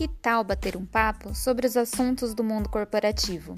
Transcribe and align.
Que 0.00 0.08
tal 0.08 0.42
bater 0.42 0.78
um 0.78 0.86
papo 0.86 1.34
sobre 1.34 1.66
os 1.66 1.76
assuntos 1.76 2.32
do 2.32 2.42
mundo 2.42 2.70
corporativo? 2.70 3.54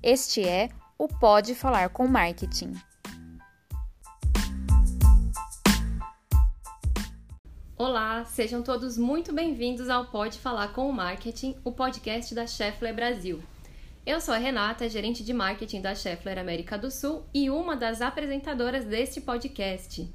Este 0.00 0.48
é 0.48 0.68
o 0.96 1.08
Pode 1.08 1.52
Falar 1.52 1.88
com 1.88 2.06
Marketing. 2.06 2.74
Olá, 7.76 8.24
sejam 8.24 8.62
todos 8.62 8.96
muito 8.96 9.32
bem-vindos 9.32 9.88
ao 9.88 10.06
Pode 10.06 10.38
Falar 10.38 10.68
com 10.68 10.88
o 10.88 10.92
Marketing, 10.92 11.56
o 11.64 11.72
podcast 11.72 12.36
da 12.36 12.46
Scheffler 12.46 12.94
Brasil. 12.94 13.42
Eu 14.06 14.20
sou 14.20 14.32
a 14.32 14.38
Renata, 14.38 14.88
gerente 14.88 15.24
de 15.24 15.34
marketing 15.34 15.80
da 15.80 15.96
Scheffler 15.96 16.38
América 16.38 16.78
do 16.78 16.88
Sul 16.88 17.24
e 17.34 17.50
uma 17.50 17.74
das 17.74 18.00
apresentadoras 18.00 18.84
deste 18.84 19.20
podcast. 19.20 20.08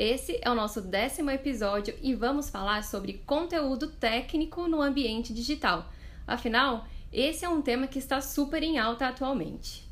Esse 0.00 0.38
é 0.40 0.48
o 0.48 0.54
nosso 0.54 0.80
décimo 0.80 1.28
episódio 1.28 1.92
e 2.00 2.14
vamos 2.14 2.48
falar 2.48 2.84
sobre 2.84 3.14
conteúdo 3.26 3.88
técnico 3.88 4.68
no 4.68 4.80
ambiente 4.80 5.34
digital. 5.34 5.90
Afinal, 6.24 6.86
esse 7.12 7.44
é 7.44 7.48
um 7.48 7.60
tema 7.60 7.88
que 7.88 7.98
está 7.98 8.20
super 8.20 8.62
em 8.62 8.78
alta 8.78 9.08
atualmente. 9.08 9.90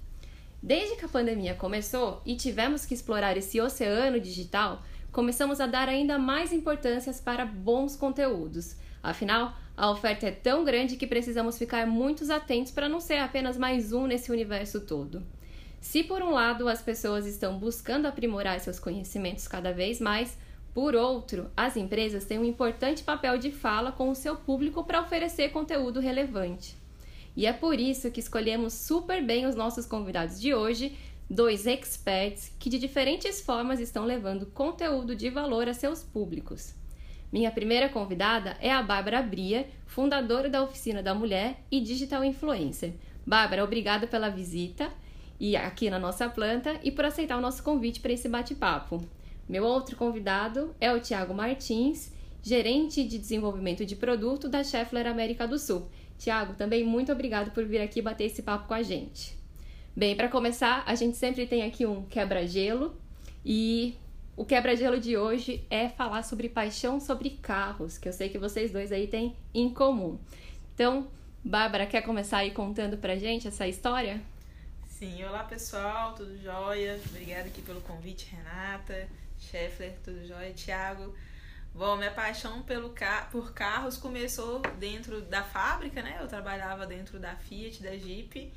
Desde 0.63 0.95
que 0.95 1.05
a 1.05 1.09
pandemia 1.09 1.57
começou 1.57 2.23
e 2.25 2.37
tivemos 2.37 2.87
que 2.87 2.95
explorar 2.95 3.37
esse 3.37 3.61
oceano 3.61 4.21
digital, 4.21 4.81
começamos 5.11 5.61
a 5.61 5.67
dar 5.67 5.89
ainda 5.89 6.21
mais 6.21 6.53
importância 6.53 7.13
para 7.25 7.45
bons 7.45 7.97
conteúdos. 7.97 8.77
Afinal, 9.03 9.57
a 9.77 9.91
oferta 9.91 10.29
é 10.29 10.31
tão 10.31 10.63
grande 10.63 10.95
que 10.97 11.09
precisamos 11.09 11.59
ficar 11.59 11.85
muito 11.85 12.33
atentos 12.33 12.71
para 12.71 12.89
não 12.89 13.01
ser 13.01 13.19
apenas 13.19 13.59
mais 13.59 13.93
um 13.93 14.07
nesse 14.07 14.31
universo 14.31 14.83
todo. 14.83 15.27
Se 15.81 16.03
por 16.03 16.23
um 16.23 16.31
lado 16.31 16.69
as 16.69 16.83
pessoas 16.83 17.27
estão 17.27 17.59
buscando 17.59 18.07
aprimorar 18.07 18.59
seus 18.61 18.79
conhecimentos 18.79 19.47
cada 19.47 19.73
vez 19.73 20.01
mais, 20.01 20.37
por 20.75 20.95
outro, 20.95 21.51
as 21.57 21.77
empresas 21.77 22.27
têm 22.27 22.39
um 22.39 22.45
importante 22.45 23.03
papel 23.03 23.39
de 23.39 23.51
fala 23.51 23.91
com 23.91 24.11
o 24.11 24.15
seu 24.15 24.37
público 24.37 24.85
para 24.85 25.01
oferecer 25.01 25.49
conteúdo 25.49 26.01
relevante. 26.01 26.77
E 27.35 27.47
é 27.47 27.53
por 27.53 27.81
isso 27.81 28.11
que 28.11 28.21
escolhemos 28.21 28.75
super 28.75 29.25
bem 29.25 29.47
os 29.47 29.55
nossos 29.55 29.87
convidados 29.87 30.41
de 30.41 30.55
hoje, 30.55 30.97
dois 31.31 31.67
experts 31.67 32.53
que 32.59 32.69
de 32.69 32.79
diferentes 32.79 33.41
formas 33.41 33.81
estão 33.81 34.05
levando 34.05 34.47
conteúdo 34.47 35.17
de 35.17 35.31
valor 35.31 35.69
a 35.69 35.75
seus 35.75 36.03
públicos. 36.03 36.75
Minha 37.33 37.51
primeira 37.51 37.89
convidada 37.89 38.57
é 38.61 38.71
a 38.71 38.83
Bárbara 38.83 39.23
Bria, 39.23 39.67
fundadora 39.87 40.49
da 40.49 40.63
Oficina 40.63 41.03
da 41.03 41.15
Mulher 41.15 41.61
e 41.71 41.81
Digital 41.81 42.25
Influencer. 42.25 42.93
Bárbara, 43.27 43.65
obrigada 43.65 44.07
pela 44.07 44.29
visita 44.29 44.93
e 45.39 45.57
aqui 45.57 45.91
na 45.91 45.99
nossa 45.99 46.29
planta 46.29 46.79
e 46.83 46.91
por 46.91 47.05
aceitar 47.05 47.37
o 47.37 47.41
nosso 47.41 47.63
convite 47.63 48.01
para 48.01 48.13
esse 48.13 48.29
bate-papo. 48.29 49.05
Meu 49.49 49.65
outro 49.65 49.97
convidado 49.97 50.75
é 50.81 50.93
o 50.93 51.01
Tiago 51.01 51.35
Martins, 51.35 52.13
gerente 52.43 53.05
de 53.05 53.19
desenvolvimento 53.19 53.85
de 53.85 53.97
produto 53.97 54.49
da 54.49 54.65
Scheffler 54.65 55.07
América 55.07 55.47
do 55.47 55.59
Sul. 55.59 55.89
Tiago, 56.19 56.55
também 56.55 56.85
muito 56.85 57.13
obrigado 57.13 57.51
por 57.51 57.65
vir 57.65 57.81
aqui 57.81 58.01
bater 58.01 58.25
esse 58.25 58.43
papo 58.43 58.67
com 58.67 58.75
a 58.75 58.83
gente. 58.83 59.37
Bem, 59.95 60.17
para 60.17 60.29
começar, 60.29 60.83
a 60.87 60.95
gente 60.95 61.17
sempre 61.17 61.47
tem 61.47 61.63
aqui 61.63 61.87
um 61.87 62.03
quebra-gelo 62.05 62.95
e 63.45 63.95
o 64.37 64.45
quebra-gelo 64.45 65.01
de 65.01 65.17
hoje 65.17 65.65
é 65.71 65.89
falar 65.89 66.23
sobre 66.23 66.49
paixão 66.49 67.01
sobre 67.01 67.31
carros, 67.31 67.97
que 67.97 68.09
eu 68.09 68.13
sei 68.13 68.29
que 68.29 68.39
vocês 68.39 68.71
dois 68.71 68.93
aí 68.93 69.07
têm 69.07 69.35
em 69.55 69.71
comum. 69.71 70.19
Então, 70.75 71.07
Bárbara, 71.43 71.87
quer 71.87 72.03
começar 72.03 72.39
aí 72.39 72.51
contando 72.51 72.99
pra 72.99 73.17
gente 73.17 73.49
essa 73.49 73.67
história? 73.67 74.21
Sim, 74.99 75.23
olá 75.25 75.45
pessoal, 75.45 76.15
tudo 76.15 76.43
jóia? 76.43 76.99
Obrigada 77.11 77.49
aqui 77.49 77.61
pelo 77.61 77.83
convite, 77.83 78.35
Renata, 78.35 79.07
Scheffler, 79.39 79.93
tudo 80.03 80.27
jóia? 80.27 80.55
Thiago. 80.55 81.15
Bom, 81.75 81.99
minha 81.99 82.11
paixão 82.11 82.63
pelo 82.63 82.89
car 82.89 83.29
por 83.31 83.53
carros 83.53 83.99
começou 83.99 84.63
dentro 84.79 85.21
da 85.21 85.43
fábrica, 85.43 86.03
né? 86.03 86.17
Eu 86.19 86.27
trabalhava 86.27 86.87
dentro 86.87 87.19
da 87.19 87.37
Fiat, 87.37 87.83
da 87.83 87.95
Jeep. 87.95 88.51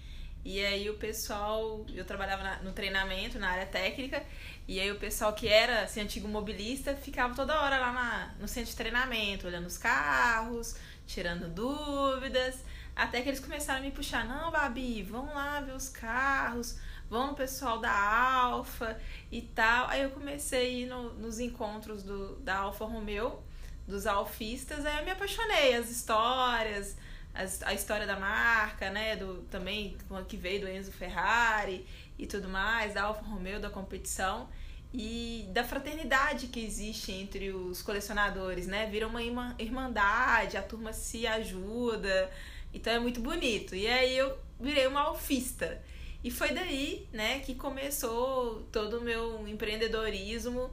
E 0.45 0.65
aí 0.65 0.89
o 0.89 0.93
pessoal, 0.93 1.85
eu 1.93 2.05
trabalhava 2.05 2.41
na, 2.41 2.55
no 2.59 2.71
treinamento, 2.71 3.37
na 3.37 3.49
área 3.49 3.65
técnica, 3.65 4.25
e 4.65 4.79
aí 4.79 4.89
o 4.93 4.97
pessoal 4.97 5.33
que 5.33 5.49
era 5.49 5.81
assim, 5.81 5.99
antigo 5.99 6.29
mobilista 6.29 6.95
ficava 6.95 7.35
toda 7.35 7.59
hora 7.61 7.77
lá 7.77 7.91
na, 7.91 8.35
no 8.39 8.47
centro 8.47 8.69
de 8.69 8.77
treinamento, 8.77 9.45
olhando 9.45 9.65
os 9.65 9.77
carros, 9.77 10.77
tirando 11.05 11.49
dúvidas. 11.49 12.63
Até 12.99 13.21
que 13.21 13.29
eles 13.29 13.39
começaram 13.39 13.79
a 13.79 13.81
me 13.81 13.91
puxar, 13.91 14.25
não, 14.25 14.51
Babi, 14.51 15.03
vamos 15.03 15.33
lá 15.33 15.61
ver 15.61 15.71
os 15.71 15.87
carros, 15.87 16.77
vamos 17.09 17.29
no 17.29 17.35
pessoal 17.35 17.79
da 17.79 17.89
Alfa 17.89 18.99
e 19.31 19.41
tal. 19.41 19.87
Aí 19.87 20.01
eu 20.01 20.09
comecei 20.09 20.59
a 20.59 20.69
ir 20.69 20.85
no, 20.85 21.13
nos 21.13 21.39
encontros 21.39 22.03
do, 22.03 22.35
da 22.41 22.57
Alfa 22.57 22.83
Romeo, 22.83 23.41
dos 23.87 24.05
alfistas, 24.05 24.85
aí 24.85 24.97
eu 24.97 25.05
me 25.05 25.11
apaixonei, 25.11 25.75
as 25.75 25.89
histórias, 25.89 26.97
as, 27.33 27.63
a 27.63 27.73
história 27.73 28.05
da 28.05 28.19
marca, 28.19 28.89
né? 28.89 29.15
Do, 29.15 29.43
também 29.43 29.97
que 30.27 30.35
veio 30.35 30.59
do 30.59 30.67
Enzo 30.67 30.91
Ferrari 30.91 31.87
e 32.17 32.27
tudo 32.27 32.49
mais, 32.49 32.93
da 32.93 33.03
Alfa 33.03 33.23
Romeo, 33.23 33.61
da 33.61 33.69
competição 33.69 34.49
e 34.93 35.47
da 35.53 35.63
fraternidade 35.63 36.47
que 36.47 36.59
existe 36.59 37.13
entre 37.13 37.51
os 37.51 37.81
colecionadores, 37.81 38.67
né? 38.67 38.87
Vira 38.87 39.07
uma 39.07 39.23
irmandade, 39.57 40.57
a 40.57 40.61
turma 40.61 40.91
se 40.91 41.25
ajuda. 41.25 42.29
Então 42.73 42.93
é 42.93 42.99
muito 42.99 43.19
bonito. 43.19 43.75
E 43.75 43.87
aí 43.87 44.17
eu 44.17 44.37
virei 44.59 44.87
uma 44.87 45.01
alfista. 45.01 45.81
E 46.23 46.29
foi 46.29 46.49
daí, 46.49 47.07
né, 47.13 47.39
que 47.39 47.55
começou 47.55 48.63
todo 48.71 48.99
o 48.99 49.01
meu 49.01 49.47
empreendedorismo 49.47 50.69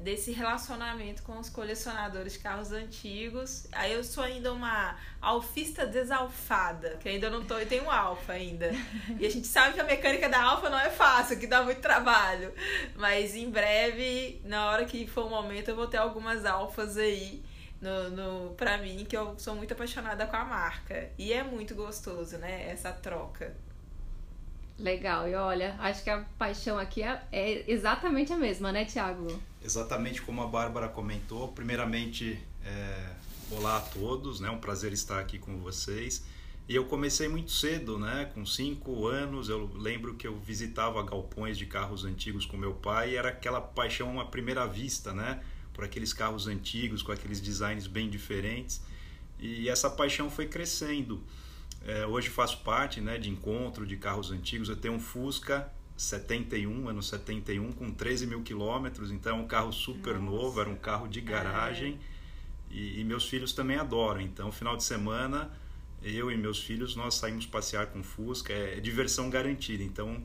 desse 0.00 0.30
relacionamento 0.32 1.22
com 1.22 1.38
os 1.38 1.48
colecionadores 1.48 2.34
de 2.34 2.38
carros 2.38 2.72
antigos. 2.72 3.66
Aí 3.72 3.92
eu 3.92 4.02
sou 4.02 4.22
ainda 4.24 4.52
uma 4.52 4.96
alfista 5.20 5.86
desalfada, 5.86 6.96
que 7.00 7.08
ainda 7.08 7.28
não 7.28 7.44
tô, 7.44 7.58
eu 7.58 7.66
tenho 7.66 7.84
um 7.84 7.90
alfa 7.90 8.32
ainda. 8.32 8.70
E 9.18 9.26
a 9.26 9.30
gente 9.30 9.46
sabe 9.46 9.74
que 9.74 9.80
a 9.80 9.84
mecânica 9.84 10.28
da 10.28 10.42
alfa 10.42 10.68
não 10.68 10.78
é 10.78 10.90
fácil, 10.90 11.38
que 11.38 11.46
dá 11.46 11.62
muito 11.62 11.80
trabalho. 11.80 12.52
Mas 12.96 13.34
em 13.34 13.50
breve, 13.50 14.40
na 14.44 14.70
hora 14.70 14.84
que 14.84 15.06
for 15.06 15.26
o 15.26 15.30
momento, 15.30 15.68
eu 15.68 15.76
vou 15.76 15.86
ter 15.86 15.98
algumas 15.98 16.44
alfas 16.44 16.96
aí 16.96 17.42
no, 17.80 18.10
no, 18.10 18.54
pra 18.54 18.78
mim, 18.78 19.04
que 19.08 19.16
eu 19.16 19.38
sou 19.38 19.54
muito 19.54 19.72
apaixonada 19.72 20.26
com 20.26 20.36
a 20.36 20.44
marca. 20.44 21.10
E 21.18 21.32
é 21.32 21.42
muito 21.42 21.74
gostoso, 21.74 22.36
né? 22.38 22.70
Essa 22.70 22.92
troca. 22.92 23.54
Legal, 24.78 25.28
e 25.28 25.34
olha, 25.34 25.74
acho 25.80 26.04
que 26.04 26.10
a 26.10 26.24
paixão 26.38 26.78
aqui 26.78 27.02
é, 27.02 27.20
é 27.32 27.64
exatamente 27.70 28.32
a 28.32 28.36
mesma, 28.36 28.70
né, 28.70 28.84
Tiago? 28.84 29.26
Exatamente 29.62 30.22
como 30.22 30.40
a 30.40 30.46
Bárbara 30.46 30.88
comentou. 30.88 31.48
Primeiramente, 31.48 32.40
é, 32.64 33.10
olá 33.50 33.78
a 33.78 33.80
todos, 33.80 34.38
né? 34.38 34.48
Um 34.50 34.58
prazer 34.58 34.92
estar 34.92 35.18
aqui 35.18 35.38
com 35.38 35.58
vocês. 35.58 36.24
E 36.68 36.76
eu 36.76 36.84
comecei 36.84 37.28
muito 37.28 37.50
cedo, 37.50 37.98
né? 37.98 38.30
Com 38.34 38.44
cinco 38.44 39.06
anos, 39.06 39.48
eu 39.48 39.68
lembro 39.74 40.14
que 40.14 40.26
eu 40.28 40.36
visitava 40.38 41.02
galpões 41.02 41.56
de 41.58 41.66
carros 41.66 42.04
antigos 42.04 42.44
com 42.44 42.56
meu 42.56 42.74
pai 42.74 43.12
e 43.12 43.16
era 43.16 43.30
aquela 43.30 43.60
paixão 43.60 44.20
à 44.20 44.26
primeira 44.26 44.66
vista, 44.66 45.12
né? 45.12 45.40
Por 45.78 45.84
aqueles 45.84 46.12
carros 46.12 46.48
antigos, 46.48 47.02
com 47.02 47.12
aqueles 47.12 47.40
designs 47.40 47.86
bem 47.86 48.10
diferentes. 48.10 48.82
E 49.38 49.68
essa 49.68 49.88
paixão 49.88 50.28
foi 50.28 50.48
crescendo. 50.48 51.22
É, 51.86 52.04
hoje 52.04 52.28
faço 52.28 52.64
parte 52.64 53.00
né, 53.00 53.16
de 53.16 53.30
encontro 53.30 53.86
de 53.86 53.96
carros 53.96 54.32
antigos. 54.32 54.68
Eu 54.68 54.74
tenho 54.74 54.94
um 54.94 54.98
Fusca 54.98 55.72
71, 55.96 56.88
ano 56.88 57.00
71, 57.00 57.70
com 57.70 57.92
13 57.92 58.26
mil 58.26 58.42
quilômetros. 58.42 59.12
Então 59.12 59.38
é 59.38 59.40
um 59.40 59.46
carro 59.46 59.70
super 59.72 60.14
Nossa. 60.14 60.24
novo, 60.24 60.60
era 60.60 60.68
um 60.68 60.74
carro 60.74 61.06
de 61.06 61.20
garagem. 61.20 61.96
É. 62.72 62.74
E, 62.74 63.00
e, 63.00 63.04
meus 63.04 63.28
filhos 63.28 63.52
também 63.52 63.76
adoram. 63.76 64.20
Então, 64.20 64.50
final 64.50 64.76
de 64.76 64.82
semana, 64.82 65.48
eu 66.02 66.28
e 66.28 66.36
meus 66.36 66.60
filhos, 66.60 66.96
nós 66.96 67.14
saímos 67.14 67.46
passear 67.46 67.86
com 67.86 68.02
Fusca. 68.02 68.52
É, 68.52 68.78
é 68.78 68.80
diversão 68.80 69.30
garantida. 69.30 69.84
Então, 69.84 70.24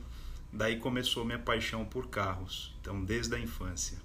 daí 0.51 0.77
começou 0.77 1.23
minha 1.23 1.37
paixão 1.37 1.85
por 1.85 2.07
carros. 2.07 2.75
Então, 2.81 3.05
desde 3.05 3.35
a 3.35 3.39
infância. 3.39 3.99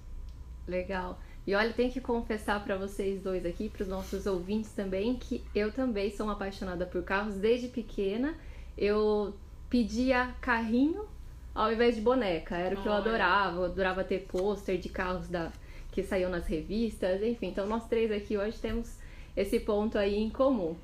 Legal. 0.67 1.19
E 1.49 1.55
olha, 1.55 1.73
tenho 1.73 1.91
que 1.91 1.99
confessar 1.99 2.63
para 2.63 2.77
vocês 2.77 3.23
dois 3.23 3.43
aqui, 3.43 3.69
para 3.69 3.81
os 3.81 3.87
nossos 3.87 4.27
ouvintes 4.27 4.71
também, 4.71 5.15
que 5.15 5.43
eu 5.55 5.71
também 5.71 6.11
sou 6.11 6.27
uma 6.27 6.33
apaixonada 6.33 6.85
por 6.85 7.01
carros 7.01 7.37
desde 7.37 7.69
pequena. 7.69 8.35
Eu 8.77 9.33
pedia 9.67 10.31
carrinho 10.41 11.07
ao 11.55 11.73
invés 11.73 11.95
de 11.95 12.01
boneca, 12.01 12.55
era 12.55 12.75
o 12.75 12.81
que 12.83 12.87
eu 12.87 12.93
adorava. 12.93 13.61
Eu 13.61 13.65
adorava 13.65 14.03
ter 14.03 14.27
pôster 14.27 14.77
de 14.77 14.89
carros 14.89 15.27
da 15.27 15.51
que 15.91 16.03
saíam 16.03 16.29
nas 16.29 16.45
revistas, 16.45 17.23
enfim. 17.23 17.47
Então 17.47 17.65
nós 17.65 17.87
três 17.87 18.11
aqui 18.11 18.37
hoje 18.37 18.59
temos 18.59 18.99
esse 19.35 19.59
ponto 19.59 19.97
aí 19.97 20.17
em 20.17 20.29
comum. 20.29 20.75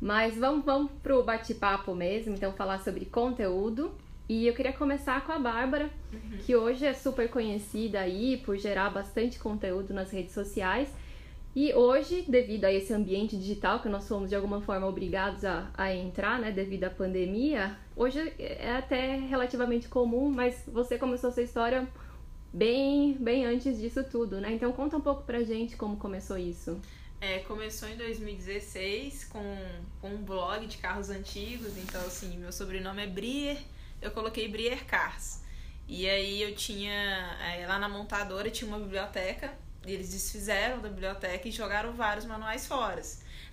Mas 0.00 0.36
vamos, 0.36 0.64
vamos 0.64 0.92
pro 1.02 1.24
bate-papo 1.24 1.96
mesmo, 1.96 2.36
então 2.36 2.52
falar 2.52 2.78
sobre 2.78 3.06
conteúdo. 3.06 3.92
E 4.30 4.46
eu 4.46 4.54
queria 4.54 4.72
começar 4.72 5.26
com 5.26 5.32
a 5.32 5.40
Bárbara, 5.40 5.90
uhum. 6.12 6.38
que 6.46 6.54
hoje 6.54 6.86
é 6.86 6.94
super 6.94 7.28
conhecida 7.28 7.98
aí 7.98 8.36
por 8.36 8.56
gerar 8.56 8.88
bastante 8.88 9.40
conteúdo 9.40 9.92
nas 9.92 10.12
redes 10.12 10.32
sociais. 10.32 10.88
E 11.52 11.74
hoje, 11.74 12.24
devido 12.28 12.64
a 12.64 12.72
esse 12.72 12.92
ambiente 12.92 13.36
digital 13.36 13.80
que 13.80 13.88
nós 13.88 14.06
fomos 14.06 14.28
de 14.28 14.36
alguma 14.36 14.60
forma 14.60 14.86
obrigados 14.86 15.44
a, 15.44 15.68
a 15.74 15.92
entrar, 15.92 16.38
né, 16.38 16.52
devido 16.52 16.84
à 16.84 16.90
pandemia, 16.90 17.76
hoje 17.96 18.32
é 18.38 18.70
até 18.70 19.16
relativamente 19.16 19.88
comum, 19.88 20.30
mas 20.30 20.62
você 20.68 20.96
começou 20.96 21.32
sua 21.32 21.42
história 21.42 21.88
bem, 22.52 23.14
bem 23.14 23.44
antes 23.46 23.80
disso 23.80 24.04
tudo, 24.04 24.40
né? 24.40 24.52
Então 24.52 24.70
conta 24.70 24.96
um 24.96 25.00
pouco 25.00 25.24
pra 25.24 25.42
gente 25.42 25.76
como 25.76 25.96
começou 25.96 26.38
isso. 26.38 26.80
É, 27.20 27.40
começou 27.40 27.88
em 27.88 27.96
2016 27.96 29.24
com, 29.24 29.56
com 30.00 30.08
um 30.08 30.22
blog 30.22 30.64
de 30.68 30.78
carros 30.78 31.10
antigos. 31.10 31.76
Então, 31.76 32.00
assim, 32.02 32.38
meu 32.38 32.52
sobrenome 32.52 33.02
é 33.02 33.08
Brier. 33.08 33.58
Eu 34.00 34.10
coloquei 34.10 34.48
Brier 34.48 34.84
Cars. 34.86 35.42
E 35.86 36.08
aí 36.08 36.42
eu 36.42 36.54
tinha. 36.54 36.92
É, 37.42 37.66
lá 37.66 37.78
na 37.78 37.88
montadora 37.88 38.50
tinha 38.50 38.68
uma 38.68 38.78
biblioteca. 38.78 39.52
E 39.86 39.92
eles 39.92 40.10
desfizeram 40.10 40.80
da 40.80 40.88
biblioteca 40.88 41.48
e 41.48 41.50
jogaram 41.50 41.92
vários 41.92 42.26
manuais 42.26 42.66
fora. 42.66 43.00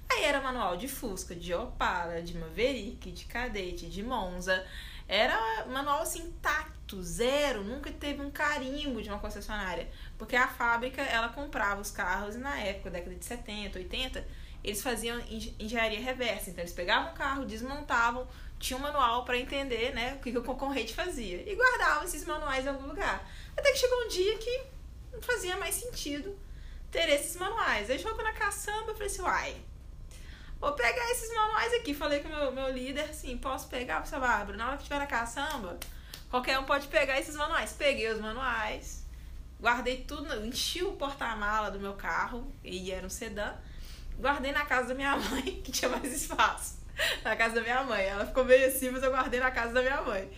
Aí 0.10 0.24
era 0.24 0.42
manual 0.42 0.78
de 0.78 0.88
Fusca, 0.88 1.36
de 1.36 1.54
Opala, 1.54 2.22
de 2.22 2.38
Maverick, 2.38 3.12
de 3.12 3.26
Cadete, 3.26 3.88
de 3.88 4.04
Monza. 4.04 4.66
Era 5.08 5.66
manual 5.68 6.02
assim 6.02 6.24
intacto, 6.24 7.02
zero, 7.02 7.64
nunca 7.64 7.90
teve 7.92 8.22
um 8.22 8.30
carimbo 8.30 9.02
de 9.02 9.10
uma 9.10 9.20
concessionária. 9.20 9.90
Porque 10.18 10.36
a 10.36 10.48
fábrica, 10.48 11.02
ela 11.02 11.30
comprava 11.30 11.80
os 11.80 11.92
carros 11.92 12.36
e 12.36 12.40
na 12.40 12.60
época, 12.60 12.90
década 12.90 13.16
de 13.16 13.24
70, 13.24 13.80
80, 13.80 14.28
eles 14.64 14.82
faziam 14.82 15.20
engenharia 15.60 16.00
reversa. 16.00 16.50
Então 16.50 16.62
eles 16.62 16.74
pegavam 16.74 17.12
o 17.12 17.16
carro, 17.16 17.46
desmontavam, 17.46 18.28
tinha 18.60 18.78
um 18.78 18.82
manual 18.82 19.24
para 19.24 19.38
entender, 19.38 19.94
né, 19.94 20.16
o 20.16 20.20
que, 20.20 20.32
que 20.32 20.38
o 20.38 20.44
concorrente 20.44 20.94
fazia. 20.94 21.50
E 21.50 21.56
guardavam 21.56 22.04
esses 22.04 22.26
manuais 22.26 22.66
em 22.66 22.70
algum 22.70 22.88
lugar. 22.88 23.28
Até 23.56 23.72
que 23.72 23.78
chegou 23.78 24.06
um 24.06 24.08
dia 24.08 24.38
que 24.38 24.64
não 25.14 25.22
fazia 25.22 25.58
mais 25.58 25.76
sentido 25.76 26.38
ter 26.92 27.10
esses 27.10 27.36
manuais. 27.36 27.90
Aí 27.90 27.98
jogou 28.00 28.24
na 28.24 28.34
caçamba, 28.34 28.92
eu 28.92 28.94
falei 28.94 29.08
assim, 29.08 29.22
uai, 29.22 29.56
vou 30.60 30.74
pegar 30.74 31.12
esses 31.12 31.34
manuais 31.34 31.74
aqui. 31.76 31.94
Falei 31.94 32.20
com 32.22 32.30
o 32.30 32.32
meu, 32.32 32.52
meu 32.52 32.70
líder, 32.72 33.10
assim, 33.10 33.38
posso 33.38 33.68
pegar, 33.68 33.98
professor 33.98 34.20
Bárbara? 34.20 34.58
Na 34.58 34.68
hora 34.70 34.78
que 34.78 34.84
tiver 34.84 35.00
na 35.00 35.08
caçamba, 35.08 35.78
qualquer 36.30 36.58
um 36.60 36.64
pode 36.64 36.88
pegar 36.88 37.20
esses 37.20 37.36
manuais. 37.36 37.74
Peguei 37.74 38.12
os 38.12 38.20
manuais, 38.20 39.06
guardei 39.60 40.04
tudo, 40.04 40.46
enchi 40.46 40.84
o 40.84 40.94
porta-mala 40.94 41.70
do 41.70 41.80
meu 41.80 41.94
carro, 41.94 42.52
e 42.64 42.92
era 42.92 43.06
um 43.06 43.10
sedã, 43.10 43.54
guardei 44.20 44.52
na 44.52 44.66
casa 44.66 44.90
da 44.90 44.96
minha 44.96 45.16
mãe, 45.30 45.62
que 45.62 45.72
tinha 45.72 45.90
mais 45.90 46.12
espaço. 46.12 46.77
Na 47.24 47.36
casa 47.36 47.56
da 47.56 47.62
minha 47.62 47.84
mãe. 47.84 48.04
Ela 48.04 48.26
ficou 48.26 48.44
meio 48.44 48.68
assim, 48.68 48.90
mas 48.90 49.04
eu 49.04 49.12
guardei 49.12 49.40
na 49.40 49.52
casa 49.52 49.74
da 49.74 49.82
minha 49.82 50.02
mãe. 50.02 50.30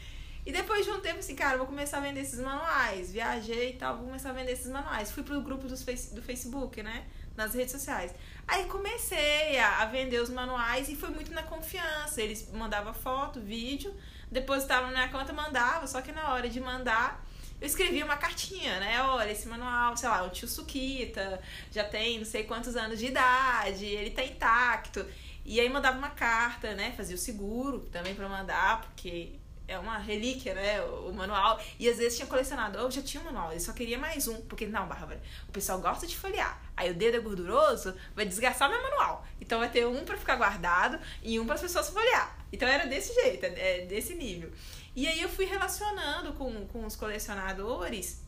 E 0.46 0.52
depois 0.52 0.86
de 0.86 0.92
um 0.92 1.00
tempo, 1.00 1.20
assim, 1.20 1.36
cara, 1.36 1.58
vou 1.58 1.68
começar 1.68 1.98
a 1.98 2.02
vender 2.02 2.22
esses 2.22 2.40
manuais. 2.40 3.12
Viajei 3.12 3.72
e 3.72 3.74
tal, 3.74 3.98
vou 3.98 4.06
começar 4.08 4.30
a 4.30 4.34
vender 4.34 4.54
esses 4.54 4.72
manuais. 4.72 5.12
Fui 5.12 5.24
pro 5.24 5.40
grupo 5.42 5.68
do 5.68 6.22
Facebook, 6.22 6.82
né? 6.82 7.06
Nas 7.36 7.54
redes 7.54 7.72
sociais. 7.72 8.14
Aí 8.48 8.66
comecei 8.66 9.60
a, 9.60 9.82
a 9.82 9.86
vender 9.86 10.20
os 10.20 10.30
manuais 10.30 10.90
e 10.90 10.96
foi 10.96 11.10
muito 11.10 11.32
na 11.32 11.44
confiança. 11.44 12.22
Eles 12.22 12.50
mandavam 12.52 12.94
foto, 12.94 13.40
vídeo, 13.40 13.94
depositavam 14.32 14.92
na 14.92 15.06
minha 15.06 15.10
conta, 15.10 15.32
mandava, 15.32 15.86
só 15.88 16.02
que 16.02 16.12
na 16.12 16.34
hora 16.34 16.50
de 16.50 16.60
mandar, 16.60 17.24
eu 17.62 17.68
escrevia 17.68 18.04
uma 18.04 18.18
cartinha, 18.18 18.80
né? 18.80 19.02
Olha, 19.04 19.32
esse 19.32 19.48
manual, 19.48 19.96
sei 19.98 20.10
lá, 20.10 20.24
o 20.24 20.30
tio 20.30 20.48
Suquita 20.48 21.42
já 21.72 21.84
tem 21.84 22.18
não 22.18 22.26
sei 22.26 22.44
quantos 22.44 22.76
anos 22.76 22.98
de 22.98 23.08
idade, 23.08 23.86
ele 23.86 24.12
tá 24.12 24.24
intacto. 24.24 25.06
E 25.50 25.60
aí 25.60 25.68
mandava 25.68 25.98
uma 25.98 26.12
carta, 26.12 26.76
né? 26.76 26.94
Fazia 26.96 27.16
o 27.16 27.18
seguro 27.18 27.80
também 27.92 28.14
para 28.14 28.30
mandar, 28.30 28.82
porque 28.82 29.32
é 29.68 29.80
uma 29.80 29.98
relíquia, 29.98 30.54
né? 30.54 30.80
O, 30.84 31.12
manual. 31.12 31.60
E 31.80 31.90
às 31.90 31.98
vezes 31.98 32.18
tinha 32.18 32.28
colecionador, 32.28 32.92
já 32.92 33.02
tinha 33.02 33.20
um 33.20 33.26
manual, 33.26 33.50
ele 33.50 33.60
só 33.60 33.74
queria 33.74 33.98
mais 33.98 34.28
um. 34.28 34.40
Porque, 34.42 34.68
não, 34.68 34.88
Bárbara, 34.88 35.20
o 35.48 35.52
pessoal 35.52 35.82
gosta 35.82 36.06
de 36.06 36.16
folhear. 36.16 36.62
Aí 36.78 36.92
o 36.92 36.94
dedo 36.94 37.18
é 37.18 37.20
gorduroso, 37.20 37.96
vai 38.16 38.28
desgastar 38.28 38.70
meu 38.70 38.80
manual. 38.80 39.26
Então 39.42 39.58
vai 39.58 39.72
ter 39.72 39.88
um 39.88 40.06
para 40.06 40.18
ficar 40.18 40.36
guardado 40.36 41.00
e 41.24 41.40
um 41.40 41.48
para 41.48 41.56
as 41.56 41.62
pessoas 41.62 41.90
folhear. 41.90 42.38
Então 42.54 42.68
era 42.68 42.86
desse 42.86 43.12
jeito, 43.16 43.44
é, 43.44 43.82
é 43.82 43.86
desse 43.88 44.14
nível. 44.14 44.52
E 44.96 45.08
aí 45.08 45.20
eu 45.20 45.30
fui 45.30 45.46
relacionando 45.46 46.34
com, 46.34 46.68
com 46.68 46.86
os 46.86 46.96
colecionadores 46.96 48.22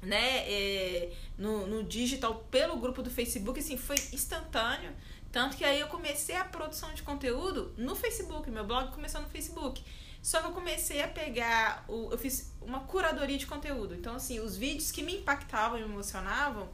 né, 0.00 0.50
é, 0.50 1.12
no, 1.36 1.66
no 1.66 1.84
digital 1.84 2.46
pelo 2.50 2.78
grupo 2.78 3.02
do 3.02 3.10
Facebook, 3.10 3.60
assim, 3.60 3.76
foi 3.76 3.96
instantâneo. 4.10 4.90
Tanto 5.32 5.56
que 5.56 5.64
aí 5.64 5.80
eu 5.80 5.88
comecei 5.88 6.36
a 6.36 6.44
produção 6.44 6.92
de 6.92 7.02
conteúdo 7.02 7.74
no 7.78 7.96
Facebook, 7.96 8.50
meu 8.50 8.64
blog 8.64 8.92
começou 8.92 9.22
no 9.22 9.28
Facebook. 9.28 9.82
Só 10.22 10.40
que 10.40 10.46
eu 10.46 10.52
comecei 10.52 11.02
a 11.02 11.08
pegar, 11.08 11.84
o, 11.88 12.10
eu 12.12 12.18
fiz 12.18 12.52
uma 12.60 12.80
curadoria 12.80 13.36
de 13.38 13.46
conteúdo. 13.46 13.94
Então, 13.94 14.14
assim, 14.14 14.38
os 14.38 14.56
vídeos 14.56 14.92
que 14.92 15.02
me 15.02 15.16
impactavam 15.16 15.78
e 15.78 15.82
me 15.82 15.88
emocionavam, 15.88 16.68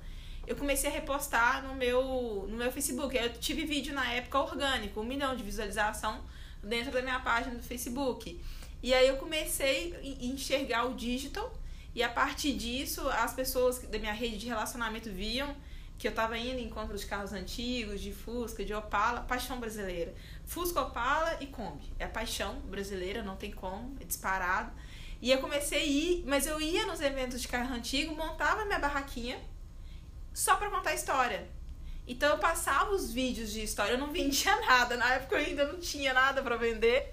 eu 0.47 0.57
comecei 0.57 0.91
a 0.91 0.93
repostar 0.93 1.63
no 1.63 1.75
meu, 1.75 2.47
no 2.49 2.57
meu 2.57 2.71
Facebook. 2.73 3.17
Eu 3.17 3.33
tive 3.35 3.65
vídeo 3.65 3.95
na 3.95 4.13
época 4.13 4.41
orgânico, 4.41 5.01
um 5.01 5.05
milhão 5.05 5.37
de 5.37 5.43
visualização 5.43 6.23
dentro 6.63 6.91
da 6.91 7.01
minha 7.01 7.21
página 7.21 7.55
do 7.55 7.63
Facebook. 7.63 8.39
E 8.83 8.93
aí 8.93 9.07
eu 9.09 9.17
comecei 9.17 9.95
a 9.95 10.25
enxergar 10.25 10.85
o 10.87 10.95
digital 10.95 11.53
e 11.95 12.03
a 12.03 12.09
partir 12.09 12.55
disso 12.55 13.09
as 13.09 13.35
pessoas 13.35 13.79
da 13.81 13.99
minha 13.99 14.13
rede 14.13 14.39
de 14.39 14.47
relacionamento 14.47 15.11
viam 15.11 15.55
que 15.99 16.07
eu 16.07 16.11
estava 16.11 16.39
indo 16.39 16.61
em 16.61 16.67
encontros 16.67 17.01
de 17.01 17.07
carros 17.07 17.33
antigos, 17.33 18.01
de 18.01 18.13
Fusca, 18.13 18.65
de 18.65 18.73
Opala, 18.73 19.23
paixão 19.23 19.59
brasileira. 19.59 20.15
Fusca, 20.47 20.81
Opala 20.81 21.37
e 21.41 21.47
Kombi. 21.47 21.93
É 21.99 22.07
paixão 22.07 22.61
brasileira, 22.61 23.23
não 23.23 23.37
tem 23.37 23.51
como, 23.51 23.97
é 24.01 24.05
disparado. 24.05 24.71
E 25.21 25.33
eu 25.33 25.39
comecei 25.41 25.81
a 25.81 25.85
ir, 25.85 26.25
mas 26.25 26.47
eu 26.47 26.61
ia 26.61 26.87
nos 26.87 27.01
eventos 27.01 27.43
de 27.43 27.49
carro 27.49 27.75
antigo, 27.75 28.15
montava 28.15 28.65
minha 28.65 28.79
barraquinha 28.79 29.41
só 30.33 30.55
para 30.55 30.71
contar 30.71 30.95
história. 30.95 31.49
Então 32.07 32.31
eu 32.31 32.39
passava 32.39 32.93
os 32.93 33.13
vídeos 33.13 33.53
de 33.53 33.63
história, 33.63 33.95
eu 33.95 33.99
não 33.99 34.13
vendia 34.13 34.55
nada, 34.61 34.97
na 34.97 35.15
época 35.15 35.35
eu 35.35 35.47
ainda 35.47 35.67
não 35.67 35.81
tinha 35.81 36.15
nada 36.15 36.41
para 36.43 36.57
vender. 36.57 37.11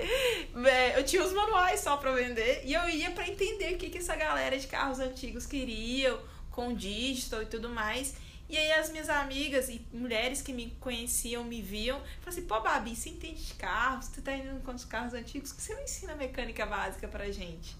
É, 0.64 1.00
eu 1.00 1.04
tinha 1.04 1.24
os 1.24 1.34
manuais 1.34 1.80
só 1.80 1.98
para 1.98 2.12
vender 2.12 2.62
e 2.64 2.74
eu 2.74 2.88
ia 2.88 3.10
para 3.10 3.28
entender 3.28 3.74
o 3.74 3.78
que 3.78 3.90
que 3.90 3.98
essa 3.98 4.16
galera 4.16 4.58
de 4.60 4.68
carros 4.68 5.00
antigos 5.00 5.48
queriam 5.48 6.20
com 6.52 6.72
digital 6.72 7.42
e 7.42 7.48
tudo 7.48 7.68
mais. 7.68 8.14
E 8.47 8.57
aí 8.57 8.74
as 8.74 8.89
minhas 8.92 9.09
amigas 9.09 9.69
e 9.69 9.86
mulheres 9.92 10.42
que 10.42 10.53
me 10.53 10.71
conheciam, 10.80 11.44
me 11.44 11.62
viam, 11.62 12.00
falaram 12.00 12.27
assim, 12.27 12.45
pô, 12.45 12.62
Babi, 12.62 12.95
você 12.95 13.09
entende 13.09 13.44
de 13.44 13.53
carros, 13.56 14.06
você 14.06 14.21
tá 14.21 14.36
indo 14.36 14.62
com 14.62 14.71
os 14.71 14.86
carros 14.86 15.13
antigos, 15.13 15.51
que 15.51 15.62
você 15.62 15.74
não 15.74 15.83
ensina 15.83 16.15
mecânica 16.15 16.65
básica 16.65 17.07
pra 17.07 17.31
gente? 17.31 17.75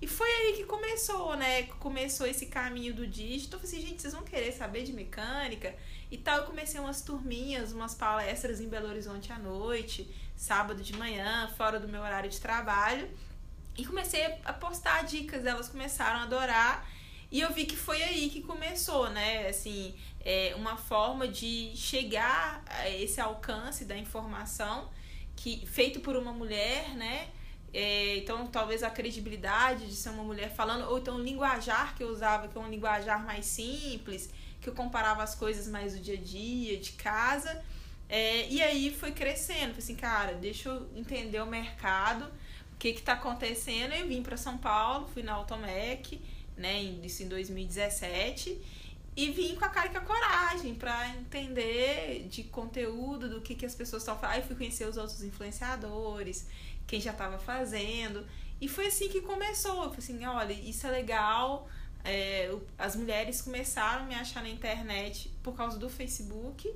E 0.00 0.06
foi 0.06 0.28
aí 0.28 0.52
que 0.54 0.64
começou, 0.64 1.36
né? 1.36 1.62
Começou 1.80 2.26
esse 2.26 2.46
caminho 2.46 2.94
do 2.94 3.06
dígito. 3.06 3.56
Eu 3.56 3.60
falei 3.60 3.76
assim, 3.76 3.86
gente, 3.86 4.02
vocês 4.02 4.12
vão 4.12 4.24
querer 4.24 4.52
saber 4.52 4.84
de 4.84 4.92
mecânica? 4.92 5.74
E 6.10 6.18
tal, 6.18 6.38
eu 6.38 6.44
comecei 6.44 6.78
umas 6.78 7.00
turminhas, 7.00 7.72
umas 7.72 7.94
palestras 7.94 8.60
em 8.60 8.68
Belo 8.68 8.88
Horizonte 8.88 9.32
à 9.32 9.38
noite, 9.38 10.06
sábado 10.36 10.82
de 10.82 10.94
manhã, 10.94 11.48
fora 11.56 11.80
do 11.80 11.88
meu 11.88 12.02
horário 12.02 12.28
de 12.28 12.38
trabalho. 12.38 13.08
E 13.76 13.86
comecei 13.86 14.22
a 14.44 14.52
postar 14.52 15.02
dicas, 15.04 15.46
elas 15.46 15.68
começaram 15.68 16.20
a 16.20 16.22
adorar. 16.24 16.86
E 17.30 17.40
eu 17.40 17.52
vi 17.52 17.66
que 17.66 17.76
foi 17.76 18.02
aí 18.02 18.30
que 18.30 18.40
começou, 18.40 19.10
né? 19.10 19.48
Assim, 19.48 19.94
é 20.20 20.54
uma 20.56 20.76
forma 20.76 21.26
de 21.26 21.72
chegar 21.74 22.62
a 22.66 22.88
esse 22.88 23.20
alcance 23.20 23.84
da 23.84 23.96
informação 23.96 24.88
que 25.34 25.66
feito 25.66 26.00
por 26.00 26.16
uma 26.16 26.32
mulher, 26.32 26.94
né? 26.94 27.28
É, 27.72 28.16
então, 28.16 28.46
talvez 28.46 28.82
a 28.82 28.90
credibilidade 28.90 29.86
de 29.86 29.94
ser 29.94 30.08
uma 30.10 30.22
mulher 30.22 30.50
falando, 30.54 30.88
ou 30.88 30.98
então 30.98 31.16
o 31.16 31.22
linguajar 31.22 31.94
que 31.94 32.02
eu 32.02 32.08
usava, 32.08 32.48
que 32.48 32.56
é 32.56 32.60
um 32.60 32.70
linguajar 32.70 33.22
mais 33.24 33.44
simples, 33.44 34.30
que 34.60 34.68
eu 34.68 34.74
comparava 34.74 35.22
as 35.22 35.34
coisas 35.34 35.68
mais 35.68 35.94
do 35.94 36.00
dia 36.00 36.14
a 36.14 36.20
dia, 36.20 36.78
de 36.78 36.92
casa. 36.92 37.62
É, 38.08 38.48
e 38.48 38.62
aí 38.62 38.94
foi 38.94 39.12
crescendo, 39.12 39.72
falei 39.72 39.78
assim, 39.78 39.96
cara, 39.96 40.34
deixa 40.34 40.68
eu 40.68 40.88
entender 40.94 41.40
o 41.40 41.46
mercado, 41.46 42.24
o 42.72 42.76
que 42.78 42.92
que 42.92 43.02
tá 43.02 43.14
acontecendo. 43.14 43.92
Eu 43.92 44.06
vim 44.06 44.22
para 44.22 44.36
São 44.36 44.56
Paulo, 44.56 45.08
fui 45.12 45.22
na 45.22 45.34
Automec, 45.34 46.20
né, 46.56 46.80
isso 46.82 47.22
em 47.22 47.28
2017, 47.28 48.60
e 49.16 49.30
vim 49.30 49.54
com 49.54 49.64
a 49.64 49.68
cara 49.70 49.90
e 49.90 49.96
a 49.96 50.00
coragem 50.00 50.74
para 50.74 51.08
entender 51.08 52.26
de 52.28 52.44
conteúdo, 52.44 53.30
do 53.30 53.40
que, 53.40 53.54
que 53.54 53.64
as 53.64 53.74
pessoas 53.74 54.02
estão 54.02 54.16
falando. 54.18 54.36
Aí 54.36 54.42
fui 54.42 54.54
conhecer 54.54 54.86
os 54.86 54.98
outros 54.98 55.22
influenciadores, 55.22 56.46
quem 56.86 57.00
já 57.00 57.12
estava 57.12 57.38
fazendo. 57.38 58.26
E 58.60 58.68
foi 58.68 58.88
assim 58.88 59.08
que 59.08 59.22
começou. 59.22 59.84
Eu 59.84 59.90
falei 59.90 59.98
assim, 59.98 60.26
olha, 60.26 60.52
isso 60.52 60.86
é 60.86 60.90
legal. 60.90 61.66
É, 62.04 62.54
as 62.76 62.94
mulheres 62.94 63.40
começaram 63.40 64.04
a 64.04 64.06
me 64.06 64.14
achar 64.14 64.42
na 64.42 64.50
internet 64.50 65.32
por 65.42 65.56
causa 65.56 65.78
do 65.78 65.88
Facebook, 65.88 66.70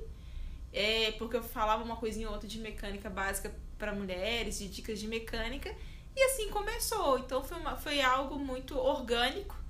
é, 0.73 1.11
porque 1.13 1.37
eu 1.37 1.43
falava 1.43 1.83
uma 1.83 1.95
coisinha 1.95 2.27
ou 2.27 2.33
outra 2.33 2.49
de 2.49 2.59
mecânica 2.59 3.07
básica 3.07 3.53
para 3.77 3.93
mulheres, 3.93 4.57
de 4.57 4.67
dicas 4.67 4.99
de 4.99 5.07
mecânica. 5.07 5.73
E 6.15 6.23
assim 6.23 6.49
começou. 6.49 7.19
Então 7.19 7.43
foi, 7.43 7.57
uma, 7.57 7.77
foi 7.77 8.01
algo 8.01 8.39
muito 8.39 8.75
orgânico 8.77 9.60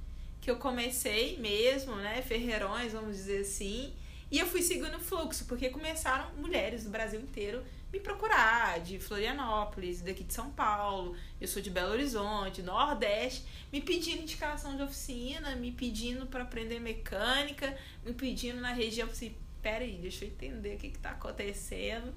que 0.42 0.50
eu 0.50 0.58
comecei 0.58 1.38
mesmo, 1.38 1.96
né? 1.96 2.22
Ferreirões, 2.24 2.92
vamos 2.92 3.16
dizer 3.16 3.42
assim. 3.42 3.94
E 4.30 4.40
eu 4.40 4.48
fui 4.48 4.62
seguindo 4.62 4.96
o 4.96 5.00
fluxo, 5.00 5.46
porque 5.46 5.70
começaram 5.70 6.34
mulheres 6.36 6.84
do 6.84 6.90
Brasil 6.90 7.20
inteiro 7.20 7.64
me 7.92 8.00
procurar, 8.00 8.80
de 8.80 8.98
Florianópolis, 9.00 10.02
daqui 10.02 10.24
de 10.24 10.34
São 10.34 10.50
Paulo, 10.52 11.16
eu 11.42 11.48
sou 11.48 11.62
de 11.62 11.70
Belo 11.70 11.92
Horizonte, 11.92 12.62
Nordeste, 12.62 13.46
me 13.72 13.82
pedindo 13.82 14.22
indicação 14.22 14.78
de 14.78 14.84
oficina, 14.84 15.56
me 15.58 15.74
pedindo 15.74 16.26
para 16.26 16.44
aprender 16.44 16.80
mecânica, 16.80 17.78
me 18.06 18.14
pedindo 18.14 18.62
na 18.62 18.72
região, 18.72 19.10
eu 19.10 19.14
falei, 19.14 19.38
peraí, 19.62 19.98
deixa 19.98 20.24
eu 20.24 20.30
entender 20.30 20.76
o 20.76 20.78
que 20.78 20.88
está 20.88 21.12
acontecendo. 21.12 22.14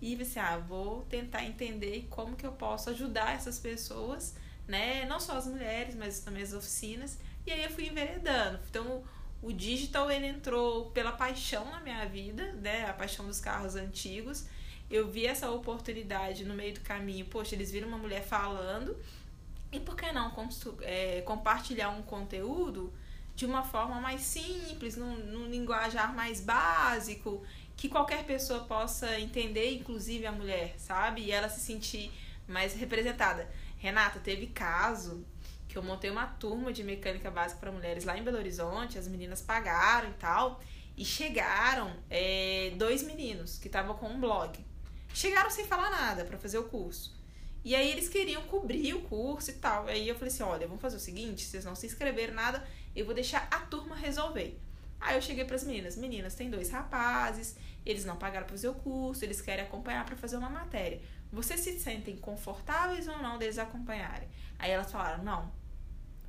E 0.00 0.16
você, 0.16 0.40
assim, 0.40 0.40
ah, 0.40 0.58
vou 0.58 1.02
tentar 1.02 1.44
entender 1.44 2.08
como 2.10 2.34
que 2.34 2.44
eu 2.44 2.52
posso 2.52 2.90
ajudar 2.90 3.36
essas 3.36 3.60
pessoas, 3.60 4.34
né? 4.66 5.04
Não 5.06 5.20
só 5.20 5.36
as 5.36 5.46
mulheres, 5.46 5.94
mas 5.94 6.18
também 6.18 6.42
as 6.42 6.52
oficinas, 6.52 7.20
e 7.46 7.52
aí 7.52 7.64
eu 7.64 7.70
fui 7.70 7.86
enveredando. 7.86 8.60
Então, 8.68 9.02
o 9.42 9.52
digital 9.52 10.10
ele 10.10 10.26
entrou 10.26 10.90
pela 10.90 11.12
paixão 11.12 11.64
na 11.70 11.80
minha 11.80 12.06
vida, 12.06 12.52
né? 12.54 12.88
A 12.88 12.92
paixão 12.92 13.26
dos 13.26 13.40
carros 13.40 13.74
antigos. 13.74 14.46
Eu 14.88 15.08
vi 15.08 15.26
essa 15.26 15.50
oportunidade 15.50 16.44
no 16.44 16.54
meio 16.54 16.74
do 16.74 16.80
caminho. 16.80 17.26
Poxa, 17.26 17.54
eles 17.54 17.70
viram 17.70 17.88
uma 17.88 17.98
mulher 17.98 18.22
falando. 18.22 18.96
E 19.72 19.80
por 19.80 19.96
que 19.96 20.12
não 20.12 20.32
é, 20.82 21.22
compartilhar 21.22 21.90
um 21.90 22.02
conteúdo 22.02 22.92
de 23.34 23.46
uma 23.46 23.64
forma 23.64 24.00
mais 24.00 24.20
simples, 24.20 24.96
num, 24.96 25.16
num 25.16 25.48
linguajar 25.48 26.14
mais 26.14 26.40
básico, 26.40 27.42
que 27.76 27.88
qualquer 27.88 28.24
pessoa 28.24 28.60
possa 28.60 29.18
entender, 29.18 29.74
inclusive 29.74 30.26
a 30.26 30.32
mulher, 30.32 30.74
sabe? 30.78 31.22
E 31.22 31.32
ela 31.32 31.48
se 31.48 31.60
sentir 31.60 32.12
mais 32.46 32.74
representada. 32.74 33.50
Renata, 33.78 34.20
teve 34.20 34.46
caso 34.48 35.24
que 35.72 35.78
eu 35.78 35.82
montei 35.82 36.10
uma 36.10 36.26
turma 36.26 36.70
de 36.70 36.84
mecânica 36.84 37.30
básica 37.30 37.58
para 37.58 37.72
mulheres 37.72 38.04
lá 38.04 38.16
em 38.16 38.22
Belo 38.22 38.36
Horizonte, 38.36 38.98
as 38.98 39.08
meninas 39.08 39.40
pagaram 39.40 40.10
e 40.10 40.12
tal, 40.14 40.60
e 40.96 41.04
chegaram 41.04 41.96
é, 42.10 42.74
dois 42.76 43.02
meninos 43.02 43.58
que 43.58 43.68
estavam 43.68 43.96
com 43.96 44.06
um 44.06 44.20
blog. 44.20 44.62
Chegaram 45.14 45.50
sem 45.50 45.64
falar 45.64 45.90
nada 45.90 46.26
para 46.26 46.38
fazer 46.38 46.58
o 46.58 46.64
curso. 46.64 47.18
E 47.64 47.74
aí 47.74 47.90
eles 47.90 48.08
queriam 48.08 48.42
cobrir 48.42 48.92
o 48.92 49.02
curso 49.02 49.50
e 49.50 49.54
tal. 49.54 49.86
Aí 49.86 50.06
eu 50.06 50.14
falei 50.14 50.28
assim: 50.32 50.42
olha, 50.42 50.66
vamos 50.66 50.82
fazer 50.82 50.96
o 50.96 51.00
seguinte: 51.00 51.44
vocês 51.44 51.64
não 51.64 51.74
se 51.74 51.86
inscreveram 51.86 52.34
nada, 52.34 52.62
eu 52.94 53.06
vou 53.06 53.14
deixar 53.14 53.48
a 53.50 53.60
turma 53.60 53.96
resolver. 53.96 54.58
Aí 55.00 55.16
eu 55.16 55.22
cheguei 55.22 55.44
para 55.44 55.56
as 55.56 55.64
meninas: 55.64 55.96
meninas, 55.96 56.34
tem 56.34 56.50
dois 56.50 56.70
rapazes, 56.70 57.56
eles 57.86 58.04
não 58.04 58.16
pagaram 58.16 58.46
para 58.46 58.56
fazer 58.56 58.68
o 58.68 58.74
curso, 58.74 59.24
eles 59.24 59.40
querem 59.40 59.64
acompanhar 59.64 60.04
para 60.04 60.16
fazer 60.16 60.36
uma 60.36 60.50
matéria. 60.50 61.00
Vocês 61.32 61.60
se 61.60 61.78
sentem 61.78 62.16
confortáveis 62.16 63.08
ou 63.08 63.18
não 63.18 63.38
deles 63.38 63.58
acompanharem? 63.58 64.28
Aí 64.58 64.70
elas 64.70 64.90
falaram: 64.92 65.24
não, 65.24 65.61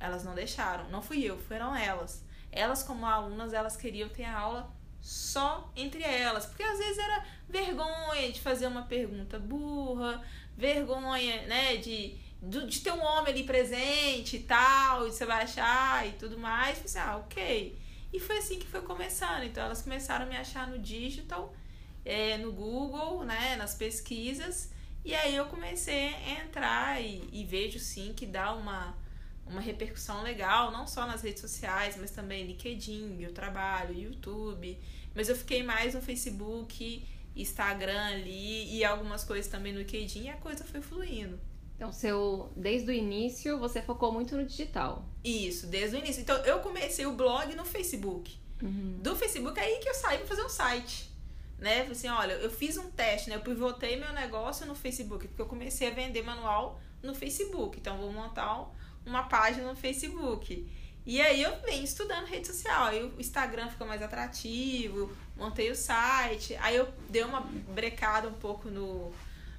elas 0.04 0.24
não 0.24 0.34
deixaram. 0.34 0.88
Não 0.90 1.02
fui 1.02 1.22
eu, 1.24 1.38
foram 1.38 1.74
elas. 1.74 2.24
Elas, 2.52 2.82
como 2.82 3.04
alunas, 3.06 3.52
elas 3.52 3.76
queriam 3.76 4.08
ter 4.08 4.24
a 4.24 4.38
aula 4.38 4.72
só 5.00 5.70
entre 5.76 6.02
elas. 6.02 6.46
Porque 6.46 6.62
às 6.62 6.78
vezes 6.78 6.98
era 6.98 7.24
vergonha 7.48 8.32
de 8.32 8.40
fazer 8.40 8.66
uma 8.66 8.82
pergunta 8.82 9.38
burra, 9.38 10.22
vergonha, 10.56 11.42
né, 11.46 11.76
de, 11.76 12.16
de 12.40 12.80
ter 12.80 12.92
um 12.92 13.02
homem 13.02 13.32
ali 13.32 13.44
presente 13.44 14.36
e 14.36 14.40
tal, 14.40 15.06
e 15.06 15.12
você 15.12 15.26
vai 15.26 15.42
achar 15.42 16.06
e 16.06 16.12
tudo 16.12 16.38
mais. 16.38 16.78
Pensei, 16.78 17.00
ah, 17.00 17.16
ok. 17.16 17.78
E 18.12 18.20
foi 18.20 18.38
assim 18.38 18.58
que 18.58 18.66
foi 18.66 18.82
começando. 18.82 19.42
Então 19.42 19.64
elas 19.64 19.82
começaram 19.82 20.24
a 20.24 20.28
me 20.28 20.36
achar 20.36 20.66
no 20.68 20.78
digital, 20.78 21.54
é, 22.04 22.38
no 22.38 22.52
Google, 22.52 23.24
né, 23.24 23.56
nas 23.56 23.74
pesquisas. 23.74 24.72
E 25.04 25.14
aí 25.14 25.36
eu 25.36 25.46
comecei 25.46 26.14
a 26.14 26.30
entrar 26.40 27.02
e, 27.02 27.28
e 27.30 27.44
vejo 27.44 27.78
sim 27.78 28.14
que 28.14 28.24
dá 28.24 28.54
uma 28.54 28.94
uma 29.46 29.60
repercussão 29.60 30.22
legal, 30.22 30.70
não 30.70 30.86
só 30.86 31.06
nas 31.06 31.22
redes 31.22 31.40
sociais, 31.40 31.96
mas 31.98 32.10
também 32.10 32.46
LinkedIn, 32.46 33.08
meu 33.16 33.32
trabalho, 33.32 33.94
YouTube. 33.94 34.78
Mas 35.14 35.28
eu 35.28 35.36
fiquei 35.36 35.62
mais 35.62 35.94
no 35.94 36.00
Facebook, 36.00 37.06
Instagram 37.36 38.06
ali 38.06 38.76
e 38.76 38.84
algumas 38.84 39.24
coisas 39.24 39.50
também 39.50 39.72
no 39.72 39.80
LinkedIn 39.80 40.24
e 40.24 40.28
a 40.28 40.36
coisa 40.36 40.64
foi 40.64 40.80
fluindo. 40.80 41.38
Então, 41.76 41.92
seu, 41.92 42.52
desde 42.56 42.90
o 42.90 42.92
início, 42.92 43.58
você 43.58 43.82
focou 43.82 44.12
muito 44.12 44.36
no 44.36 44.44
digital. 44.44 45.04
Isso, 45.24 45.66
desde 45.66 45.96
o 45.96 45.98
início. 45.98 46.22
Então, 46.22 46.36
eu 46.44 46.60
comecei 46.60 47.04
o 47.04 47.12
blog 47.12 47.54
no 47.56 47.64
Facebook. 47.64 48.38
Uhum. 48.62 48.98
Do 49.02 49.16
Facebook, 49.16 49.58
aí 49.58 49.78
que 49.78 49.88
eu 49.88 49.94
saí 49.94 50.18
para 50.18 50.26
fazer 50.26 50.44
um 50.44 50.48
site. 50.48 51.12
Né? 51.58 51.78
Falei 51.78 51.92
assim, 51.92 52.08
olha, 52.08 52.32
eu 52.34 52.50
fiz 52.50 52.76
um 52.76 52.90
teste, 52.90 53.28
né? 53.28 53.36
Eu 53.36 53.40
pivotei 53.40 53.96
meu 53.96 54.12
negócio 54.12 54.66
no 54.66 54.74
Facebook, 54.74 55.26
porque 55.28 55.42
eu 55.42 55.46
comecei 55.46 55.88
a 55.88 55.90
vender 55.90 56.22
manual 56.22 56.80
no 57.02 57.14
Facebook. 57.14 57.78
Então, 57.78 57.96
vou 57.98 58.12
montar 58.12 58.60
um, 58.60 58.68
uma 59.06 59.24
página 59.24 59.68
no 59.68 59.76
Facebook. 59.76 60.66
E 61.06 61.20
aí 61.20 61.42
eu 61.42 61.60
venho 61.60 61.84
estudando 61.84 62.26
rede 62.26 62.46
social. 62.46 62.84
Aí 62.84 63.02
o 63.02 63.20
Instagram 63.20 63.68
ficou 63.68 63.86
mais 63.86 64.00
atrativo, 64.00 65.14
montei 65.36 65.70
o 65.70 65.76
site. 65.76 66.56
Aí 66.56 66.76
eu 66.76 66.88
dei 67.10 67.22
uma 67.22 67.40
brecada 67.40 68.28
um 68.28 68.34
pouco 68.34 68.70
no, 68.70 69.12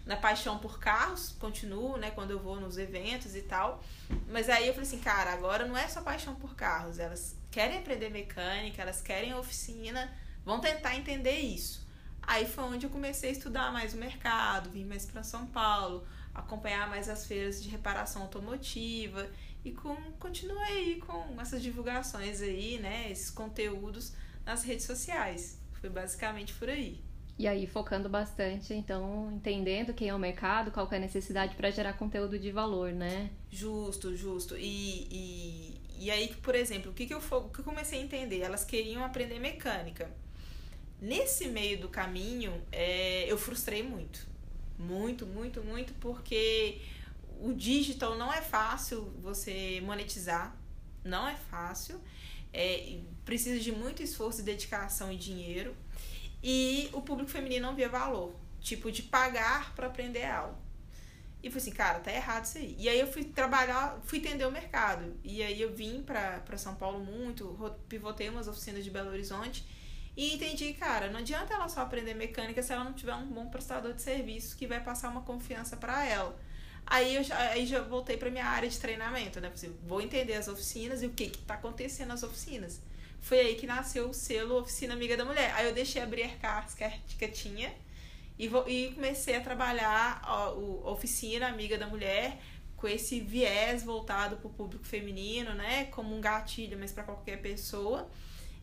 na 0.05 0.15
paixão 0.15 0.59
por 0.59 0.79
carros, 0.79 1.35
continuo, 1.39 1.97
né, 1.97 2.11
quando 2.11 2.31
eu 2.31 2.39
vou 2.39 2.59
nos 2.59 2.77
eventos 2.77 3.35
e 3.35 3.41
tal. 3.41 3.83
Mas 4.29 4.49
aí 4.49 4.67
eu 4.67 4.73
falei 4.73 4.87
assim, 4.87 4.99
cara, 4.99 5.33
agora 5.33 5.65
não 5.65 5.77
é 5.77 5.87
só 5.87 6.01
paixão 6.01 6.35
por 6.35 6.55
carros, 6.55 6.99
elas 6.99 7.35
querem 7.51 7.77
aprender 7.77 8.09
mecânica, 8.09 8.81
elas 8.81 9.01
querem 9.01 9.33
oficina, 9.33 10.13
vão 10.43 10.59
tentar 10.59 10.95
entender 10.95 11.39
isso. 11.39 11.85
Aí 12.21 12.47
foi 12.47 12.63
onde 12.63 12.85
eu 12.85 12.89
comecei 12.89 13.29
a 13.29 13.33
estudar 13.33 13.71
mais 13.71 13.93
o 13.93 13.97
mercado, 13.97 14.69
vim 14.69 14.83
mais 14.83 15.05
para 15.05 15.23
São 15.23 15.45
Paulo, 15.47 16.05
acompanhar 16.35 16.89
mais 16.89 17.07
as 17.07 17.25
feiras 17.25 17.63
de 17.63 17.69
reparação 17.69 18.23
automotiva 18.23 19.27
e 19.63 19.71
com, 19.71 19.95
continuei 20.19 20.63
aí 20.63 20.95
com 20.97 21.39
essas 21.41 21.63
divulgações 21.63 22.41
aí, 22.41 22.77
né, 22.77 23.09
esses 23.09 23.31
conteúdos 23.31 24.13
nas 24.45 24.63
redes 24.63 24.85
sociais. 24.85 25.57
Foi 25.79 25.89
basicamente 25.89 26.53
por 26.53 26.69
aí. 26.69 27.01
E 27.37 27.47
aí 27.47 27.67
focando 27.67 28.07
bastante, 28.07 28.73
então, 28.73 29.31
entendendo 29.33 29.93
quem 29.93 30.09
é 30.09 30.15
o 30.15 30.19
mercado, 30.19 30.71
qual 30.71 30.87
é 30.91 30.95
a 30.95 30.99
necessidade 30.99 31.55
para 31.55 31.69
gerar 31.69 31.93
conteúdo 31.93 32.37
de 32.37 32.51
valor, 32.51 32.93
né? 32.93 33.29
Justo, 33.51 34.15
justo. 34.15 34.55
E, 34.57 35.07
e, 35.11 35.81
e 35.99 36.11
aí, 36.11 36.33
por 36.41 36.55
exemplo, 36.55 36.91
o 36.91 36.93
que, 36.93 37.05
que, 37.05 37.13
eu, 37.13 37.17
o 37.19 37.49
que 37.49 37.59
eu 37.59 37.63
comecei 37.63 37.99
a 37.99 38.03
entender? 38.03 38.39
Elas 38.39 38.63
queriam 38.63 39.03
aprender 39.03 39.39
mecânica. 39.39 40.09
Nesse 41.01 41.47
meio 41.49 41.77
do 41.77 41.89
caminho, 41.89 42.53
é, 42.71 43.29
eu 43.29 43.37
frustrei 43.37 43.83
muito 43.83 44.34
muito, 44.77 45.25
muito, 45.25 45.63
muito, 45.63 45.93
porque 45.95 46.81
o 47.39 47.53
digital 47.53 48.17
não 48.17 48.31
é 48.31 48.41
fácil 48.41 49.13
você 49.21 49.81
monetizar, 49.83 50.55
não 51.03 51.27
é 51.27 51.35
fácil, 51.35 51.99
é, 52.53 52.99
precisa 53.23 53.59
de 53.59 53.71
muito 53.71 54.01
esforço, 54.01 54.41
dedicação 54.41 55.11
e 55.11 55.17
dinheiro, 55.17 55.75
e 56.43 56.89
o 56.93 57.01
público 57.01 57.29
feminino 57.29 57.67
não 57.67 57.75
vê 57.75 57.87
valor, 57.87 58.35
tipo 58.59 58.91
de 58.91 59.03
pagar 59.03 59.73
para 59.75 59.87
aprender 59.87 60.25
algo. 60.25 60.65
E 61.41 61.49
falei 61.49 61.61
assim, 61.61 61.71
cara, 61.71 61.99
tá 61.99 62.11
errado 62.11 62.45
isso 62.45 62.57
aí. 62.57 62.75
E 62.79 62.89
aí 62.89 62.99
eu 62.99 63.05
fui 63.05 63.23
trabalhar, 63.23 64.01
fui 64.03 64.17
entender 64.17 64.45
o 64.45 64.51
mercado. 64.51 65.15
E 65.23 65.43
aí 65.43 65.61
eu 65.61 65.75
vim 65.75 66.01
para 66.01 66.57
São 66.57 66.73
Paulo 66.73 66.99
muito, 67.05 67.55
pivotei 67.87 68.29
umas 68.29 68.47
oficinas 68.47 68.83
de 68.83 68.89
Belo 68.89 69.11
Horizonte 69.11 69.63
e 70.15 70.35
entendi, 70.35 70.73
cara, 70.73 71.09
não 71.09 71.19
adianta 71.19 71.53
ela 71.53 71.67
só 71.67 71.81
aprender 71.81 72.13
mecânica 72.13 72.63
se 72.63 72.71
ela 72.71 72.83
não 72.83 72.93
tiver 72.93 73.15
um 73.15 73.27
bom 73.27 73.47
prestador 73.47 73.93
de 73.93 74.01
serviço 74.01 74.55
que 74.55 74.65
vai 74.65 74.81
passar 74.81 75.09
uma 75.09 75.21
confiança 75.21 75.75
para 75.75 76.05
ela. 76.05 76.37
Aí 76.85 77.15
eu 77.15 77.23
já, 77.23 77.37
aí 77.49 77.65
já 77.65 77.81
voltei 77.81 78.15
para 78.15 78.29
minha 78.29 78.45
área 78.45 78.69
de 78.69 78.79
treinamento, 78.79 79.41
né? 79.41 79.51
Vou 79.85 80.01
entender 80.01 80.33
as 80.33 80.47
oficinas 80.47 81.01
e 81.01 81.07
o 81.07 81.09
que 81.09 81.23
está 81.23 81.55
acontecendo 81.55 82.09
nas 82.09 82.23
oficinas. 82.23 82.79
Foi 83.19 83.39
aí 83.39 83.55
que 83.55 83.65
nasceu 83.65 84.09
o 84.09 84.13
selo 84.13 84.59
Oficina 84.59 84.93
Amiga 84.93 85.17
da 85.17 85.25
Mulher. 85.25 85.51
Aí 85.55 85.65
eu 85.65 85.73
deixei 85.73 86.01
abrir 86.01 86.23
a 86.23 86.29
cartas 86.37 86.75
que 86.75 87.27
tinha 87.27 87.73
e, 88.37 88.47
vou, 88.47 88.69
e 88.69 88.91
comecei 88.93 89.35
a 89.35 89.41
trabalhar 89.41 90.21
a 90.23 90.51
Oficina 90.51 91.47
Amiga 91.47 91.77
da 91.77 91.87
Mulher 91.87 92.39
com 92.77 92.87
esse 92.87 93.19
viés 93.19 93.83
voltado 93.83 94.37
para 94.37 94.47
o 94.47 94.53
público 94.53 94.85
feminino, 94.85 95.55
né? 95.55 95.85
Como 95.85 96.15
um 96.15 96.21
gatilho, 96.21 96.77
mas 96.77 96.91
para 96.91 97.03
qualquer 97.03 97.41
pessoa 97.41 98.07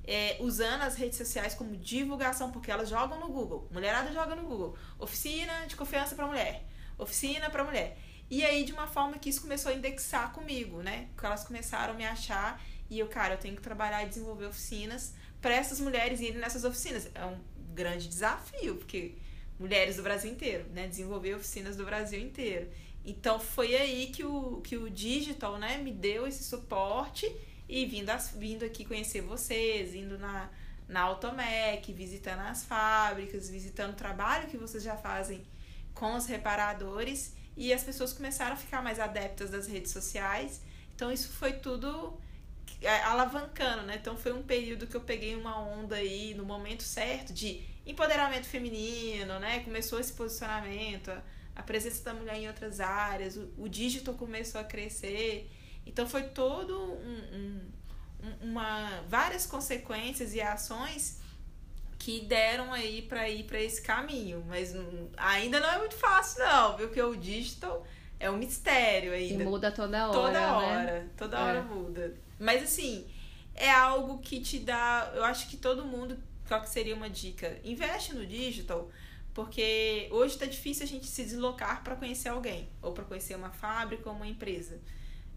é, 0.04 0.36
usando 0.40 0.82
as 0.82 0.96
redes 0.96 1.16
sociais 1.16 1.54
como 1.54 1.76
divulgação, 1.76 2.50
porque 2.50 2.70
elas 2.70 2.88
jogam 2.88 3.20
no 3.20 3.28
Google. 3.28 3.68
Mulherada 3.70 4.12
joga 4.12 4.34
no 4.34 4.42
Google. 4.42 4.76
Oficina 4.98 5.66
de 5.66 5.76
confiança 5.76 6.14
para 6.14 6.26
mulher. 6.26 6.66
Oficina 6.98 7.50
para 7.50 7.64
mulher. 7.64 7.98
E 8.30 8.44
aí, 8.44 8.64
de 8.64 8.72
uma 8.72 8.86
forma 8.86 9.18
que 9.18 9.28
isso 9.28 9.42
começou 9.42 9.70
a 9.70 9.74
indexar 9.74 10.32
comigo, 10.32 10.82
né? 10.82 11.08
Que 11.18 11.26
elas 11.26 11.44
começaram 11.44 11.94
a 11.94 11.96
me 11.96 12.04
achar 12.04 12.62
e 12.88 12.98
eu, 12.98 13.08
cara, 13.08 13.34
eu 13.34 13.38
tenho 13.38 13.56
que 13.56 13.62
trabalhar 13.62 14.04
e 14.04 14.08
desenvolver 14.08 14.46
oficinas 14.46 15.14
para 15.40 15.54
essas 15.54 15.80
mulheres 15.80 16.20
irem 16.20 16.38
nessas 16.38 16.64
oficinas. 16.64 17.08
É 17.14 17.24
um 17.24 17.38
grande 17.74 18.08
desafio, 18.08 18.76
porque 18.76 19.14
mulheres 19.58 19.96
do 19.96 20.02
Brasil 20.02 20.30
inteiro, 20.30 20.66
né? 20.72 20.86
Desenvolver 20.86 21.34
oficinas 21.34 21.76
do 21.76 21.84
Brasil 21.84 22.20
inteiro. 22.20 22.70
Então 23.04 23.40
foi 23.40 23.74
aí 23.74 24.08
que 24.08 24.24
o, 24.24 24.60
que 24.62 24.76
o 24.76 24.88
digital, 24.88 25.58
né, 25.58 25.78
me 25.78 25.90
deu 25.90 26.26
esse 26.26 26.44
suporte 26.44 27.26
e 27.72 27.86
vindo, 27.86 28.10
as, 28.10 28.32
vindo 28.36 28.66
aqui 28.66 28.84
conhecer 28.84 29.22
vocês, 29.22 29.94
indo 29.94 30.18
na, 30.18 30.50
na 30.86 31.00
Automec, 31.00 31.90
visitando 31.90 32.40
as 32.40 32.66
fábricas, 32.66 33.48
visitando 33.48 33.92
o 33.92 33.96
trabalho 33.96 34.46
que 34.48 34.58
vocês 34.58 34.82
já 34.82 34.94
fazem 34.94 35.42
com 35.94 36.14
os 36.14 36.26
reparadores. 36.26 37.34
E 37.56 37.72
as 37.72 37.82
pessoas 37.82 38.12
começaram 38.12 38.52
a 38.52 38.56
ficar 38.56 38.82
mais 38.82 39.00
adeptas 39.00 39.48
das 39.48 39.66
redes 39.66 39.90
sociais. 39.90 40.60
Então 40.94 41.10
isso 41.10 41.30
foi 41.30 41.54
tudo 41.54 42.20
é, 42.82 43.00
alavancando, 43.04 43.84
né? 43.84 43.96
Então 43.98 44.18
foi 44.18 44.34
um 44.34 44.42
período 44.42 44.86
que 44.86 44.94
eu 44.94 45.00
peguei 45.00 45.34
uma 45.34 45.58
onda 45.58 45.96
aí 45.96 46.34
no 46.34 46.44
momento 46.44 46.82
certo 46.82 47.32
de 47.32 47.62
empoderamento 47.86 48.46
feminino, 48.46 49.40
né? 49.40 49.60
Começou 49.60 49.98
esse 49.98 50.12
posicionamento, 50.12 51.10
a 51.56 51.62
presença 51.62 52.04
da 52.04 52.12
mulher 52.12 52.36
em 52.36 52.48
outras 52.48 52.80
áreas, 52.80 53.34
o, 53.38 53.48
o 53.56 53.66
digital 53.66 54.12
começou 54.12 54.60
a 54.60 54.64
crescer. 54.64 55.50
Então 55.86 56.06
foi 56.06 56.24
todo 56.24 56.78
um, 56.78 57.60
um, 58.22 58.50
uma 58.50 59.02
várias 59.08 59.46
consequências 59.46 60.34
e 60.34 60.40
ações 60.40 61.20
que 61.98 62.20
deram 62.22 62.72
aí 62.72 63.02
para 63.02 63.28
ir 63.28 63.44
para 63.44 63.60
esse 63.60 63.80
caminho, 63.80 64.44
mas 64.48 64.74
ainda 65.16 65.60
não 65.60 65.70
é 65.70 65.78
muito 65.78 65.94
fácil 65.94 66.40
não, 66.44 66.76
viu 66.76 66.90
que 66.90 67.00
o 67.00 67.14
digital 67.14 67.86
é 68.18 68.30
um 68.30 68.36
mistério 68.36 69.12
ainda. 69.12 69.42
E 69.42 69.46
muda 69.46 69.70
toda 69.70 70.08
hora, 70.08 70.12
Toda 70.12 70.32
né? 70.32 70.50
hora, 70.50 71.10
toda 71.16 71.40
hora 71.40 71.58
é. 71.58 71.62
muda. 71.62 72.14
Mas 72.38 72.62
assim, 72.62 73.06
é 73.54 73.70
algo 73.70 74.18
que 74.18 74.40
te 74.40 74.58
dá. 74.58 75.12
Eu 75.14 75.24
acho 75.24 75.48
que 75.48 75.56
todo 75.56 75.84
mundo. 75.84 76.16
Qual 76.46 76.60
que 76.60 76.68
seria 76.68 76.94
uma 76.94 77.08
dica? 77.08 77.58
Investe 77.64 78.14
no 78.14 78.26
digital, 78.26 78.90
porque 79.32 80.08
hoje 80.10 80.34
está 80.34 80.46
difícil 80.46 80.84
a 80.84 80.88
gente 80.88 81.06
se 81.06 81.24
deslocar 81.24 81.82
para 81.82 81.96
conhecer 81.96 82.28
alguém, 82.28 82.68
ou 82.82 82.92
para 82.92 83.04
conhecer 83.04 83.34
uma 83.36 83.50
fábrica 83.50 84.08
ou 84.08 84.16
uma 84.16 84.26
empresa. 84.26 84.80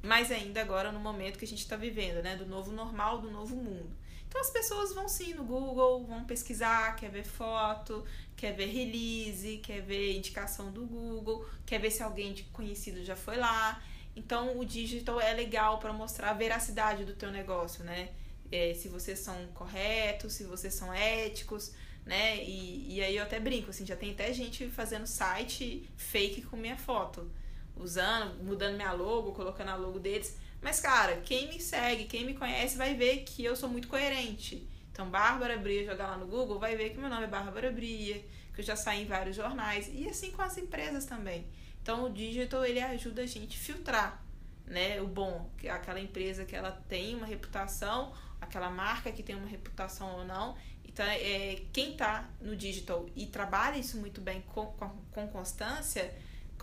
Mais 0.06 0.32
ainda 0.32 0.62
agora 0.62 0.92
no 0.92 1.00
momento 1.00 1.40
que 1.40 1.46
a 1.46 1.48
gente 1.48 1.60
está 1.60 1.76
vivendo, 1.76 2.22
né? 2.22 2.36
Do 2.36 2.46
novo 2.46 2.72
normal, 2.72 3.20
do 3.20 3.32
novo 3.32 3.56
mundo. 3.56 3.96
Então 4.28 4.42
as 4.42 4.50
pessoas 4.50 4.94
vão 4.94 5.08
sim 5.08 5.34
no 5.34 5.44
Google, 5.44 6.06
vão 6.06 6.26
pesquisar, 6.26 6.96
quer 6.96 7.10
ver 7.10 7.24
foto, 7.24 8.04
quer 8.36 8.52
ver 8.52 8.66
release, 8.66 9.58
quer 9.64 9.82
ver 9.82 10.18
indicação 10.18 10.72
do 10.72 10.86
Google, 10.86 11.48
quer 11.66 11.80
ver 11.80 11.90
se 11.90 12.04
alguém 12.04 12.36
conhecido 12.52 13.04
já 13.04 13.16
foi 13.16 13.38
lá. 13.38 13.82
Então 14.16 14.60
o 14.60 14.66
digital 14.66 15.20
é 15.22 15.34
legal 15.34 15.80
para 15.80 15.94
mostrar 15.94 16.32
a 16.32 16.34
veracidade 16.34 17.06
do 17.06 17.14
teu 17.14 17.32
negócio, 17.32 17.84
né? 17.84 18.10
É, 18.52 18.74
se 18.74 18.90
vocês 18.90 19.20
são 19.20 19.36
corretos, 19.54 20.34
se 20.34 20.44
vocês 20.44 20.74
são 20.74 20.94
éticos, 20.94 21.72
né? 22.06 22.44
E, 22.44 22.96
e 22.96 23.02
aí 23.02 23.16
eu 23.16 23.24
até 23.24 23.40
brinco, 23.40 23.70
assim, 23.70 23.86
já 23.86 23.96
tem 23.96 24.12
até 24.12 24.32
gente 24.34 24.70
fazendo 24.70 25.08
site 25.08 25.90
fake 25.98 26.44
com 26.44 26.56
minha 26.56 26.78
foto, 26.78 27.30
usando, 27.78 28.44
mudando 28.44 28.76
minha 28.76 28.92
logo, 28.92 29.32
colocando 29.34 29.70
a 29.70 29.76
logo 29.76 30.00
deles. 30.00 30.38
Mas, 30.62 30.80
cara, 30.80 31.18
quem 31.18 31.50
me 31.50 31.60
segue, 31.60 32.06
quem 32.06 32.26
me 32.26 32.34
conhece, 32.34 32.78
vai 32.78 32.96
ver 32.96 33.24
que 33.24 33.44
eu 33.44 33.56
sou 33.56 33.70
muito 33.70 33.88
coerente. 33.88 34.68
Então, 34.92 35.10
Bárbara 35.10 35.58
Bria, 35.58 35.86
jogar 35.86 36.08
lá 36.08 36.18
no 36.18 36.26
Google, 36.26 36.58
vai 36.58 36.76
ver 36.76 36.92
que 36.92 36.98
meu 36.98 37.10
nome 37.10 37.26
é 37.26 37.28
Bárbara 37.28 37.72
Bria, 37.72 38.24
que 38.54 38.62
eu 38.62 38.64
já 38.66 38.76
saí 38.76 39.04
em 39.04 39.06
vários 39.06 39.36
jornais. 39.36 39.90
E 39.94 40.08
assim 40.08 40.32
com 40.32 40.42
as 40.42 40.58
empresas 40.58 41.06
também. 41.06 41.46
Então, 41.82 42.06
o 42.06 42.10
digital, 42.10 42.66
ele 42.66 42.80
ajuda 42.80 43.22
a 43.22 43.26
gente 43.28 43.58
a 43.58 43.60
filtrar, 43.60 44.24
né? 44.66 45.00
O 45.02 45.08
bom, 45.08 45.52
que 45.58 45.70
aquela 45.70 46.00
empresa 46.00 46.46
que 46.46 46.56
ela 46.56 46.72
tem 46.88 47.14
uma 47.14 47.28
reputação, 47.28 48.14
aquela 48.42 48.70
marca 48.70 49.12
que 49.12 49.22
tem 49.22 49.36
uma 49.36 49.48
reputação 49.48 50.20
ou 50.20 50.26
não. 50.26 50.56
Então, 50.84 51.06
é, 51.06 51.62
quem 51.74 51.92
está 51.92 52.28
no 52.40 52.56
digital 52.56 53.06
e 53.16 53.26
trabalha 53.26 53.78
isso 53.78 53.98
muito 53.98 54.22
bem 54.22 54.42
com, 54.42 54.66
com, 54.66 54.90
com 55.12 55.28
constância 55.28 56.12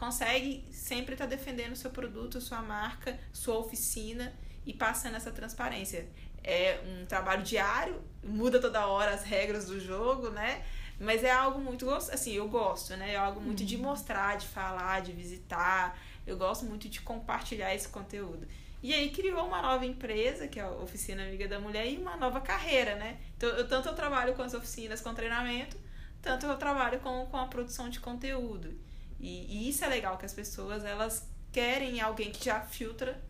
consegue 0.02 0.64
sempre 0.72 1.14
estar 1.14 1.28
tá 1.28 1.30
defendendo 1.30 1.76
seu 1.76 1.88
produto, 1.88 2.40
sua 2.40 2.60
marca, 2.60 3.16
sua 3.32 3.56
oficina 3.58 4.32
e 4.66 4.74
passando 4.74 5.14
essa 5.14 5.30
transparência. 5.30 6.08
É 6.42 6.80
um 6.84 7.06
trabalho 7.06 7.44
diário, 7.44 8.02
muda 8.20 8.60
toda 8.60 8.84
hora 8.84 9.14
as 9.14 9.22
regras 9.22 9.66
do 9.66 9.78
jogo, 9.78 10.28
né? 10.30 10.64
Mas 10.98 11.22
é 11.22 11.30
algo 11.30 11.60
muito 11.60 11.88
assim, 11.88 12.32
eu 12.32 12.48
gosto, 12.48 12.96
né? 12.96 13.12
É 13.12 13.16
algo 13.16 13.40
muito 13.40 13.60
uhum. 13.60 13.66
de 13.66 13.76
mostrar, 13.78 14.36
de 14.36 14.48
falar, 14.48 15.02
de 15.02 15.12
visitar. 15.12 15.96
Eu 16.26 16.36
gosto 16.36 16.64
muito 16.64 16.88
de 16.88 17.00
compartilhar 17.00 17.72
esse 17.72 17.86
conteúdo. 17.86 18.48
E 18.82 18.92
aí 18.92 19.08
criou 19.10 19.46
uma 19.46 19.62
nova 19.62 19.86
empresa, 19.86 20.48
que 20.48 20.58
é 20.58 20.64
a 20.64 20.70
Oficina 20.72 21.22
Amiga 21.22 21.46
da 21.46 21.60
Mulher, 21.60 21.86
e 21.88 21.96
uma 21.96 22.16
nova 22.16 22.40
carreira, 22.40 22.96
né? 22.96 23.20
Então, 23.36 23.48
eu, 23.50 23.68
tanto 23.68 23.88
eu 23.88 23.94
trabalho 23.94 24.34
com 24.34 24.42
as 24.42 24.52
oficinas 24.52 25.00
com 25.00 25.14
treinamento, 25.14 25.76
tanto 26.20 26.44
eu 26.46 26.56
trabalho 26.56 26.98
com, 26.98 27.24
com 27.26 27.36
a 27.36 27.46
produção 27.46 27.88
de 27.88 28.00
conteúdo. 28.00 28.76
E, 29.22 29.46
e 29.48 29.68
isso 29.68 29.84
é 29.84 29.88
legal, 29.88 30.18
que 30.18 30.26
as 30.26 30.34
pessoas 30.34 30.84
elas 30.84 31.26
querem 31.52 32.00
alguém 32.00 32.32
que 32.32 32.44
já 32.44 32.60
filtra 32.60 33.22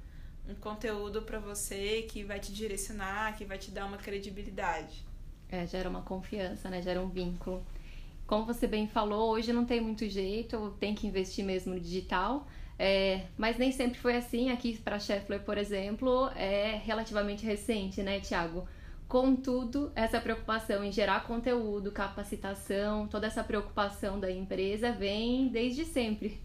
um 0.48 0.54
conteúdo 0.54 1.22
para 1.22 1.38
você, 1.38 2.02
que 2.10 2.24
vai 2.24 2.40
te 2.40 2.52
direcionar, 2.52 3.36
que 3.36 3.44
vai 3.44 3.58
te 3.58 3.70
dar 3.70 3.84
uma 3.84 3.98
credibilidade. 3.98 5.04
É, 5.48 5.66
gera 5.66 5.88
uma 5.88 6.02
confiança, 6.02 6.70
né? 6.70 6.80
Gera 6.80 7.00
um 7.00 7.08
vínculo. 7.08 7.64
Como 8.26 8.46
você 8.46 8.66
bem 8.66 8.88
falou, 8.88 9.30
hoje 9.32 9.52
não 9.52 9.66
tem 9.66 9.80
muito 9.80 10.08
jeito, 10.08 10.74
tem 10.80 10.94
que 10.94 11.06
investir 11.06 11.44
mesmo 11.44 11.74
no 11.74 11.80
digital. 11.80 12.46
É, 12.78 13.26
mas 13.36 13.58
nem 13.58 13.70
sempre 13.70 13.98
foi 13.98 14.16
assim. 14.16 14.50
Aqui 14.50 14.78
para 14.78 14.98
Scheffler, 14.98 15.40
por 15.42 15.58
exemplo, 15.58 16.28
é 16.34 16.80
relativamente 16.82 17.44
recente, 17.44 18.02
né, 18.02 18.18
Tiago? 18.18 18.66
Contudo, 19.12 19.92
essa 19.94 20.18
preocupação 20.18 20.82
em 20.82 20.90
gerar 20.90 21.24
conteúdo, 21.24 21.92
capacitação, 21.92 23.06
toda 23.06 23.26
essa 23.26 23.44
preocupação 23.44 24.18
da 24.18 24.30
empresa 24.32 24.90
vem 24.90 25.48
desde 25.48 25.84
sempre. 25.84 26.40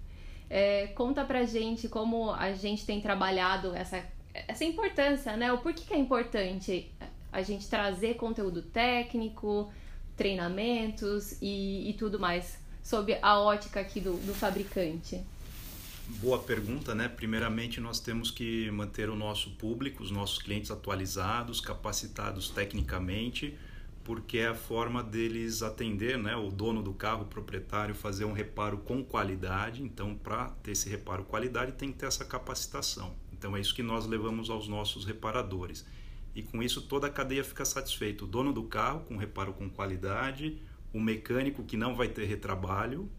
É, 0.49 0.87
conta 0.87 1.23
pra 1.23 1.45
gente 1.45 1.87
como 1.87 2.29
a 2.29 2.51
gente 2.51 2.85
tem 2.85 2.99
trabalhado 2.99 3.73
essa, 3.73 4.03
essa 4.33 4.65
importância, 4.65 5.37
né? 5.37 5.49
O 5.53 5.59
porquê 5.59 5.85
que 5.87 5.93
é 5.93 5.97
importante 5.97 6.91
a 7.31 7.41
gente 7.41 7.69
trazer 7.69 8.15
conteúdo 8.15 8.61
técnico, 8.61 9.71
treinamentos 10.17 11.41
e, 11.41 11.89
e 11.89 11.93
tudo 11.93 12.19
mais, 12.19 12.59
sob 12.83 13.17
a 13.21 13.39
ótica 13.39 13.79
aqui 13.79 14.01
do, 14.01 14.17
do 14.25 14.33
fabricante. 14.33 15.23
Boa 16.09 16.39
pergunta, 16.39 16.95
né? 16.95 17.09
Primeiramente, 17.09 17.81
nós 17.81 17.99
temos 17.99 18.31
que 18.31 18.71
manter 18.71 19.09
o 19.09 19.15
nosso 19.15 19.51
público, 19.51 20.01
os 20.01 20.09
nossos 20.09 20.41
clientes 20.41 20.71
atualizados, 20.71 21.59
capacitados 21.59 22.49
tecnicamente, 22.49 23.57
porque 24.05 24.37
é 24.37 24.47
a 24.47 24.55
forma 24.55 25.03
deles 25.03 25.61
atender, 25.61 26.17
né? 26.17 26.33
O 26.33 26.49
dono 26.49 26.81
do 26.81 26.93
carro, 26.93 27.23
o 27.23 27.27
proprietário, 27.27 27.93
fazer 27.93 28.23
um 28.23 28.31
reparo 28.31 28.77
com 28.77 29.03
qualidade. 29.03 29.83
Então, 29.83 30.15
para 30.15 30.45
ter 30.63 30.71
esse 30.71 30.87
reparo 30.89 31.25
qualidade, 31.25 31.73
tem 31.73 31.91
que 31.91 31.97
ter 31.97 32.05
essa 32.05 32.23
capacitação. 32.23 33.13
Então, 33.33 33.55
é 33.55 33.59
isso 33.59 33.75
que 33.75 33.83
nós 33.83 34.07
levamos 34.07 34.49
aos 34.49 34.65
nossos 34.65 35.03
reparadores. 35.03 35.85
E 36.33 36.41
com 36.41 36.63
isso, 36.63 36.83
toda 36.83 37.07
a 37.07 37.09
cadeia 37.09 37.43
fica 37.43 37.65
satisfeita. 37.65 38.23
O 38.23 38.27
dono 38.27 38.53
do 38.53 38.63
carro, 38.63 39.01
com 39.01 39.17
reparo 39.17 39.53
com 39.53 39.69
qualidade, 39.69 40.57
o 40.93 41.01
mecânico, 41.01 41.65
que 41.65 41.75
não 41.75 41.95
vai 41.95 42.07
ter 42.07 42.23
retrabalho, 42.23 43.11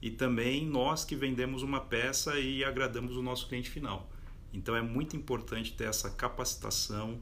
e 0.00 0.10
também 0.10 0.64
nós 0.64 1.04
que 1.04 1.16
vendemos 1.16 1.62
uma 1.62 1.80
peça 1.80 2.38
e 2.38 2.64
agradamos 2.64 3.16
o 3.16 3.22
nosso 3.22 3.48
cliente 3.48 3.68
final. 3.68 4.08
Então 4.52 4.74
é 4.74 4.82
muito 4.82 5.16
importante 5.16 5.74
ter 5.74 5.84
essa 5.84 6.10
capacitação, 6.10 7.18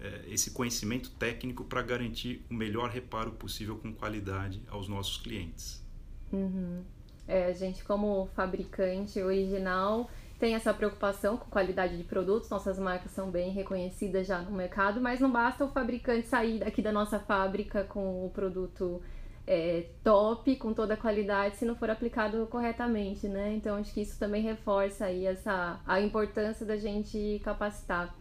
é, 0.00 0.22
esse 0.28 0.50
conhecimento 0.50 1.10
técnico 1.10 1.64
para 1.64 1.82
garantir 1.82 2.44
o 2.50 2.54
melhor 2.54 2.90
reparo 2.90 3.32
possível 3.32 3.76
com 3.76 3.92
qualidade 3.92 4.62
aos 4.68 4.88
nossos 4.88 5.18
clientes. 5.18 5.84
Uhum. 6.32 6.82
É, 7.26 7.46
a 7.46 7.52
gente, 7.52 7.84
como 7.84 8.28
fabricante 8.34 9.20
original, 9.22 10.10
tem 10.38 10.54
essa 10.54 10.74
preocupação 10.74 11.36
com 11.36 11.48
qualidade 11.48 11.96
de 11.96 12.04
produtos, 12.04 12.50
nossas 12.50 12.78
marcas 12.78 13.12
são 13.12 13.30
bem 13.30 13.50
reconhecidas 13.50 14.26
já 14.26 14.42
no 14.42 14.50
mercado, 14.50 15.00
mas 15.00 15.20
não 15.20 15.30
basta 15.30 15.64
o 15.64 15.68
fabricante 15.68 16.26
sair 16.26 16.58
daqui 16.58 16.82
da 16.82 16.92
nossa 16.92 17.18
fábrica 17.18 17.84
com 17.84 18.26
o 18.26 18.30
produto 18.30 19.00
é, 19.46 19.86
top, 20.02 20.56
com 20.56 20.72
toda 20.72 20.94
a 20.94 20.96
qualidade, 20.96 21.56
se 21.56 21.64
não 21.64 21.76
for 21.76 21.90
aplicado 21.90 22.46
corretamente, 22.46 23.28
né? 23.28 23.54
Então 23.54 23.76
acho 23.76 23.92
que 23.92 24.00
isso 24.00 24.18
também 24.18 24.42
reforça 24.42 25.06
aí 25.06 25.26
essa, 25.26 25.80
a 25.86 26.00
importância 26.00 26.64
da 26.64 26.76
gente 26.76 27.40
capacitar. 27.44 28.14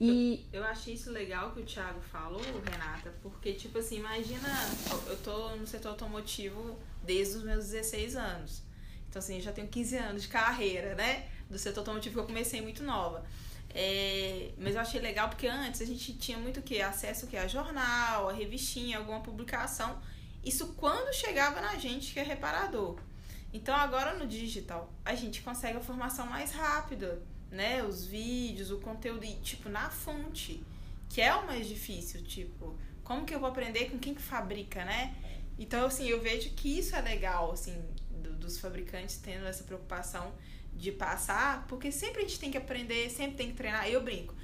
E... 0.00 0.46
Eu, 0.52 0.60
eu 0.62 0.68
achei 0.68 0.94
isso 0.94 1.10
legal 1.10 1.52
que 1.52 1.60
o 1.60 1.64
Thiago 1.64 2.00
falou, 2.00 2.40
Renata, 2.40 3.12
porque, 3.22 3.52
tipo 3.52 3.78
assim, 3.78 3.96
imagina, 3.96 4.48
eu 5.08 5.16
tô 5.18 5.56
no 5.56 5.66
setor 5.66 5.90
automotivo 5.90 6.78
desde 7.02 7.36
os 7.36 7.42
meus 7.42 7.64
16 7.66 8.16
anos. 8.16 8.62
Então, 9.08 9.18
assim, 9.18 9.36
eu 9.36 9.40
já 9.40 9.52
tenho 9.52 9.66
15 9.66 9.96
anos 9.96 10.22
de 10.22 10.28
carreira, 10.28 10.94
né? 10.94 11.26
Do 11.50 11.58
setor 11.58 11.80
automotivo 11.80 12.14
que 12.14 12.20
eu 12.20 12.26
comecei 12.26 12.60
muito 12.60 12.84
nova. 12.84 13.24
É, 13.74 14.50
mas 14.58 14.74
eu 14.74 14.80
achei 14.80 15.00
legal 15.00 15.28
porque 15.28 15.46
antes 15.46 15.80
a 15.80 15.84
gente 15.84 16.12
tinha 16.14 16.38
muito 16.38 16.60
o? 16.62 16.80
Acesso 16.80 17.26
o? 17.26 17.36
A 17.36 17.46
jornal, 17.46 18.28
a 18.28 18.32
revistinha, 18.32 18.98
alguma 18.98 19.20
publicação. 19.20 20.00
Isso 20.44 20.74
quando 20.74 21.14
chegava 21.14 21.60
na 21.60 21.76
gente 21.76 22.12
que 22.12 22.20
é 22.20 22.22
reparador. 22.22 22.98
Então 23.52 23.74
agora 23.74 24.14
no 24.18 24.26
digital 24.26 24.92
a 25.04 25.14
gente 25.14 25.42
consegue 25.42 25.78
a 25.78 25.80
formação 25.80 26.26
mais 26.26 26.52
rápida, 26.52 27.22
né? 27.50 27.82
Os 27.82 28.04
vídeos, 28.04 28.70
o 28.70 28.78
conteúdo, 28.78 29.24
e, 29.24 29.34
tipo, 29.36 29.68
na 29.68 29.90
fonte, 29.90 30.62
que 31.08 31.20
é 31.20 31.34
o 31.34 31.46
mais 31.46 31.66
difícil, 31.66 32.22
tipo, 32.22 32.78
como 33.02 33.24
que 33.24 33.34
eu 33.34 33.40
vou 33.40 33.48
aprender 33.48 33.90
com 33.90 33.98
quem 33.98 34.14
que 34.14 34.22
fabrica, 34.22 34.84
né? 34.84 35.14
Então, 35.58 35.86
assim, 35.86 36.06
eu 36.06 36.20
vejo 36.20 36.50
que 36.50 36.78
isso 36.78 36.94
é 36.94 37.00
legal, 37.00 37.52
assim, 37.52 37.82
do, 38.10 38.34
dos 38.34 38.58
fabricantes 38.58 39.16
tendo 39.16 39.46
essa 39.46 39.64
preocupação 39.64 40.32
de 40.72 40.92
passar, 40.92 41.66
porque 41.66 41.90
sempre 41.90 42.22
a 42.22 42.22
gente 42.22 42.38
tem 42.38 42.50
que 42.50 42.58
aprender, 42.58 43.10
sempre 43.10 43.36
tem 43.36 43.48
que 43.48 43.54
treinar. 43.54 43.88
Eu 43.88 44.02
brinco, 44.02 44.34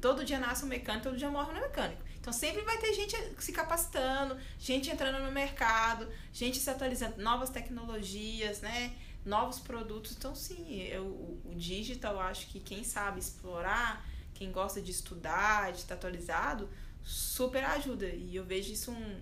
todo 0.00 0.24
dia 0.24 0.38
nasce 0.38 0.64
um 0.64 0.68
mecânico, 0.68 1.04
todo 1.04 1.16
dia 1.16 1.30
morre 1.30 1.52
um 1.52 1.60
mecânico. 1.60 2.02
Então 2.28 2.38
sempre 2.38 2.60
vai 2.60 2.76
ter 2.76 2.92
gente 2.92 3.16
se 3.38 3.52
capacitando, 3.52 4.36
gente 4.58 4.90
entrando 4.90 5.24
no 5.24 5.32
mercado, 5.32 6.06
gente 6.30 6.58
se 6.58 6.68
atualizando, 6.68 7.22
novas 7.22 7.48
tecnologias, 7.48 8.60
né? 8.60 8.94
Novos 9.24 9.58
produtos. 9.58 10.14
Então, 10.14 10.34
sim, 10.34 10.78
eu, 10.82 11.06
o 11.06 11.54
digital, 11.56 12.16
eu 12.16 12.20
acho 12.20 12.48
que 12.48 12.60
quem 12.60 12.84
sabe 12.84 13.18
explorar, 13.18 14.06
quem 14.34 14.52
gosta 14.52 14.82
de 14.82 14.90
estudar, 14.90 15.72
de 15.72 15.78
estar 15.78 15.94
atualizado, 15.94 16.68
super 17.02 17.64
ajuda. 17.64 18.04
E 18.04 18.36
eu 18.36 18.44
vejo 18.44 18.74
isso 18.74 18.92
um, 18.92 19.20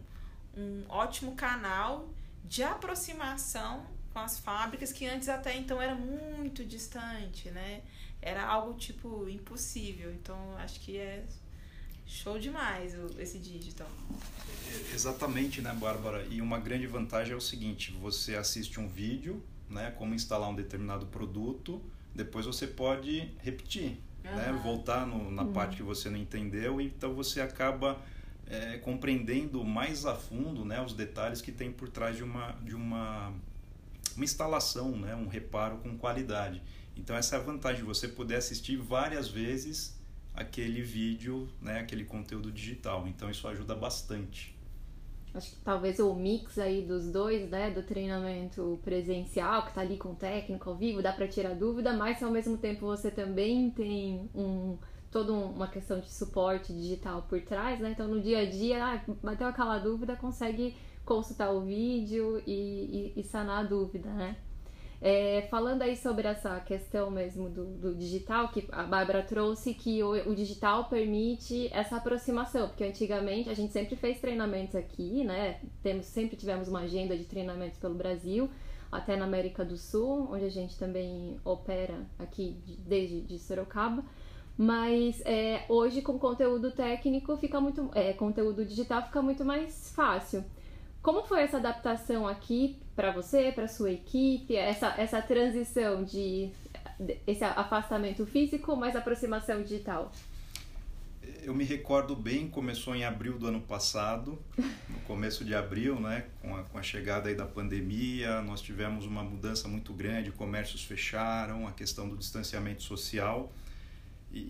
um 0.57 0.85
ótimo 0.89 1.37
canal 1.37 2.09
de 2.45 2.65
aproximação 2.65 3.87
com 4.13 4.19
as 4.19 4.41
fábricas 4.41 4.93
que 4.93 5.07
antes 5.07 5.29
até 5.29 5.57
então 5.57 5.81
era 5.81 5.95
muito 5.95 6.65
distante, 6.65 7.53
né? 7.53 7.83
Era 8.21 8.45
algo 8.45 8.75
tipo 8.77 9.29
impossível. 9.29 10.13
Então 10.13 10.57
acho 10.57 10.81
que 10.81 10.99
é 10.99 11.25
Show 12.07 12.39
demais 12.39 12.95
esse 13.19 13.39
digital. 13.39 13.89
Exatamente, 14.95 15.61
né, 15.61 15.73
Bárbara? 15.75 16.25
E 16.31 16.41
uma 16.41 16.59
grande 16.59 16.87
vantagem 16.87 17.33
é 17.33 17.37
o 17.37 17.41
seguinte: 17.41 17.93
você 18.01 18.37
assiste 18.37 18.79
um 18.79 18.89
vídeo, 18.89 19.43
né, 19.69 19.93
como 19.99 20.15
instalar 20.15 20.49
um 20.49 20.55
determinado 20.55 21.07
produto, 21.07 21.83
depois 22.15 22.47
você 22.47 22.67
pode 22.67 23.31
repetir. 23.39 23.99
né? 24.37 24.61
Voltar 24.63 25.07
no, 25.07 25.31
na 25.31 25.43
uhum. 25.43 25.53
parte 25.53 25.77
que 25.77 25.83
você 25.83 26.09
não 26.09 26.19
entendeu, 26.19 26.81
então 26.81 27.15
você 27.15 27.41
acaba 27.41 28.01
é, 28.49 28.79
compreendendo 28.79 29.63
mais 29.65 30.07
a 30.07 30.15
fundo 30.15 30.65
né, 30.65 30.81
os 30.81 30.93
detalhes 30.93 31.41
que 31.41 31.53
tem 31.53 31.71
por 31.71 31.89
trás 31.89 32.17
de 32.17 32.23
uma, 32.23 32.53
de 32.63 32.75
uma, 32.75 33.33
uma 34.15 34.25
instalação, 34.25 34.93
né, 34.97 35.15
um 35.15 35.29
reparo 35.29 35.79
com 35.79 35.97
qualidade. 35.97 36.63
Então 36.97 37.15
essa 37.15 37.37
é 37.37 37.39
a 37.39 37.43
vantagem 37.43 37.83
de 37.83 37.87
você 37.87 38.09
poder 38.09 38.37
assistir 38.37 38.77
várias 38.77 39.29
vezes 39.29 39.96
aquele 40.37 40.83
vídeo, 40.83 41.49
né, 41.61 41.81
aquele 41.81 42.05
conteúdo 42.05 42.53
digital. 42.53 43.09
Então 43.09 43.31
isso 43.31 43.49
ajuda 43.49 43.75
bastante. 43.75 44.55
Acho 45.35 45.51
que 45.51 45.57
talvez 45.63 45.99
o 45.99 46.15
mix 46.15 46.59
aí 46.59 46.83
dos 46.83 47.11
dois, 47.11 47.49
né, 47.51 47.71
do 47.71 47.83
treinamento 47.83 48.81
presencial, 48.85 49.67
que 49.67 49.75
tá 49.75 49.81
ali 49.83 49.97
com 49.99 50.13
o 50.13 50.15
técnico 50.15 50.71
ao 50.71 50.77
vivo, 50.77 51.03
dá 51.03 51.13
para 51.13 51.29
tirar 51.29 51.55
dúvida, 51.55 51.93
mas 51.93 52.23
ao 52.23 52.31
mesmo 52.31 52.57
tempo 52.57 52.87
você 52.87 53.11
também 53.11 53.71
tem 53.71 54.31
um 54.35 54.79
toda 55.11 55.33
uma 55.33 55.69
questão 55.69 56.01
de 56.01 56.13
suporte 56.13 56.73
digital 56.73 57.23
por 57.23 57.41
trás, 57.41 57.81
né? 57.81 57.91
Então 57.91 58.09
no 58.09 58.21
dia 58.21 58.41
a 58.41 58.51
dia, 58.51 58.85
ah, 58.85 59.01
bateu 59.23 59.47
aquela 59.47 59.79
dúvida, 59.79 60.17
consegue 60.17 60.77
consultar 61.05 61.51
o 61.53 61.63
vídeo 61.63 62.43
e, 62.47 63.13
e, 63.17 63.21
e 63.21 63.25
sanar 63.25 63.65
a 63.65 63.69
dúvida, 63.69 64.11
né? 64.11 64.37
É, 65.01 65.47
falando 65.51 65.83
aí 65.83 65.95
sobre 65.95 66.27
essa 66.27 66.59
questão 66.61 67.11
mesmo 67.11 67.51
do, 67.51 67.67
do 67.67 67.95
digital, 67.95 68.49
que 68.49 68.67
a 68.73 68.83
Bárbara 68.85 69.23
trouxe, 69.23 69.75
que 69.75 70.03
o, 70.03 70.13
o, 70.31 70.35
digital 70.35 70.89
permite 70.89 71.69
essa 71.73 71.97
aproximação, 71.97 72.69
porque 72.69 72.85
antigamente 72.85 73.51
a 73.51 73.55
gente 73.55 73.73
sempre 73.73 73.95
fez 73.95 74.19
treinamentos 74.19 74.75
aqui, 74.75 75.23
né? 75.23 75.61
Temos, 75.83 76.07
sempre 76.07 76.37
tivemos 76.37 76.69
uma 76.69 76.81
agenda 76.81 77.17
de 77.17 77.25
treinamentos 77.25 77.79
pelo 77.79 77.95
Brasil, 77.95 78.49
até 78.91 79.17
na 79.17 79.27
América 79.27 79.65
do 79.65 79.77
Sul, 79.77 80.29
onde 80.33 80.45
a 80.45 80.51
gente 80.51 80.79
também 80.79 81.39
opera 81.45 82.07
aqui 82.19 82.57
desde 82.87 83.21
de 83.21 83.39
Sorocaba. 83.39 84.03
Mas 84.57 85.21
é, 85.27 85.67
hoje 85.69 86.01
com 86.01 86.19
conteúdo 86.19 86.71
técnico 86.71 87.37
fica 87.37 87.61
muito. 87.61 87.91
É, 87.95 88.15
conteúdo 88.15 88.65
digital 88.65 89.03
fica 89.03 89.21
muito 89.21 89.45
mais 89.45 89.91
fácil. 89.91 90.43
Como 91.07 91.23
foi 91.23 91.43
essa 91.43 91.59
adaptação 91.59 92.27
aqui 92.27 92.81
para 92.97 93.13
você, 93.13 93.53
para 93.53 93.69
sua 93.69 93.93
equipe, 93.93 94.57
essa, 94.57 94.89
essa 94.99 95.23
transição 95.23 96.03
de 96.03 96.51
esse 97.25 97.45
afastamento 97.45 98.27
físico, 98.27 98.75
mais 98.75 98.97
aproximação 98.97 99.63
digital? 99.63 100.11
Eu 101.45 101.55
me 101.55 101.63
recordo 101.63 102.17
bem, 102.17 102.49
começou 102.49 102.93
em 102.97 103.05
abril 103.05 103.39
do 103.39 103.47
ano 103.47 103.61
passado, 103.61 104.37
no 104.59 104.99
começo 105.07 105.45
de 105.45 105.55
abril, 105.55 106.01
né, 106.01 106.27
com 106.43 106.57
a, 106.57 106.65
com 106.65 106.77
a 106.77 106.83
chegada 106.83 107.29
aí 107.29 107.37
da 107.37 107.47
pandemia, 107.47 108.43
nós 108.43 108.61
tivemos 108.61 109.07
uma 109.07 109.23
mudança 109.23 109.69
muito 109.69 109.93
grande, 109.93 110.33
comércios 110.33 110.83
fecharam, 110.83 111.69
a 111.69 111.71
questão 111.71 112.09
do 112.09 112.17
distanciamento 112.17 112.83
social. 112.83 113.53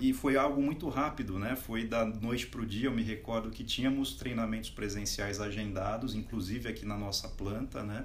E, 0.01 0.13
foi 0.13 0.37
algo 0.37 0.61
muito 0.61 0.89
rápido, 0.89 1.39
né? 1.39 1.55
Foi 1.55 1.85
da 1.85 2.05
noite 2.05 2.49
para 2.49 2.61
o 2.61 2.67
dia. 2.67 2.89
Eu 2.89 2.93
me 2.93 3.05
recordo 3.05 3.51
que 3.51 3.63
tínhamos 3.63 4.15
treinamentos 4.15 4.69
presenciais 4.69 5.41
agendados, 5.41 6.13
inclusive 6.17 6.69
aqui 6.69 6.85
na 6.85 6.99
nossa 6.99 7.29
planta, 7.29 7.85
né? 7.85 8.05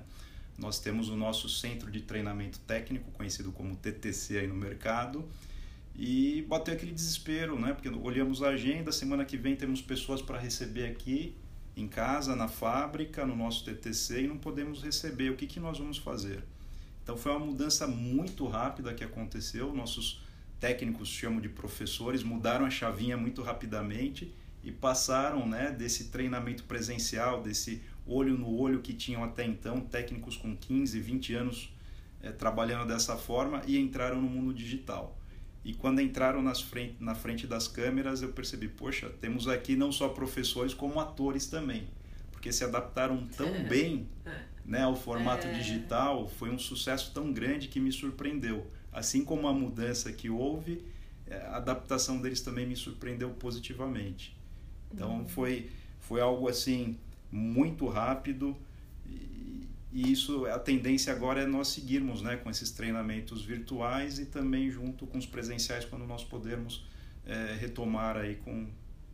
Nós 0.59 0.79
temos 0.79 1.09
o 1.09 1.15
nosso 1.15 1.49
centro 1.49 1.89
de 1.89 2.01
treinamento 2.01 2.59
técnico, 2.59 3.09
conhecido 3.11 3.51
como 3.51 3.75
TTC 3.75 4.37
aí 4.37 4.47
no 4.47 4.53
mercado, 4.53 5.27
e 5.95 6.45
bateu 6.47 6.75
aquele 6.75 6.91
desespero, 6.91 7.59
né? 7.59 7.73
Porque 7.73 7.89
olhamos 7.89 8.43
a 8.43 8.49
agenda, 8.49 8.91
semana 8.91 9.25
que 9.25 9.35
vem 9.35 9.55
temos 9.55 9.81
pessoas 9.81 10.21
para 10.21 10.37
receber 10.37 10.85
aqui 10.85 11.35
em 11.75 11.87
casa, 11.87 12.35
na 12.35 12.47
fábrica, 12.47 13.25
no 13.25 13.35
nosso 13.35 13.65
TTC 13.65 14.25
e 14.25 14.27
não 14.27 14.37
podemos 14.37 14.83
receber. 14.83 15.31
O 15.31 15.35
que, 15.35 15.47
que 15.47 15.59
nós 15.59 15.79
vamos 15.79 15.97
fazer? 15.97 16.43
Então 17.01 17.17
foi 17.17 17.31
uma 17.31 17.43
mudança 17.43 17.87
muito 17.87 18.45
rápida 18.45 18.93
que 18.93 19.03
aconteceu. 19.03 19.73
Nossos 19.73 20.21
técnicos 20.61 21.09
chamam 21.09 21.41
de 21.41 21.49
professores, 21.49 22.23
mudaram 22.23 22.65
a 22.65 22.69
chavinha 22.69 23.17
muito 23.17 23.41
rapidamente 23.41 24.31
e 24.63 24.71
passaram 24.71 25.47
né, 25.47 25.71
desse 25.71 26.05
treinamento 26.05 26.63
presencial, 26.65 27.41
desse 27.41 27.81
olho 28.05 28.37
no 28.37 28.55
olho 28.55 28.79
que 28.79 28.93
tinham 28.93 29.23
até 29.23 29.43
então, 29.43 29.81
técnicos 29.81 30.37
com 30.37 30.55
15, 30.55 30.99
20 30.99 31.33
anos 31.33 31.73
é, 32.21 32.31
trabalhando 32.31 32.87
dessa 32.87 33.17
forma 33.17 33.63
e 33.65 33.79
entraram 33.79 34.21
no 34.21 34.29
mundo 34.29 34.53
digital. 34.53 35.17
E 35.65 35.73
quando 35.73 35.99
entraram 35.99 36.43
nas 36.43 36.61
frente, 36.61 36.95
na 36.99 37.15
frente 37.15 37.47
das 37.47 37.67
câmeras, 37.67 38.21
eu 38.21 38.29
percebi, 38.29 38.67
poxa, 38.67 39.09
temos 39.09 39.47
aqui 39.47 39.75
não 39.75 39.91
só 39.91 40.09
professores 40.09 40.75
como 40.75 40.99
atores 40.99 41.47
também, 41.47 41.87
porque 42.31 42.51
se 42.51 42.63
adaptaram 42.63 43.25
tão 43.35 43.51
bem 43.67 44.07
né, 44.63 44.83
ao 44.83 44.95
formato 44.95 45.47
é. 45.47 45.53
digital, 45.53 46.27
foi 46.27 46.51
um 46.51 46.59
sucesso 46.59 47.11
tão 47.13 47.33
grande 47.33 47.67
que 47.67 47.79
me 47.79 47.91
surpreendeu 47.91 48.67
assim 48.91 49.23
como 49.23 49.47
a 49.47 49.53
mudança 49.53 50.11
que 50.11 50.29
houve, 50.29 50.83
é, 51.27 51.35
a 51.47 51.57
adaptação 51.57 52.21
deles 52.21 52.41
também 52.41 52.65
me 52.65 52.75
surpreendeu 52.75 53.29
positivamente. 53.31 54.35
Então 54.93 55.19
uhum. 55.19 55.27
foi, 55.27 55.69
foi 55.99 56.21
algo 56.21 56.47
assim 56.47 56.97
muito 57.31 57.87
rápido 57.87 58.57
e, 59.05 59.67
e, 59.93 60.11
isso 60.11 60.45
a 60.47 60.59
tendência 60.59 61.13
agora 61.13 61.41
é 61.41 61.45
nós 61.45 61.69
seguirmos 61.69 62.21
né, 62.21 62.35
com 62.35 62.49
esses 62.49 62.71
treinamentos 62.71 63.43
virtuais 63.43 64.19
e 64.19 64.25
também 64.25 64.69
junto 64.69 65.07
com 65.07 65.17
os 65.17 65.25
presenciais 65.25 65.85
quando 65.85 66.05
nós 66.05 66.23
pudermos 66.23 66.85
é, 67.25 67.55
retomar 67.59 68.17
aí 68.17 68.35
com 68.35 68.67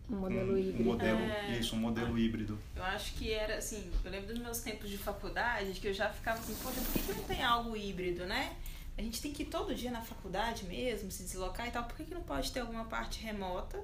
um 0.10 0.16
modelo 0.16 0.54
um, 0.54 0.58
híbrido. 0.58 0.82
Um 0.82 0.86
modelo, 0.86 1.20
é, 1.20 1.60
isso, 1.60 1.76
um 1.76 1.80
modelo 1.80 2.16
ah, 2.16 2.20
híbrido. 2.20 2.58
Eu 2.76 2.84
acho 2.84 3.14
que 3.16 3.32
era 3.32 3.58
assim, 3.58 3.92
eu 4.04 4.10
lembro 4.10 4.28
dos 4.28 4.40
meus 4.40 4.60
tempos 4.60 4.90
de 4.90 4.98
faculdade 4.98 5.80
que 5.80 5.88
eu 5.88 5.94
já 5.94 6.10
ficava 6.10 6.40
assim, 6.40 6.56
poxa, 6.64 6.80
por 6.80 6.94
que, 6.94 7.00
que 7.00 7.14
não 7.14 7.24
tem 7.26 7.44
algo 7.44 7.76
híbrido, 7.76 8.26
né? 8.26 8.56
A 8.98 9.02
gente 9.02 9.22
tem 9.22 9.32
que 9.32 9.44
ir 9.44 9.48
todo 9.48 9.76
dia 9.76 9.92
na 9.92 10.02
faculdade 10.02 10.66
mesmo, 10.66 11.12
se 11.12 11.24
deslocar 11.24 11.68
e 11.68 11.72
tal, 11.72 11.84
por 11.84 11.96
que, 11.96 12.06
que 12.06 12.14
não 12.14 12.24
pode 12.24 12.52
ter 12.52 12.62
alguma 12.62 12.86
parte 12.86 13.24
remota 13.24 13.80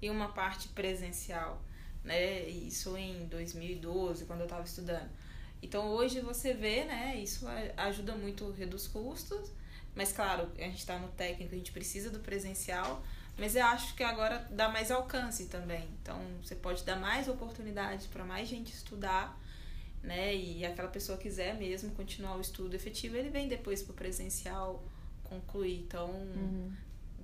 e 0.00 0.10
uma 0.10 0.28
parte 0.28 0.68
presencial? 0.68 1.62
Né? 2.04 2.48
Isso 2.48 2.96
em 2.96 3.26
2012, 3.26 4.26
quando 4.26 4.40
eu 4.40 4.46
estava 4.46 4.64
estudando. 4.64 5.10
Então 5.62 5.88
hoje 5.88 6.20
você 6.20 6.52
vê, 6.52 6.84
né? 6.84 7.16
Isso 7.16 7.46
ajuda 7.76 8.14
muito, 8.16 8.50
reduz 8.50 8.88
custos, 8.88 9.50
mas 9.94 10.12
claro, 10.12 10.50
a 10.58 10.62
gente 10.62 10.78
está 10.78 10.98
no 10.98 11.08
técnico, 11.08 11.54
a 11.54 11.58
gente 11.58 11.70
precisa 11.70 12.10
do 12.10 12.18
presencial, 12.18 13.02
mas 13.38 13.54
eu 13.54 13.64
acho 13.64 13.94
que 13.94 14.02
agora 14.02 14.46
dá 14.50 14.68
mais 14.68 14.90
alcance 14.90 15.46
também. 15.46 15.88
Então 16.02 16.18
você 16.42 16.56
pode 16.56 16.84
dar 16.84 16.96
mais 16.96 17.28
oportunidades 17.28 18.06
para 18.06 18.24
mais 18.24 18.48
gente 18.48 18.72
estudar 18.72 19.40
né? 20.02 20.34
E 20.34 20.64
aquela 20.64 20.88
pessoa 20.88 21.16
quiser 21.16 21.54
mesmo 21.56 21.90
continuar 21.92 22.36
o 22.36 22.40
estudo 22.40 22.74
efetivo, 22.74 23.16
ele 23.16 23.30
vem 23.30 23.48
depois 23.48 23.82
para 23.82 23.92
o 23.92 23.94
presencial 23.94 24.82
concluir. 25.24 25.78
Então, 25.78 26.10
uhum. 26.10 26.72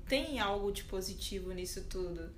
tem 0.09 0.39
algo 0.39 0.71
de 0.73 0.85
positivo 0.85 1.53
nisso 1.53 1.85
tudo. 1.85 2.31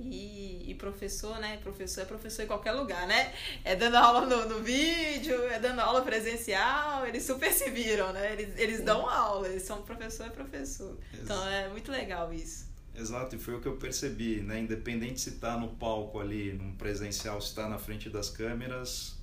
E, 0.00 0.70
e, 0.70 0.74
professor, 0.76 1.40
né? 1.40 1.56
Professor 1.56 2.02
é 2.02 2.04
professor 2.04 2.42
em 2.42 2.46
qualquer 2.46 2.70
lugar, 2.70 3.04
né? 3.08 3.34
É 3.64 3.74
dando 3.74 3.96
aula 3.96 4.26
no, 4.26 4.48
no 4.48 4.62
vídeo, 4.62 5.42
é 5.48 5.58
dando 5.58 5.80
aula 5.80 6.02
presencial, 6.02 7.04
eles 7.04 7.24
super 7.24 7.52
se 7.52 7.68
viram, 7.70 8.12
né? 8.12 8.32
Eles, 8.32 8.56
eles 8.56 8.84
dão 8.84 9.08
aula, 9.08 9.48
eles 9.48 9.62
são 9.62 9.82
professor 9.82 10.26
é 10.26 10.30
professor. 10.30 10.96
Exato. 11.12 11.24
Então 11.24 11.48
é 11.48 11.68
muito 11.68 11.90
legal 11.90 12.32
isso. 12.32 12.68
Exato, 12.94 13.34
e 13.34 13.38
foi 13.38 13.54
o 13.54 13.60
que 13.60 13.66
eu 13.66 13.76
percebi, 13.76 14.40
né? 14.40 14.60
Independente 14.60 15.20
se 15.20 15.30
está 15.30 15.56
no 15.56 15.68
palco 15.68 16.20
ali, 16.20 16.52
num 16.52 16.76
presencial, 16.76 17.40
se 17.40 17.48
está 17.48 17.68
na 17.68 17.78
frente 17.78 18.08
das 18.08 18.30
câmeras, 18.30 19.17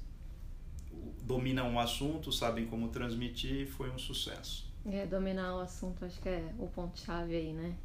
dominam 1.26 1.76
o 1.76 1.80
assunto, 1.80 2.32
sabem 2.32 2.66
como 2.66 2.90
transmitir, 2.90 3.68
foi 3.68 3.90
um 3.90 3.98
sucesso. 3.98 4.72
É, 4.86 5.06
dominar 5.06 5.56
o 5.56 5.60
assunto 5.60 6.06
acho 6.06 6.22
que 6.22 6.30
é 6.30 6.54
o 6.60 6.68
ponto-chave 6.68 7.36
aí, 7.36 7.54
né? 7.54 7.76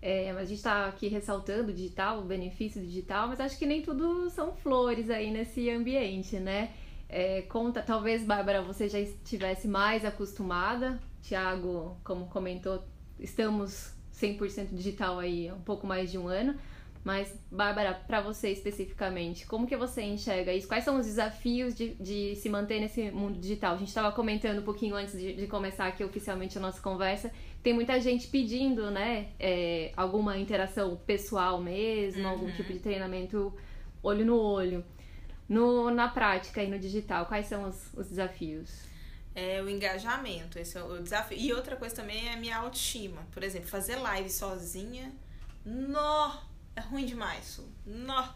É, 0.00 0.30
a 0.30 0.44
gente 0.44 0.58
está 0.58 0.86
aqui 0.86 1.08
ressaltando 1.08 1.70
o 1.70 1.74
digital, 1.74 2.20
o 2.20 2.24
benefício 2.24 2.80
digital, 2.80 3.26
mas 3.28 3.40
acho 3.40 3.58
que 3.58 3.66
nem 3.66 3.82
tudo 3.82 4.30
são 4.30 4.54
flores 4.54 5.10
aí 5.10 5.30
nesse 5.32 5.68
ambiente, 5.68 6.36
né? 6.38 6.72
É, 7.08 7.42
conta, 7.42 7.82
talvez, 7.82 8.24
Bárbara, 8.24 8.62
você 8.62 8.88
já 8.88 9.00
estivesse 9.00 9.66
mais 9.66 10.04
acostumada. 10.04 11.00
Tiago, 11.22 11.96
como 12.04 12.26
comentou, 12.26 12.84
estamos 13.18 13.92
100% 14.14 14.68
digital 14.72 15.18
aí 15.18 15.48
há 15.48 15.54
um 15.54 15.60
pouco 15.60 15.86
mais 15.86 16.10
de 16.10 16.18
um 16.18 16.28
ano. 16.28 16.56
Mas, 17.06 17.32
Bárbara, 17.52 17.94
para 17.94 18.20
você 18.20 18.50
especificamente, 18.50 19.46
como 19.46 19.64
que 19.64 19.76
você 19.76 20.02
enxerga 20.02 20.52
isso? 20.52 20.66
Quais 20.66 20.82
são 20.82 20.98
os 20.98 21.06
desafios 21.06 21.72
de, 21.72 21.94
de 21.94 22.34
se 22.34 22.48
manter 22.48 22.80
nesse 22.80 23.12
mundo 23.12 23.38
digital? 23.38 23.76
A 23.76 23.78
gente 23.78 23.86
estava 23.86 24.10
comentando 24.10 24.58
um 24.58 24.64
pouquinho 24.64 24.96
antes 24.96 25.16
de, 25.16 25.34
de, 25.34 25.46
começar 25.46 25.86
aqui 25.86 26.02
oficialmente 26.02 26.58
a 26.58 26.60
nossa 26.60 26.80
conversa. 26.80 27.30
Tem 27.62 27.72
muita 27.72 28.00
gente 28.00 28.26
pedindo, 28.26 28.90
né, 28.90 29.28
é, 29.38 29.92
alguma 29.96 30.36
interação 30.36 30.96
pessoal 30.96 31.62
mesmo, 31.62 32.24
uhum. 32.24 32.28
algum 32.28 32.50
tipo 32.50 32.72
de 32.72 32.80
treinamento 32.80 33.54
olho 34.02 34.26
no 34.26 34.40
olho. 34.40 34.84
No, 35.48 35.92
na 35.92 36.08
prática 36.08 36.60
e 36.60 36.68
no 36.68 36.76
digital, 36.76 37.26
quais 37.26 37.46
são 37.46 37.68
os, 37.68 37.94
os 37.94 38.08
desafios? 38.08 38.84
é 39.32 39.62
o 39.62 39.68
engajamento, 39.68 40.58
esse 40.58 40.76
é 40.76 40.82
o 40.82 41.00
desafio. 41.00 41.38
E 41.38 41.52
outra 41.52 41.76
coisa 41.76 41.94
também 41.94 42.26
é 42.26 42.32
a 42.32 42.36
minha 42.36 42.56
autoestima. 42.56 43.20
Por 43.32 43.44
exemplo, 43.44 43.68
fazer 43.68 43.96
live 43.96 44.30
sozinha, 44.30 45.12
nó, 45.64 46.45
é 46.76 46.80
ruim 46.80 47.06
demais 47.06 47.46
isso. 47.46 47.68
Não. 47.84 48.34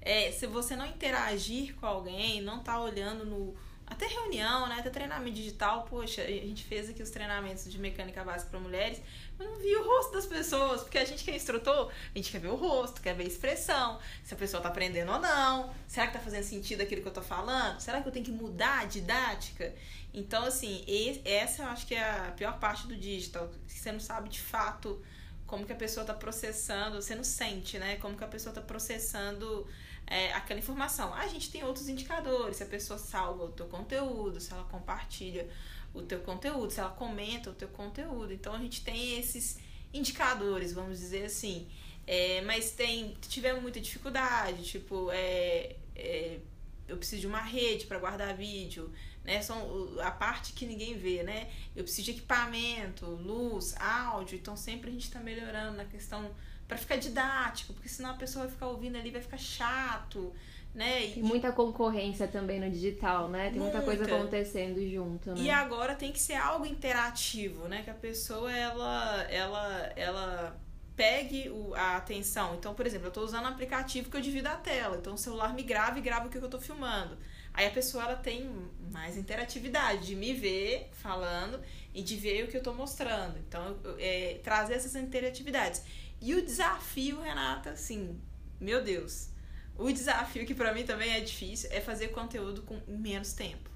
É, 0.00 0.30
se 0.32 0.46
você 0.46 0.74
não 0.76 0.86
interagir 0.86 1.74
com 1.74 1.86
alguém, 1.86 2.40
não 2.40 2.60
tá 2.60 2.80
olhando 2.80 3.26
no 3.26 3.54
até 3.90 4.06
reunião, 4.06 4.68
né? 4.68 4.76
Até 4.78 4.88
treinamento 4.88 5.34
digital. 5.34 5.82
Poxa, 5.82 6.22
a 6.22 6.26
gente 6.26 6.64
fez 6.64 6.88
aqui 6.88 7.02
os 7.02 7.10
treinamentos 7.10 7.70
de 7.70 7.76
mecânica 7.76 8.22
básica 8.22 8.48
para 8.48 8.60
mulheres, 8.60 9.02
mas 9.36 9.48
não 9.48 9.56
vi 9.56 9.74
o 9.74 9.84
rosto 9.84 10.12
das 10.12 10.26
pessoas, 10.26 10.82
porque 10.82 10.96
a 10.96 11.04
gente 11.04 11.24
que 11.24 11.30
é 11.30 11.34
instrutor, 11.34 11.90
a 12.14 12.16
gente 12.18 12.30
quer 12.30 12.38
ver 12.38 12.48
o 12.48 12.54
rosto, 12.54 13.02
quer 13.02 13.14
ver 13.14 13.24
a 13.24 13.26
expressão, 13.26 13.98
se 14.22 14.32
a 14.32 14.36
pessoa 14.36 14.62
tá 14.62 14.68
aprendendo 14.68 15.10
ou 15.10 15.18
não, 15.18 15.74
será 15.88 16.06
que 16.06 16.12
tá 16.12 16.20
fazendo 16.20 16.44
sentido 16.44 16.82
aquilo 16.82 17.02
que 17.02 17.08
eu 17.08 17.12
tô 17.12 17.22
falando? 17.22 17.80
Será 17.80 18.00
que 18.00 18.06
eu 18.06 18.12
tenho 18.12 18.24
que 18.24 18.30
mudar 18.30 18.80
a 18.80 18.84
didática? 18.84 19.74
Então, 20.14 20.44
assim, 20.44 20.84
essa 21.24 21.64
eu 21.64 21.66
acho 21.66 21.84
que 21.84 21.96
é 21.96 22.28
a 22.28 22.32
pior 22.36 22.60
parte 22.60 22.86
do 22.86 22.96
digital, 22.96 23.50
que 23.66 23.78
você 23.78 23.90
não 23.90 24.00
sabe 24.00 24.28
de 24.28 24.40
fato 24.40 25.02
como 25.50 25.66
que 25.66 25.72
a 25.72 25.76
pessoa 25.76 26.02
está 26.04 26.14
processando, 26.14 27.02
você 27.02 27.12
não 27.12 27.24
sente, 27.24 27.76
né? 27.76 27.96
Como 27.96 28.16
que 28.16 28.22
a 28.22 28.28
pessoa 28.28 28.52
está 28.52 28.62
processando 28.62 29.66
é, 30.06 30.32
aquela 30.32 30.60
informação. 30.60 31.12
A 31.12 31.26
gente 31.26 31.50
tem 31.50 31.64
outros 31.64 31.88
indicadores, 31.88 32.58
se 32.58 32.62
a 32.62 32.66
pessoa 32.66 32.96
salva 32.96 33.46
o 33.46 33.48
teu 33.48 33.66
conteúdo, 33.66 34.38
se 34.38 34.52
ela 34.52 34.62
compartilha 34.62 35.48
o 35.92 36.02
teu 36.02 36.20
conteúdo, 36.20 36.72
se 36.72 36.78
ela 36.78 36.90
comenta 36.90 37.50
o 37.50 37.52
teu 37.52 37.66
conteúdo. 37.66 38.32
Então 38.32 38.54
a 38.54 38.58
gente 38.58 38.84
tem 38.84 39.18
esses 39.18 39.58
indicadores, 39.92 40.72
vamos 40.72 41.00
dizer 41.00 41.24
assim. 41.24 41.66
É, 42.06 42.42
mas 42.42 42.70
tem, 42.70 43.16
tivemos 43.28 43.60
muita 43.60 43.80
dificuldade, 43.80 44.62
tipo, 44.62 45.10
é, 45.10 45.74
é, 45.96 46.38
eu 46.86 46.96
preciso 46.96 47.22
de 47.22 47.26
uma 47.26 47.42
rede 47.42 47.86
para 47.86 47.98
guardar 47.98 48.36
vídeo, 48.36 48.92
né? 49.24 49.40
São 49.42 49.98
a 50.00 50.10
parte 50.10 50.52
que 50.52 50.66
ninguém 50.66 50.96
vê, 50.96 51.22
né? 51.22 51.48
Eu 51.74 51.84
preciso 51.84 52.06
de 52.06 52.10
equipamento, 52.12 53.06
luz, 53.06 53.74
áudio, 53.78 54.36
então 54.36 54.56
sempre 54.56 54.90
a 54.90 54.92
gente 54.92 55.04
está 55.04 55.20
melhorando 55.20 55.76
na 55.76 55.84
questão 55.84 56.30
para 56.66 56.76
ficar 56.76 56.96
didático, 56.96 57.72
porque 57.72 57.88
senão 57.88 58.10
a 58.10 58.14
pessoa 58.14 58.44
vai 58.44 58.54
ficar 58.54 58.68
ouvindo 58.68 58.96
ali, 58.96 59.10
vai 59.10 59.20
ficar 59.20 59.38
chato, 59.38 60.32
né? 60.74 61.08
Tem 61.08 61.22
muita 61.22 61.50
concorrência 61.50 62.28
também 62.28 62.60
no 62.60 62.70
digital, 62.70 63.28
né? 63.28 63.50
Tem 63.50 63.58
muita, 63.58 63.80
muita 63.80 63.98
coisa 63.98 64.16
acontecendo 64.16 64.80
junto, 64.88 65.30
né? 65.30 65.40
E 65.40 65.50
agora 65.50 65.94
tem 65.94 66.12
que 66.12 66.20
ser 66.20 66.34
algo 66.34 66.64
interativo, 66.64 67.66
né? 67.66 67.82
Que 67.82 67.90
a 67.90 67.94
pessoa 67.94 68.52
ela 68.52 69.22
ela 69.28 69.92
ela 69.96 70.60
pegue 70.94 71.48
o, 71.48 71.74
a 71.74 71.96
atenção. 71.96 72.54
Então, 72.54 72.74
por 72.74 72.86
exemplo, 72.86 73.06
eu 73.06 73.08
estou 73.08 73.24
usando 73.24 73.44
um 73.44 73.48
aplicativo 73.48 74.10
que 74.10 74.16
eu 74.16 74.20
divido 74.20 74.48
a 74.48 74.56
tela. 74.56 74.96
Então, 74.96 75.14
o 75.14 75.18
celular 75.18 75.54
me 75.54 75.62
grava 75.62 75.98
e 75.98 76.02
grava 76.02 76.26
o 76.26 76.30
que 76.30 76.36
eu 76.36 76.44
estou 76.44 76.60
filmando. 76.60 77.16
Aí 77.52 77.66
a 77.66 77.70
pessoa 77.70 78.04
ela 78.04 78.16
tem 78.16 78.48
mais 78.90 79.16
interatividade 79.16 80.06
de 80.06 80.16
me 80.16 80.32
ver 80.32 80.88
falando 80.92 81.60
e 81.92 82.02
de 82.02 82.16
ver 82.16 82.44
o 82.44 82.48
que 82.48 82.56
eu 82.56 82.60
estou 82.60 82.74
mostrando. 82.74 83.38
Então, 83.38 83.78
é, 83.98 84.40
trazer 84.42 84.74
essas 84.74 84.94
interatividades. 84.94 85.82
E 86.20 86.34
o 86.34 86.44
desafio, 86.44 87.20
Renata, 87.20 87.70
assim, 87.70 88.20
meu 88.60 88.82
Deus. 88.82 89.28
O 89.76 89.90
desafio 89.90 90.46
que 90.46 90.54
para 90.54 90.74
mim 90.74 90.84
também 90.84 91.10
é 91.12 91.20
difícil 91.20 91.70
é 91.72 91.80
fazer 91.80 92.08
conteúdo 92.08 92.62
com 92.62 92.80
menos 92.86 93.32
tempo. 93.32 93.70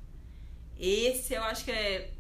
Esse 0.79 1.35
eu 1.35 1.43
acho 1.43 1.65
que 1.65 1.71
é 1.71 2.13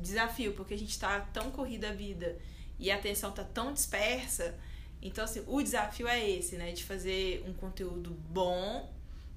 desafio, 0.00 0.54
porque 0.54 0.74
a 0.74 0.78
gente 0.78 0.98
tá 0.98 1.20
tão 1.20 1.50
corrida 1.50 1.90
a 1.90 1.92
vida 1.92 2.38
e 2.78 2.90
a 2.90 2.96
atenção 2.96 3.32
tá 3.32 3.44
tão 3.44 3.72
dispersa. 3.72 4.54
Então, 5.02 5.24
assim, 5.24 5.42
o 5.46 5.62
desafio 5.62 6.08
é 6.08 6.28
esse, 6.28 6.56
né? 6.56 6.72
De 6.72 6.84
fazer 6.84 7.44
um 7.46 7.52
conteúdo 7.52 8.10
bom, 8.10 8.90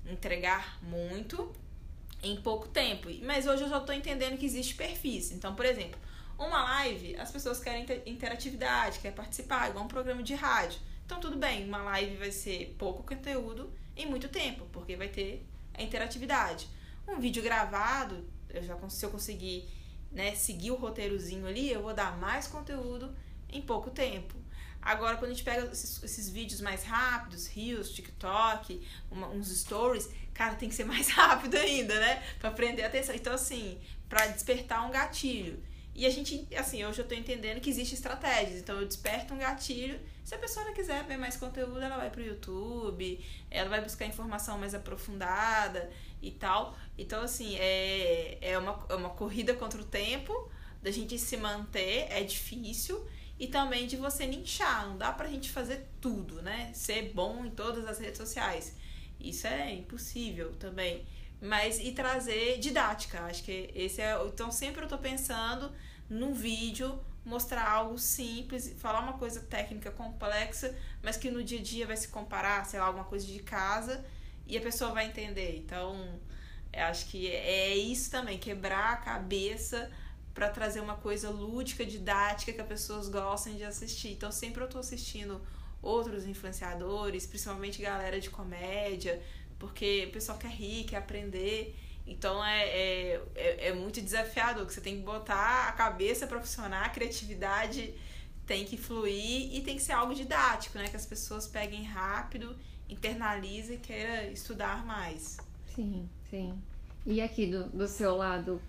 entregar 0.06 0.80
muito 0.82 1.54
em 2.22 2.40
pouco 2.42 2.68
tempo. 2.68 3.10
Mas 3.24 3.48
hoje 3.48 3.64
eu 3.64 3.70
já 3.70 3.80
tô 3.80 3.94
entendendo 3.94 4.38
que 4.38 4.46
existe 4.46 4.76
perfis. 4.76 5.32
Então, 5.32 5.56
por 5.56 5.66
exemplo, 5.66 6.00
uma 6.38 6.64
live, 6.64 7.16
as 7.18 7.32
pessoas 7.32 7.60
querem 7.60 7.86
interatividade, 8.06 9.00
querem 9.00 9.16
participar, 9.16 9.70
igual 9.70 9.86
um 9.86 9.88
programa 9.88 10.24
de 10.24 10.34
rádio. 10.36 10.80
Então, 11.06 11.20
tudo 11.20 11.38
bem, 11.38 11.66
uma 11.66 11.82
live 11.84 12.18
vai 12.18 12.32
ser 12.32 12.76
pouco 12.78 13.04
conteúdo 13.04 13.72
em 13.96 14.06
muito 14.06 14.30
tempo, 14.30 14.66
porque 14.72 14.96
vai 14.96 15.10
ter 15.10 15.46
a 15.74 15.82
interatividade. 15.82 16.70
Um 17.08 17.20
vídeo 17.20 17.42
gravado, 17.42 18.26
eu 18.50 18.64
já, 18.64 18.78
se 18.90 19.06
eu 19.06 19.10
conseguir 19.10 19.68
né, 20.12 20.36
seguir 20.36 20.72
o 20.72 20.76
roteirozinho 20.76 21.46
ali, 21.48 21.72
eu 21.72 21.82
vou 21.82 21.94
dar 21.94 22.18
mais 22.18 22.48
conteúdo 22.48 23.14
em 23.50 23.62
pouco 23.62 23.90
tempo. 23.90 24.36
Agora, 24.82 25.18
quando 25.18 25.32
a 25.32 25.34
gente 25.34 25.44
pega 25.44 25.66
esses, 25.72 26.02
esses 26.04 26.30
vídeos 26.30 26.62
mais 26.62 26.84
rápidos, 26.84 27.48
Reels, 27.48 27.92
TikTok, 27.92 28.82
uma, 29.12 29.28
uns 29.28 29.50
stories, 29.50 30.10
cara, 30.34 30.56
tem 30.56 30.70
que 30.70 30.76
ser 30.76 30.86
mais 30.88 31.10
rápido 31.10 31.56
ainda, 31.56 32.00
né? 32.00 32.24
Pra 32.40 32.52
prender 32.52 32.86
a 32.86 32.88
atenção. 32.88 33.14
Então, 33.14 33.34
assim, 33.34 33.80
para 34.08 34.28
despertar 34.28 34.88
um 34.88 34.92
gatilho. 34.92 35.62
E 36.00 36.06
a 36.06 36.10
gente, 36.10 36.48
assim, 36.56 36.86
hoje 36.86 37.02
eu 37.02 37.06
tô 37.06 37.14
entendendo 37.14 37.60
que 37.60 37.70
existe 37.70 37.94
estratégias. 37.94 38.62
Então 38.62 38.80
eu 38.80 38.88
desperto 38.88 39.34
um 39.34 39.38
gatilho. 39.38 40.00
Se 40.24 40.34
a 40.34 40.38
pessoa 40.38 40.72
quiser 40.72 41.04
ver 41.04 41.18
mais 41.18 41.36
conteúdo, 41.36 41.82
ela 41.82 41.98
vai 41.98 42.10
pro 42.10 42.24
YouTube, 42.24 43.20
ela 43.52 43.70
vai 43.70 43.82
buscar 43.82 44.06
informação 44.06 44.58
mais 44.58 44.74
aprofundada 44.74 45.90
e 46.22 46.32
tal. 46.32 46.74
Então, 46.98 47.22
assim, 47.22 47.58
é, 47.58 48.38
é, 48.40 48.58
uma, 48.58 48.86
é 48.88 48.96
uma 48.96 49.10
corrida 49.10 49.54
contra 49.54 49.82
o 49.82 49.84
tempo, 49.84 50.50
da 50.82 50.90
gente 50.90 51.20
se 51.20 51.36
manter, 51.36 52.08
é 52.10 52.24
difícil. 52.24 53.06
E 53.40 53.48
também 53.48 53.88
de 53.88 53.96
você 53.96 54.28
nichar. 54.28 54.88
Não 54.88 54.98
dá 54.98 55.12
pra 55.12 55.30
gente 55.30 55.50
fazer 55.50 55.88
tudo, 56.02 56.42
né? 56.42 56.72
Ser 56.74 57.14
bom 57.14 57.46
em 57.46 57.50
todas 57.50 57.88
as 57.88 57.98
redes 57.98 58.18
sociais. 58.18 58.76
Isso 59.20 59.48
é 59.48 59.74
impossível 59.74 60.54
também 60.56 61.06
mas 61.42 61.80
e 61.80 61.92
trazer 61.92 62.60
didática. 62.60 63.22
Acho 63.22 63.44
que 63.44 63.70
esse 63.74 64.02
é. 64.02 64.18
Então 64.26 64.52
sempre 64.52 64.84
eu 64.84 64.88
tô 64.88 64.98
pensando 64.98 65.72
num 66.10 66.34
vídeo 66.34 67.00
mostrar 67.24 67.70
algo 67.70 67.98
simples, 67.98 68.74
falar 68.80 69.02
uma 69.02 69.14
coisa 69.14 69.42
técnica 69.42 69.92
complexa, 69.92 70.76
mas 71.04 71.16
que 71.18 71.30
no 71.30 71.44
dia 71.44 71.60
a 71.60 71.62
dia 71.62 71.86
vai 71.86 71.98
se 71.98 72.08
comparar, 72.08 72.66
sei 72.66 72.80
lá, 72.80 72.88
alguma 72.88 73.06
coisa 73.06 73.26
de 73.26 73.40
casa 73.40 74.04
e 74.48 74.58
a 74.58 74.62
pessoa 74.62 74.92
vai 74.92 75.06
entender. 75.06 75.58
Então, 75.58 76.20
acho 76.74 77.06
que 77.08 77.28
é 77.28 77.76
isso 77.76 78.10
também, 78.10 78.40
quebrar 78.40 78.94
a 78.94 78.98
cabeça 78.98 79.92
para 80.40 80.48
trazer 80.48 80.80
uma 80.80 80.96
coisa 80.96 81.30
lúdica, 81.30 81.86
didática 81.86 82.54
que 82.54 82.62
as 82.62 82.68
pessoas 82.68 83.10
gostem 83.10 83.58
de 83.58 83.66
assistir. 83.66 84.14
Então, 84.14 84.32
sempre 84.32 84.62
eu 84.62 84.68
estou 84.68 84.80
assistindo 84.80 85.42
outros 85.82 86.26
influenciadores, 86.26 87.28
principalmente 87.28 87.82
galera 87.82 88.22
de 88.22 88.30
comédia, 88.30 89.22
porque 89.60 90.06
o 90.08 90.14
pessoal 90.14 90.38
quer 90.38 90.52
rir, 90.52 90.86
quer 90.86 90.96
aprender. 90.96 91.76
Então 92.08 92.44
é, 92.44 92.70
é, 92.70 93.22
é, 93.36 93.68
é 93.68 93.74
muito 93.74 94.00
desafiador, 94.00 94.66
que 94.66 94.74
você 94.74 94.80
tem 94.80 94.96
que 94.96 95.04
botar 95.04 95.68
a 95.68 95.74
cabeça 95.74 96.26
para 96.26 96.40
funcionar, 96.40 96.86
a 96.86 96.90
criatividade 96.90 97.94
tem 98.48 98.64
que 98.64 98.78
fluir 98.78 99.54
e 99.54 99.62
tem 99.62 99.76
que 99.76 99.84
ser 99.84 99.92
algo 99.92 100.16
didático, 100.16 100.78
né? 100.78 100.88
Que 100.88 100.96
as 100.96 101.06
pessoas 101.06 101.48
peguem 101.48 101.84
rápido, 101.84 102.56
internalizem 102.88 103.76
e 103.76 103.80
queiram 103.80 104.32
estudar 104.32 104.86
mais. 104.86 105.36
Sim, 105.76 106.10
sim. 106.30 106.58
E 107.06 107.20
aqui 107.20 107.46
do, 107.46 107.66
do 107.70 107.88
seu 107.90 108.16
lado, 108.16 108.62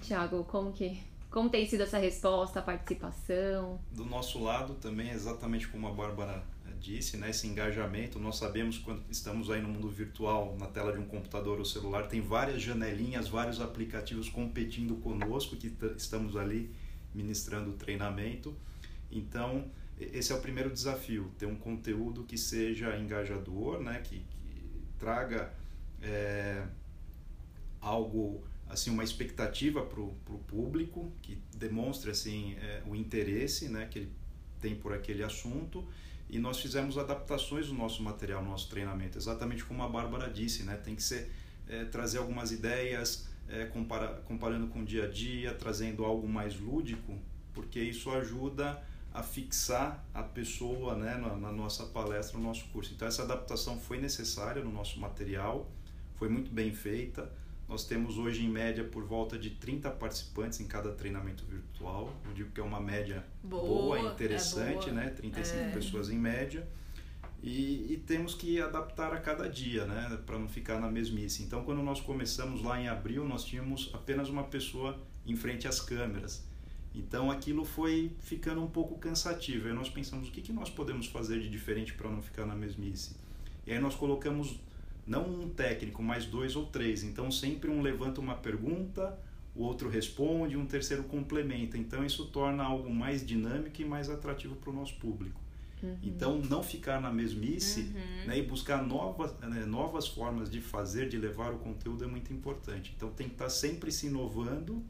Tiago, 0.00 0.44
como 0.44 0.72
que 0.72 1.02
como 1.30 1.50
tem 1.50 1.66
sido 1.68 1.82
essa 1.82 1.98
resposta, 1.98 2.60
a 2.60 2.62
participação? 2.62 3.80
Do 3.90 4.04
nosso 4.04 4.42
lado 4.42 4.74
também, 4.74 5.10
exatamente 5.10 5.68
como 5.68 5.86
a 5.86 5.92
Bárbara 5.92 6.44
disse, 6.80 7.16
né, 7.16 7.30
esse 7.30 7.46
engajamento, 7.46 8.18
nós 8.18 8.36
sabemos 8.36 8.78
quando 8.78 9.02
estamos 9.10 9.50
aí 9.50 9.60
no 9.60 9.68
mundo 9.68 9.88
virtual, 9.88 10.56
na 10.58 10.66
tela 10.66 10.92
de 10.92 10.98
um 10.98 11.06
computador 11.06 11.58
ou 11.58 11.64
celular, 11.64 12.06
tem 12.06 12.20
várias 12.20 12.62
janelinhas, 12.62 13.28
vários 13.28 13.60
aplicativos 13.60 14.28
competindo 14.28 14.94
conosco, 14.96 15.56
que 15.56 15.74
estamos 15.96 16.36
ali 16.36 16.70
ministrando 17.14 17.72
treinamento. 17.72 18.54
Então, 19.10 19.70
esse 19.98 20.32
é 20.32 20.34
o 20.34 20.40
primeiro 20.40 20.70
desafio, 20.70 21.30
ter 21.38 21.46
um 21.46 21.56
conteúdo 21.56 22.24
que 22.24 22.36
seja 22.36 22.96
engajador, 22.98 23.80
né, 23.80 24.00
que, 24.04 24.20
que 24.20 24.82
traga 24.98 25.52
é, 26.02 26.62
algo 27.80 28.44
assim 28.68 28.90
uma 28.90 29.04
expectativa 29.04 29.82
para 29.82 30.00
o 30.00 30.40
público 30.46 31.12
que 31.22 31.38
demonstre 31.56 32.10
assim 32.10 32.54
é, 32.54 32.82
o 32.86 32.94
interesse 32.94 33.68
né 33.68 33.86
que 33.86 34.00
ele 34.00 34.12
tem 34.60 34.74
por 34.74 34.92
aquele 34.92 35.22
assunto 35.22 35.86
e 36.28 36.38
nós 36.38 36.58
fizemos 36.58 36.98
adaptações 36.98 37.68
do 37.68 37.74
nosso 37.74 38.02
material, 38.02 38.42
no 38.42 38.50
nosso 38.50 38.68
treinamento, 38.68 39.16
exatamente 39.16 39.64
como 39.64 39.82
a 39.82 39.88
Bárbara 39.88 40.28
disse, 40.28 40.64
né? 40.64 40.76
Tem 40.76 40.96
que 40.96 41.02
ser 41.02 41.30
é, 41.68 41.84
trazer 41.84 42.18
algumas 42.18 42.50
ideias, 42.50 43.28
é, 43.48 43.64
compara, 43.66 44.08
comparando 44.24 44.66
com 44.66 44.80
o 44.80 44.84
dia 44.84 45.04
a 45.04 45.08
dia, 45.08 45.54
trazendo 45.54 46.04
algo 46.04 46.28
mais 46.28 46.58
lúdico, 46.58 47.16
porque 47.54 47.80
isso 47.80 48.10
ajuda 48.10 48.82
a 49.14 49.22
fixar 49.22 50.04
a 50.12 50.22
pessoa 50.22 50.94
né, 50.96 51.14
na, 51.14 51.36
na 51.36 51.52
nossa 51.52 51.86
palestra, 51.86 52.38
no 52.38 52.44
nosso 52.44 52.66
curso. 52.66 52.92
Então 52.92 53.06
essa 53.06 53.22
adaptação 53.22 53.78
foi 53.78 53.98
necessária 53.98 54.62
no 54.62 54.70
nosso 54.70 54.98
material, 55.00 55.70
foi 56.16 56.28
muito 56.28 56.50
bem 56.50 56.72
feita. 56.74 57.32
Nós 57.68 57.84
temos 57.84 58.16
hoje 58.16 58.44
em 58.44 58.48
média 58.48 58.84
por 58.84 59.04
volta 59.04 59.36
de 59.36 59.50
30 59.50 59.90
participantes 59.90 60.60
em 60.60 60.66
cada 60.66 60.92
treinamento 60.92 61.44
virtual. 61.44 62.14
Eu 62.24 62.32
digo 62.32 62.50
que 62.50 62.60
é 62.60 62.62
uma 62.62 62.80
média 62.80 63.24
boa, 63.42 63.62
boa 63.98 64.12
interessante, 64.12 64.88
é 64.88 64.92
boa. 64.92 65.04
né? 65.04 65.10
35 65.10 65.58
é. 65.58 65.70
pessoas 65.70 66.08
em 66.08 66.16
média. 66.16 66.66
E, 67.42 67.92
e, 67.92 68.02
temos 68.06 68.34
que 68.34 68.60
adaptar 68.60 69.12
a 69.12 69.20
cada 69.20 69.48
dia, 69.48 69.84
né? 69.84 70.18
Para 70.24 70.38
não 70.38 70.48
ficar 70.48 70.80
na 70.80 70.90
mesmice. 70.90 71.42
Então, 71.42 71.64
quando 71.64 71.82
nós 71.82 72.00
começamos 72.00 72.62
lá 72.62 72.80
em 72.80 72.88
abril, 72.88 73.24
nós 73.24 73.44
tínhamos 73.44 73.90
apenas 73.92 74.28
uma 74.28 74.44
pessoa 74.44 74.98
em 75.26 75.36
frente 75.36 75.68
às 75.68 75.80
câmeras. 75.80 76.44
Então, 76.94 77.30
aquilo 77.30 77.64
foi 77.64 78.10
ficando 78.20 78.62
um 78.62 78.66
pouco 78.66 78.98
cansativo. 78.98 79.68
Aí 79.68 79.74
nós 79.74 79.88
pensamos, 79.88 80.28
o 80.28 80.32
que, 80.32 80.40
que 80.40 80.52
nós 80.52 80.70
podemos 80.70 81.06
fazer 81.06 81.40
de 81.40 81.48
diferente 81.48 81.92
para 81.92 82.08
não 82.10 82.22
ficar 82.22 82.46
na 82.46 82.54
mesmice? 82.54 83.14
E 83.66 83.72
aí 83.72 83.78
nós 83.78 83.94
colocamos 83.94 84.58
não 85.06 85.24
um 85.28 85.48
técnico, 85.48 86.02
mas 86.02 86.26
dois 86.26 86.56
ou 86.56 86.66
três. 86.66 87.02
Então 87.02 87.30
sempre 87.30 87.70
um 87.70 87.80
levanta 87.80 88.20
uma 88.20 88.34
pergunta, 88.34 89.18
o 89.54 89.62
outro 89.62 89.88
responde, 89.88 90.56
um 90.56 90.66
terceiro 90.66 91.04
complementa. 91.04 91.78
Então 91.78 92.04
isso 92.04 92.26
torna 92.26 92.64
algo 92.64 92.92
mais 92.92 93.24
dinâmico 93.24 93.80
e 93.80 93.84
mais 93.84 94.10
atrativo 94.10 94.56
para 94.56 94.70
o 94.70 94.72
nosso 94.72 94.96
público. 94.96 95.40
Uhum. 95.82 95.96
Então 96.02 96.38
não 96.38 96.62
ficar 96.62 97.00
na 97.00 97.12
mesmice 97.12 97.82
uhum. 97.82 98.26
né, 98.26 98.38
e 98.38 98.42
buscar 98.42 98.82
novas, 98.82 99.38
né, 99.40 99.64
novas 99.64 100.08
formas 100.08 100.50
de 100.50 100.60
fazer, 100.60 101.08
de 101.08 101.18
levar 101.18 101.52
o 101.52 101.58
conteúdo 101.58 102.04
é 102.04 102.06
muito 102.06 102.32
importante. 102.32 102.92
Então 102.96 103.10
tem 103.10 103.28
que 103.28 103.34
estar 103.34 103.50
sempre 103.50 103.92
se 103.92 104.06
inovando 104.06 104.82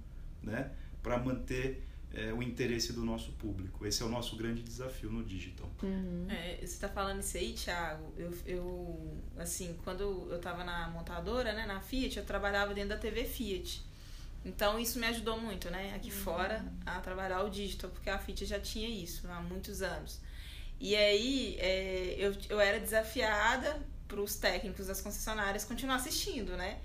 né, 0.43 0.71
para 1.03 1.19
manter 1.19 1.86
é, 2.15 2.33
o 2.33 2.43
interesse 2.43 2.93
do 2.93 3.05
nosso 3.05 3.33
público. 3.33 3.87
Esse 3.87 4.03
é 4.03 4.07
o 4.07 4.09
nosso 4.09 4.37
grande 4.37 4.63
desafio 4.63 5.11
no 5.11 5.25
digital. 5.25 5.71
Uhum. 5.83 6.27
É, 6.31 6.57
você 6.57 6.65
está 6.65 6.89
falando 6.89 7.21
isso 7.21 7.37
aí, 7.37 7.53
Thiago. 7.53 8.13
Eu, 8.17 8.33
eu 8.47 9.23
assim, 9.39 9.77
quando 9.85 10.29
eu 10.31 10.37
estava 10.37 10.65
na 10.65 10.89
montadora, 10.89 11.53
né, 11.53 11.67
na 11.67 11.81
Fiat, 11.81 12.19
eu 12.19 12.25
trabalhava 12.25 12.73
dentro 12.73 12.91
da 12.91 12.97
TV 12.97 13.25
Fiat. 13.25 13.85
Então 14.45 14.79
isso 14.79 14.99
me 14.99 15.07
ajudou 15.07 15.41
muito, 15.41 15.69
né, 15.71 15.95
aqui 15.95 16.11
uhum. 16.11 16.17
fora, 16.17 16.65
a 16.87 17.01
trabalhar 17.01 17.43
o 17.43 17.51
digital, 17.51 17.91
porque 17.91 18.09
a 18.09 18.19
Fiat 18.19 18.47
já 18.47 18.61
tinha 18.61 18.89
isso 18.89 19.27
há 19.29 19.41
muitos 19.43 19.83
anos. 19.83 20.21
E 20.79 20.95
aí 20.95 21.57
é, 21.59 22.15
eu, 22.19 22.35
eu 22.49 22.61
era 22.61 22.79
desafiada 22.79 23.81
para 24.07 24.21
os 24.21 24.37
técnicos 24.37 24.87
das 24.87 25.01
concessionárias 25.01 25.65
continuar 25.65 25.97
assistindo, 25.97 26.57
né? 26.57 26.79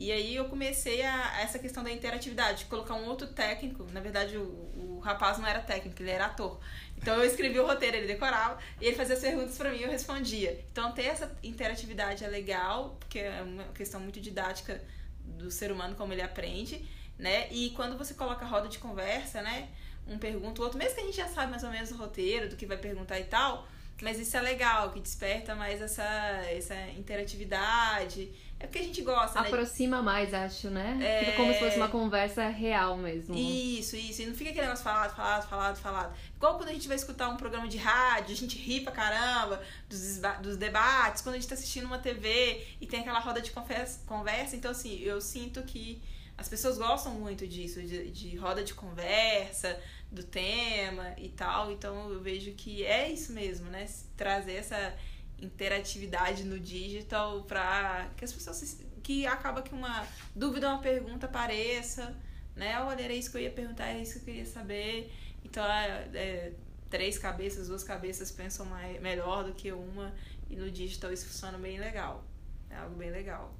E 0.00 0.10
aí 0.10 0.34
eu 0.34 0.46
comecei 0.46 1.02
a, 1.02 1.36
a, 1.36 1.42
essa 1.42 1.58
questão 1.58 1.84
da 1.84 1.92
interatividade, 1.92 2.64
colocar 2.64 2.94
um 2.94 3.04
outro 3.04 3.26
técnico. 3.26 3.86
Na 3.92 4.00
verdade, 4.00 4.34
o, 4.34 4.44
o 4.74 4.98
rapaz 5.04 5.36
não 5.36 5.46
era 5.46 5.60
técnico, 5.60 6.00
ele 6.00 6.10
era 6.10 6.24
ator. 6.24 6.58
Então 6.96 7.16
eu 7.16 7.24
escrevi 7.24 7.60
o 7.60 7.66
roteiro, 7.66 7.98
ele 7.98 8.06
decorava 8.06 8.58
e 8.80 8.86
ele 8.86 8.96
fazia 8.96 9.14
as 9.14 9.20
perguntas 9.20 9.58
para 9.58 9.70
mim 9.70 9.76
e 9.76 9.82
eu 9.82 9.90
respondia. 9.90 10.58
Então 10.72 10.90
ter 10.92 11.04
essa 11.04 11.30
interatividade 11.42 12.24
é 12.24 12.28
legal, 12.28 12.96
porque 12.98 13.18
é 13.18 13.42
uma 13.42 13.64
questão 13.74 14.00
muito 14.00 14.18
didática 14.22 14.82
do 15.22 15.50
ser 15.50 15.70
humano 15.70 15.94
como 15.94 16.14
ele 16.14 16.22
aprende, 16.22 16.88
né? 17.18 17.48
E 17.50 17.68
quando 17.76 17.98
você 17.98 18.14
coloca 18.14 18.46
roda 18.46 18.68
de 18.68 18.78
conversa, 18.78 19.42
né? 19.42 19.68
Um 20.08 20.18
pergunta 20.18 20.62
o 20.62 20.64
outro, 20.64 20.78
mesmo 20.78 20.94
que 20.94 21.02
a 21.02 21.04
gente 21.04 21.16
já 21.18 21.28
sabe 21.28 21.50
mais 21.50 21.62
ou 21.62 21.70
menos 21.70 21.90
o 21.90 21.96
roteiro 21.96 22.48
do 22.48 22.56
que 22.56 22.64
vai 22.64 22.78
perguntar 22.78 23.20
e 23.20 23.24
tal, 23.24 23.68
mas 24.00 24.18
isso 24.18 24.34
é 24.34 24.40
legal, 24.40 24.92
que 24.92 25.00
desperta 25.00 25.54
mais 25.54 25.82
essa, 25.82 26.02
essa 26.48 26.74
interatividade. 26.96 28.32
É 28.60 28.66
porque 28.66 28.78
a 28.78 28.82
gente 28.82 29.00
gosta, 29.00 29.40
né? 29.40 29.48
Aproxima 29.48 29.96
né? 29.96 30.02
mais, 30.02 30.34
acho, 30.34 30.68
né? 30.68 30.98
É... 31.00 31.24
Fica 31.24 31.36
como 31.38 31.50
se 31.52 31.58
fosse 31.58 31.76
uma 31.78 31.88
conversa 31.88 32.46
real 32.48 32.94
mesmo. 32.98 33.34
Isso, 33.34 33.96
isso. 33.96 34.20
E 34.20 34.26
não 34.26 34.34
fica 34.34 34.50
aquele 34.50 34.66
negócio 34.66 34.84
falado, 34.84 35.16
falado, 35.16 35.48
falado, 35.48 35.76
falado. 35.78 36.14
Igual 36.36 36.58
quando 36.58 36.68
a 36.68 36.72
gente 36.72 36.86
vai 36.86 36.96
escutar 36.96 37.30
um 37.30 37.38
programa 37.38 37.66
de 37.66 37.78
rádio, 37.78 38.34
a 38.34 38.36
gente 38.36 38.58
ri 38.58 38.82
pra 38.82 38.92
caramba 38.92 39.62
dos, 39.88 40.20
dos 40.42 40.58
debates, 40.58 41.22
quando 41.22 41.36
a 41.36 41.38
gente 41.38 41.48
tá 41.48 41.54
assistindo 41.54 41.86
uma 41.86 41.98
TV 41.98 42.66
e 42.78 42.86
tem 42.86 43.00
aquela 43.00 43.18
roda 43.18 43.40
de 43.40 43.50
conversa. 43.50 44.00
conversa 44.06 44.54
então, 44.54 44.70
assim, 44.70 45.00
eu 45.00 45.22
sinto 45.22 45.62
que 45.62 46.02
as 46.36 46.46
pessoas 46.46 46.76
gostam 46.76 47.14
muito 47.14 47.46
disso, 47.46 47.82
de, 47.82 48.10
de 48.10 48.36
roda 48.36 48.62
de 48.62 48.74
conversa, 48.74 49.80
do 50.12 50.22
tema 50.22 51.14
e 51.16 51.28
tal. 51.30 51.70
Então 51.70 52.10
eu 52.10 52.20
vejo 52.20 52.52
que 52.52 52.84
é 52.84 53.10
isso 53.10 53.32
mesmo, 53.32 53.70
né? 53.70 53.86
Trazer 54.16 54.54
essa 54.54 54.94
interatividade 55.40 56.44
no 56.44 56.58
digital 56.58 57.42
para 57.44 58.08
que 58.16 58.24
as 58.24 58.32
pessoas 58.32 58.80
que 59.02 59.26
acaba 59.26 59.62
que 59.62 59.74
uma 59.74 60.06
dúvida 60.34 60.68
uma 60.68 60.80
pergunta 60.80 61.26
apareça, 61.26 62.16
né? 62.54 62.80
Olha, 62.80 63.02
era 63.02 63.12
isso 63.14 63.30
que 63.30 63.36
eu 63.36 63.42
ia 63.42 63.50
perguntar, 63.50 63.86
era 63.86 63.98
isso 63.98 64.14
que 64.14 64.18
eu 64.18 64.24
queria 64.24 64.46
saber. 64.46 65.12
Então, 65.44 65.64
é, 65.64 66.08
é, 66.14 66.52
três 66.88 67.18
cabeças, 67.18 67.68
duas 67.68 67.82
cabeças 67.82 68.30
pensam 68.30 68.66
mais, 68.66 69.00
melhor 69.00 69.44
do 69.44 69.54
que 69.54 69.72
uma 69.72 70.14
e 70.48 70.56
no 70.56 70.70
digital 70.70 71.12
isso 71.12 71.26
funciona 71.26 71.58
bem 71.58 71.78
legal. 71.78 72.24
É 72.68 72.76
algo 72.76 72.96
bem 72.96 73.10
legal 73.10 73.54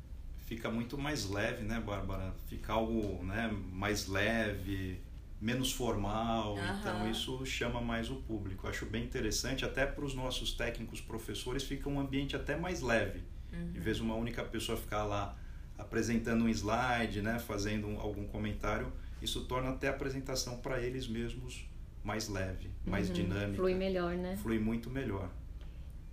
fica 0.51 0.69
muito 0.69 0.99
mais 0.99 1.31
leve, 1.31 1.63
né, 1.63 1.79
Bárbara? 1.79 2.35
Fica 2.49 2.73
algo 2.73 3.25
né, 3.25 3.49
mais 3.71 4.09
leve, 4.09 5.01
menos 5.41 5.73
formal. 5.73 6.55
Uhum. 6.55 6.79
Então 6.81 7.11
isso 7.11 7.45
chama 7.47 7.81
mais 7.81 8.11
o 8.11 8.17
público. 8.17 8.69
Acho 8.69 8.85
bem 8.87 9.05
interessante, 9.05 9.65
até 9.65 9.87
para 9.87 10.05
os 10.05 10.15
nossos 10.15 10.53
técnicos 10.53 11.01
professores 11.01 11.65
fica 11.65 11.89
um 11.89 11.99
ambiente 11.99 12.37
até 12.37 12.57
mais 12.57 12.83
leve. 12.83 13.23
Uhum. 13.53 13.73
Em 13.75 13.81
vez 13.81 13.97
de 13.97 14.03
uma 14.03 14.15
única 14.15 14.45
pessoa 14.45 14.77
ficar 14.77 15.05
lá 15.05 15.37
apresentando 15.79 16.45
um 16.45 16.49
slide, 16.49 17.23
né, 17.23 17.39
fazendo 17.39 17.87
um, 17.87 17.99
algum 17.99 18.27
comentário, 18.27 18.93
isso 19.23 19.45
torna 19.47 19.71
até 19.71 19.89
a 19.89 19.91
apresentação 19.93 20.59
para 20.59 20.81
eles 20.81 21.09
mesmos 21.09 21.67
mais 22.05 22.29
leve, 22.29 22.71
mais 22.85 23.09
uhum. 23.09 23.15
dinâmica. 23.15 23.57
Flui 23.57 23.75
melhor, 23.75 24.15
né? 24.15 24.37
Flui 24.37 24.59
muito 24.59 24.91
melhor. 24.91 25.31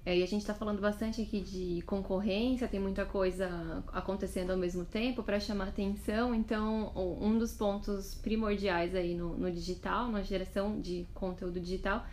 É, 0.07 0.17
e 0.17 0.23
a 0.23 0.25
gente 0.25 0.39
está 0.39 0.53
falando 0.53 0.79
bastante 0.79 1.21
aqui 1.21 1.41
de 1.41 1.81
concorrência, 1.81 2.65
tem 2.65 2.79
muita 2.79 3.03
coisa 3.03 3.83
acontecendo 3.91 4.51
ao 4.51 4.57
mesmo 4.57 4.85
tempo 4.85 5.21
para 5.21 5.37
chamar 5.37 5.67
atenção. 5.67 6.33
Então, 6.33 6.93
um 6.95 7.37
dos 7.37 7.51
pontos 7.51 8.15
primordiais 8.15 8.95
aí 8.95 9.13
no, 9.13 9.37
no 9.37 9.51
digital, 9.51 10.09
na 10.09 10.21
geração 10.21 10.79
de 10.79 11.05
conteúdo 11.13 11.59
digital, 11.59 12.05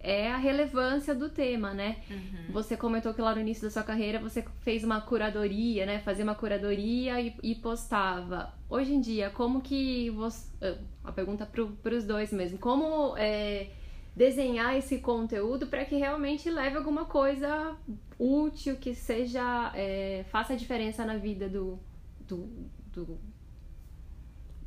é 0.00 0.32
a 0.32 0.38
relevância 0.38 1.14
do 1.14 1.28
tema, 1.28 1.74
né? 1.74 1.98
Uhum. 2.10 2.52
Você 2.54 2.74
comentou 2.74 3.12
que 3.12 3.20
lá 3.20 3.34
no 3.34 3.42
início 3.42 3.64
da 3.64 3.70
sua 3.70 3.82
carreira 3.82 4.18
você 4.18 4.42
fez 4.62 4.82
uma 4.82 5.02
curadoria, 5.02 5.84
né? 5.84 5.98
Fazia 5.98 6.24
uma 6.24 6.34
curadoria 6.34 7.20
e, 7.20 7.34
e 7.42 7.54
postava. 7.56 8.50
Hoje 8.66 8.94
em 8.94 9.00
dia, 9.02 9.28
como 9.28 9.60
que 9.60 10.08
você. 10.08 10.48
Ah, 10.62 10.78
a 11.04 11.12
pergunta 11.12 11.44
para 11.44 11.94
os 11.94 12.04
dois 12.04 12.32
mesmo. 12.32 12.56
Como 12.56 13.14
é, 13.18 13.68
desenhar 14.14 14.76
esse 14.76 14.98
conteúdo 14.98 15.66
para 15.66 15.84
que 15.84 15.96
realmente 15.96 16.50
leve 16.50 16.76
alguma 16.76 17.06
coisa 17.06 17.76
útil, 18.18 18.76
que 18.76 18.94
seja 18.94 19.72
é, 19.74 20.24
faça 20.30 20.52
a 20.52 20.56
diferença 20.56 21.04
na 21.04 21.16
vida 21.16 21.48
do, 21.48 21.78
do, 22.20 22.48
do, 22.92 23.18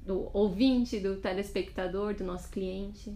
do 0.04 0.30
ouvinte, 0.34 1.00
do 1.00 1.18
telespectador, 1.18 2.16
do 2.16 2.24
nosso 2.24 2.50
cliente? 2.50 3.16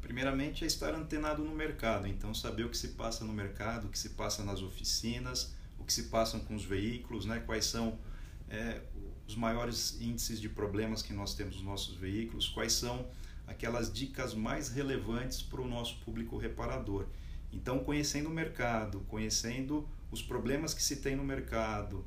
Primeiramente 0.00 0.64
é 0.64 0.66
estar 0.66 0.94
antenado 0.94 1.44
no 1.44 1.54
mercado, 1.54 2.08
então 2.08 2.34
saber 2.34 2.64
o 2.64 2.68
que 2.68 2.76
se 2.76 2.88
passa 2.88 3.24
no 3.24 3.32
mercado, 3.32 3.86
o 3.86 3.88
que 3.88 3.98
se 3.98 4.10
passa 4.10 4.44
nas 4.44 4.60
oficinas, 4.60 5.54
o 5.78 5.84
que 5.84 5.92
se 5.92 6.04
passa 6.04 6.38
com 6.40 6.56
os 6.56 6.64
veículos, 6.64 7.24
né? 7.24 7.38
quais 7.46 7.66
são 7.66 7.96
é, 8.50 8.80
os 9.28 9.36
maiores 9.36 10.00
índices 10.00 10.40
de 10.40 10.48
problemas 10.48 11.02
que 11.02 11.12
nós 11.12 11.34
temos 11.34 11.54
nos 11.54 11.64
nossos 11.64 11.94
veículos, 11.94 12.48
quais 12.48 12.72
são 12.72 13.06
aquelas 13.52 13.92
dicas 13.92 14.34
mais 14.34 14.68
relevantes 14.68 15.42
para 15.42 15.60
o 15.60 15.68
nosso 15.68 15.98
público 16.00 16.36
reparador. 16.36 17.06
Então, 17.52 17.78
conhecendo 17.80 18.28
o 18.28 18.32
mercado, 18.32 19.00
conhecendo 19.08 19.86
os 20.10 20.22
problemas 20.22 20.74
que 20.74 20.82
se 20.82 20.96
tem 20.96 21.14
no 21.14 21.24
mercado, 21.24 22.04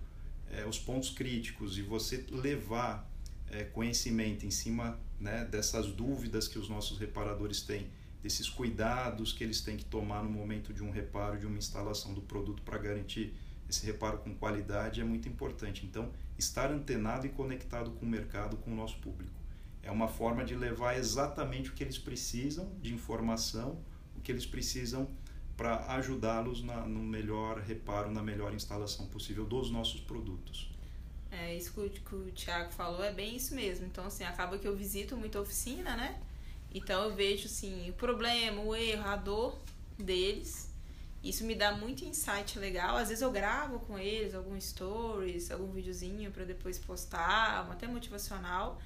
é, 0.52 0.66
os 0.66 0.78
pontos 0.78 1.10
críticos 1.10 1.78
e 1.78 1.82
você 1.82 2.26
levar 2.30 3.10
é, 3.50 3.64
conhecimento 3.64 4.46
em 4.46 4.52
cima 4.52 5.00
né, 5.20 5.46
dessas 5.46 5.88
dúvidas 5.88 6.48
que 6.48 6.60
os 6.60 6.68
nossos 6.68 7.00
reparadores 7.00 7.62
têm, 7.62 7.88
desses 8.22 8.50
cuidados 8.50 9.32
que 9.32 9.44
eles 9.44 9.62
têm 9.62 9.78
que 9.78 9.86
tomar 9.86 10.24
no 10.24 10.30
momento 10.30 10.74
de 10.74 10.84
um 10.84 10.90
reparo, 10.90 11.38
de 11.38 11.46
uma 11.46 11.58
instalação 11.58 12.14
do 12.14 12.22
produto 12.22 12.64
para 12.64 12.78
garantir 12.78 13.34
esse 13.70 13.86
reparo 13.86 14.20
com 14.20 14.34
qualidade 14.36 15.02
é 15.02 15.04
muito 15.04 15.28
importante. 15.28 15.86
Então, 15.86 16.12
estar 16.38 16.72
antenado 16.72 17.26
e 17.26 17.30
conectado 17.30 17.92
com 17.92 18.06
o 18.06 18.10
mercado, 18.10 18.58
com 18.58 18.72
o 18.72 18.76
nosso 18.76 18.98
público. 18.98 19.45
É 19.86 19.92
uma 19.92 20.08
forma 20.08 20.44
de 20.44 20.56
levar 20.56 20.98
exatamente 20.98 21.70
o 21.70 21.74
que 21.74 21.84
eles 21.84 21.98
precisam 21.98 22.70
de 22.82 22.94
informação, 22.94 23.80
o 24.18 24.22
que 24.22 24.32
eles 24.32 24.46
precisam 24.46 25.08
para 25.56 25.86
ajudá-los 25.94 26.62
no 26.62 27.04
melhor 27.04 27.60
reparo, 27.60 28.12
na 28.12 28.22
melhor 28.22 28.54
instalação 28.54 29.08
possível 29.08 29.46
dos 29.46 29.72
nossos 29.72 30.02
produtos. 30.02 30.70
É, 31.32 31.56
isso 31.56 31.72
que 31.74 32.16
o 32.16 32.32
Thiago 32.32 32.72
falou 32.74 33.04
é 33.04 33.14
bem 33.14 33.36
isso 33.36 33.54
mesmo. 33.54 33.86
Então, 33.86 34.06
assim, 34.06 34.24
acaba 34.24 34.58
que 34.58 34.68
eu 34.68 34.76
visito 34.76 35.16
muita 35.16 35.40
oficina, 35.40 35.96
né? 35.96 36.20
Então 36.74 37.04
eu 37.04 37.16
vejo, 37.16 37.46
assim, 37.46 37.90
o 37.90 37.94
problema, 37.94 38.62
o 38.62 38.76
erro, 38.76 39.08
a 39.08 39.16
dor 39.16 39.58
deles. 39.98 40.74
Isso 41.24 41.44
me 41.44 41.56
dá 41.56 41.72
muito 41.72 42.04
insight 42.04 42.60
legal. 42.60 42.98
Às 42.98 43.10
vezes 43.10 43.22
eu 43.22 43.32
gravo 43.32 43.80
com 43.80 43.98
eles 43.98 44.36
algum 44.36 44.60
stories, 44.60 45.52
algum 45.52 45.72
videozinho 45.72 46.32
para 46.32 46.44
depois 46.44 46.78
postar, 46.78 47.70
até 47.72 47.88
motivacional. 47.88 48.82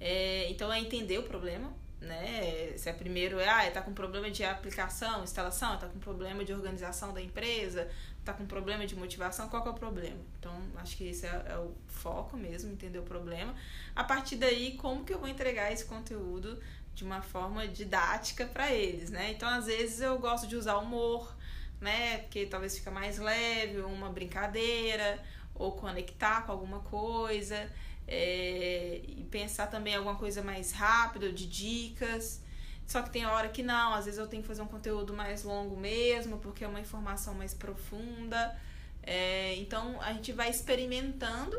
É, 0.00 0.50
então 0.50 0.72
é 0.72 0.78
entender 0.78 1.18
o 1.18 1.22
problema, 1.22 1.72
né? 2.00 2.74
Se 2.76 2.88
é 2.88 2.92
primeiro 2.92 3.38
é, 3.38 3.48
ah, 3.48 3.70
tá 3.70 3.80
com 3.80 3.92
problema 3.92 4.30
de 4.30 4.44
aplicação, 4.44 5.22
instalação, 5.24 5.78
tá 5.78 5.88
com 5.88 5.98
problema 5.98 6.44
de 6.44 6.52
organização 6.52 7.12
da 7.12 7.20
empresa, 7.20 7.88
tá 8.24 8.32
com 8.32 8.46
problema 8.46 8.86
de 8.86 8.94
motivação, 8.94 9.48
qual 9.48 9.62
que 9.62 9.68
é 9.68 9.70
o 9.70 9.74
problema? 9.74 10.18
Então, 10.38 10.52
acho 10.76 10.96
que 10.96 11.04
esse 11.08 11.26
é, 11.26 11.46
é 11.48 11.58
o 11.58 11.74
foco 11.86 12.36
mesmo, 12.36 12.72
entender 12.72 12.98
o 12.98 13.02
problema. 13.02 13.54
A 13.94 14.04
partir 14.04 14.36
daí, 14.36 14.76
como 14.76 15.04
que 15.04 15.14
eu 15.14 15.18
vou 15.18 15.28
entregar 15.28 15.72
esse 15.72 15.84
conteúdo 15.84 16.60
de 16.94 17.04
uma 17.04 17.22
forma 17.22 17.66
didática 17.68 18.46
para 18.46 18.72
eles, 18.72 19.10
né? 19.10 19.30
Então, 19.32 19.48
às 19.48 19.66
vezes 19.66 20.00
eu 20.00 20.18
gosto 20.18 20.46
de 20.46 20.56
usar 20.56 20.76
humor, 20.78 21.34
né? 21.80 22.18
Porque 22.18 22.46
talvez 22.46 22.76
fica 22.76 22.90
mais 22.90 23.18
leve, 23.18 23.80
uma 23.80 24.10
brincadeira, 24.10 25.22
ou 25.54 25.72
conectar 25.72 26.42
com 26.44 26.52
alguma 26.52 26.80
coisa 26.80 27.70
é, 28.06 29.00
e 29.06 29.24
pensar 29.30 29.66
também 29.66 29.94
alguma 29.94 30.16
coisa 30.16 30.42
mais 30.42 30.72
rápida, 30.72 31.32
de 31.32 31.46
dicas. 31.46 32.42
Só 32.86 33.02
que 33.02 33.10
tem 33.10 33.26
hora 33.26 33.48
que 33.48 33.62
não, 33.62 33.94
às 33.94 34.04
vezes 34.04 34.18
eu 34.18 34.28
tenho 34.28 34.42
que 34.42 34.48
fazer 34.48 34.62
um 34.62 34.66
conteúdo 34.66 35.12
mais 35.12 35.42
longo 35.42 35.76
mesmo, 35.76 36.38
porque 36.38 36.64
é 36.64 36.68
uma 36.68 36.80
informação 36.80 37.34
mais 37.34 37.52
profunda. 37.52 38.56
É, 39.02 39.54
então 39.56 40.00
a 40.00 40.12
gente 40.12 40.32
vai 40.32 40.50
experimentando, 40.50 41.56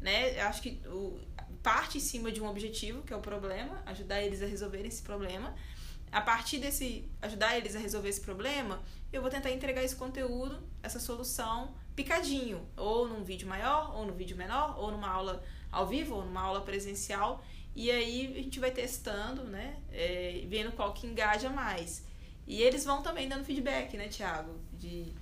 né? 0.00 0.40
Eu 0.40 0.46
acho 0.46 0.62
que 0.62 0.80
o, 0.86 1.18
parte 1.62 1.98
em 1.98 2.00
cima 2.00 2.30
de 2.30 2.40
um 2.40 2.48
objetivo, 2.48 3.02
que 3.02 3.12
é 3.12 3.16
o 3.16 3.20
problema, 3.20 3.82
ajudar 3.86 4.22
eles 4.22 4.42
a 4.42 4.46
resolver 4.46 4.84
esse 4.86 5.02
problema. 5.02 5.54
A 6.10 6.20
partir 6.20 6.58
desse 6.58 7.08
ajudar 7.22 7.56
eles 7.56 7.74
a 7.74 7.78
resolver 7.78 8.08
esse 8.08 8.20
problema, 8.20 8.82
eu 9.12 9.20
vou 9.20 9.30
tentar 9.30 9.50
entregar 9.50 9.82
esse 9.82 9.96
conteúdo, 9.96 10.62
essa 10.82 11.00
solução 11.00 11.74
picadinho, 11.96 12.66
ou 12.76 13.08
num 13.08 13.22
vídeo 13.24 13.48
maior, 13.48 13.96
ou 13.96 14.06
no 14.06 14.12
vídeo 14.12 14.36
menor, 14.36 14.78
ou 14.78 14.90
numa 14.90 15.08
aula 15.08 15.42
ao 15.72 15.86
vivo, 15.86 16.16
ou 16.16 16.24
numa 16.24 16.42
aula 16.42 16.60
presencial. 16.60 17.42
E 17.74 17.90
aí 17.90 18.32
a 18.36 18.42
gente 18.42 18.60
vai 18.60 18.70
testando, 18.70 19.44
né? 19.44 19.76
É, 19.90 20.44
vendo 20.46 20.72
qual 20.72 20.92
que 20.92 21.06
engaja 21.06 21.48
mais. 21.48 22.04
E 22.46 22.60
eles 22.60 22.84
vão 22.84 23.02
também 23.02 23.28
dando 23.28 23.44
feedback, 23.44 23.96
né, 23.96 24.08
Thiago? 24.08 24.60
De, 24.74 25.12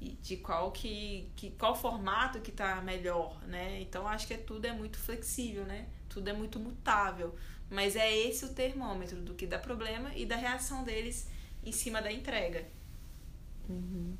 de 0.00 0.36
qual 0.38 0.72
que, 0.72 1.30
que 1.36 1.50
qual 1.52 1.76
formato 1.76 2.40
que 2.40 2.50
tá 2.50 2.80
melhor, 2.82 3.40
né? 3.46 3.80
Então 3.80 4.08
acho 4.08 4.26
que 4.26 4.34
é, 4.34 4.38
tudo 4.38 4.64
é 4.64 4.72
muito 4.72 4.98
flexível, 4.98 5.64
né? 5.64 5.86
Tudo 6.08 6.28
é 6.28 6.32
muito 6.32 6.58
mutável. 6.58 7.34
Mas 7.70 7.94
é 7.94 8.12
esse 8.12 8.44
o 8.44 8.48
termômetro 8.52 9.20
do 9.20 9.34
que 9.34 9.46
dá 9.46 9.58
problema 9.58 10.12
e 10.16 10.26
da 10.26 10.34
reação 10.34 10.82
deles 10.82 11.28
em 11.64 11.70
cima 11.70 12.02
da 12.02 12.10
entrega. 12.10 12.66
Uhum. 13.68 14.16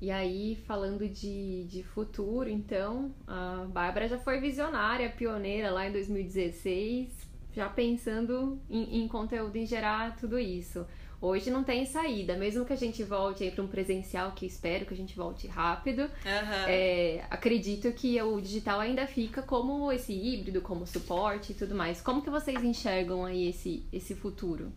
E 0.00 0.10
aí, 0.10 0.56
falando 0.66 1.08
de, 1.08 1.64
de 1.64 1.82
futuro, 1.82 2.50
então, 2.50 3.14
a 3.26 3.66
Bárbara 3.68 4.06
já 4.06 4.18
foi 4.18 4.38
visionária, 4.40 5.08
pioneira 5.08 5.70
lá 5.70 5.88
em 5.88 5.92
2016, 5.92 7.08
já 7.54 7.68
pensando 7.68 8.60
em, 8.68 9.02
em 9.02 9.08
conteúdo 9.08 9.56
em 9.56 9.64
gerar 9.64 10.14
tudo 10.16 10.38
isso. 10.38 10.86
Hoje 11.18 11.50
não 11.50 11.64
tem 11.64 11.86
saída, 11.86 12.36
mesmo 12.36 12.66
que 12.66 12.74
a 12.74 12.76
gente 12.76 13.02
volte 13.02 13.42
aí 13.42 13.50
para 13.50 13.64
um 13.64 13.66
presencial, 13.66 14.32
que 14.32 14.44
espero 14.44 14.84
que 14.84 14.92
a 14.92 14.96
gente 14.96 15.16
volte 15.16 15.46
rápido. 15.46 16.02
Uhum. 16.02 16.68
É, 16.68 17.24
acredito 17.30 17.90
que 17.92 18.20
o 18.20 18.38
digital 18.38 18.80
ainda 18.80 19.06
fica 19.06 19.40
como 19.40 19.90
esse 19.90 20.12
híbrido, 20.12 20.60
como 20.60 20.86
suporte 20.86 21.52
e 21.52 21.54
tudo 21.54 21.74
mais. 21.74 22.02
Como 22.02 22.20
que 22.20 22.28
vocês 22.28 22.62
enxergam 22.62 23.24
aí 23.24 23.48
esse, 23.48 23.82
esse 23.90 24.14
futuro? 24.14 24.70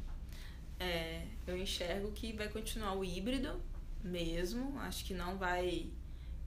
É, 0.80 1.24
eu 1.46 1.58
enxergo 1.58 2.10
que 2.14 2.32
vai 2.32 2.48
continuar 2.48 2.98
o 2.98 3.04
híbrido 3.04 3.60
mesmo. 4.04 4.78
Acho 4.80 5.04
que 5.06 5.14
não 5.14 5.38
vai 5.38 5.90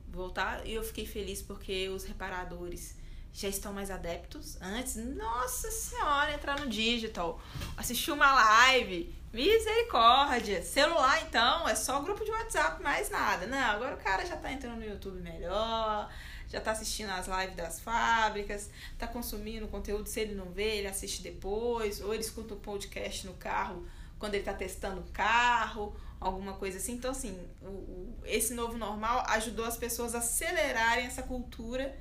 voltar. 0.09 0.67
E 0.67 0.75
eu 0.75 0.83
fiquei 0.83 1.07
feliz 1.07 1.43
porque 1.43 1.89
os 1.89 2.05
reparadores 2.05 2.97
já 3.33 3.49
estão 3.49 3.73
mais 3.73 3.91
adeptos. 3.91 4.61
Antes, 4.61 4.97
nossa 4.97 5.71
senhora, 5.71 6.35
entrar 6.35 6.61
no 6.61 6.69
digital, 6.69 7.41
assistir 7.77 8.11
uma 8.11 8.33
live, 8.33 9.15
misericórdia. 9.33 10.63
Celular, 10.63 11.23
então, 11.23 11.67
é 11.67 11.75
só 11.75 12.01
grupo 12.01 12.25
de 12.25 12.31
WhatsApp, 12.31 12.83
mais 12.83 13.09
nada. 13.09 13.47
Não, 13.47 13.59
agora 13.59 13.95
o 13.95 13.99
cara 13.99 14.27
já 14.27 14.37
tá 14.37 14.53
entrando 14.53 14.77
no 14.77 14.85
YouTube 14.85 15.21
melhor, 15.21 16.13
já 16.49 16.61
tá 16.61 16.73
assistindo 16.73 17.11
as 17.11 17.27
lives 17.27 17.57
das 17.57 17.81
fábricas, 17.81 18.71
tá 18.99 19.07
consumindo 19.07 19.67
conteúdo. 19.69 20.07
Se 20.09 20.21
ele 20.21 20.35
não 20.35 20.51
vê, 20.51 20.77
ele 20.77 20.89
assiste 20.89 21.23
depois, 21.23 22.03
ou 22.03 22.13
ele 22.13 22.23
escuta 22.23 22.53
o 22.53 22.59
um 22.59 22.61
podcast 22.61 23.27
no 23.27 23.35
carro 23.35 23.87
quando 24.19 24.35
ele 24.35 24.45
tá 24.45 24.55
testando 24.55 25.01
o 25.01 25.13
carro, 25.13 25.97
alguma 26.27 26.55
coisa 26.55 26.79
assim. 26.79 26.95
Então, 26.95 27.11
assim, 27.11 27.39
o, 27.61 27.67
o, 27.67 28.15
esse 28.25 28.55
novo 28.55 28.79
normal 28.79 29.25
ajudou 29.29 29.65
as 29.65 29.77
pessoas 29.77 30.15
a 30.15 30.19
acelerarem 30.19 31.07
essa 31.07 31.23
cultura 31.23 31.95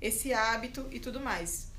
esse 0.00 0.32
hábito 0.32 0.88
e 0.90 0.98
tudo 0.98 1.20
mais. 1.20 1.70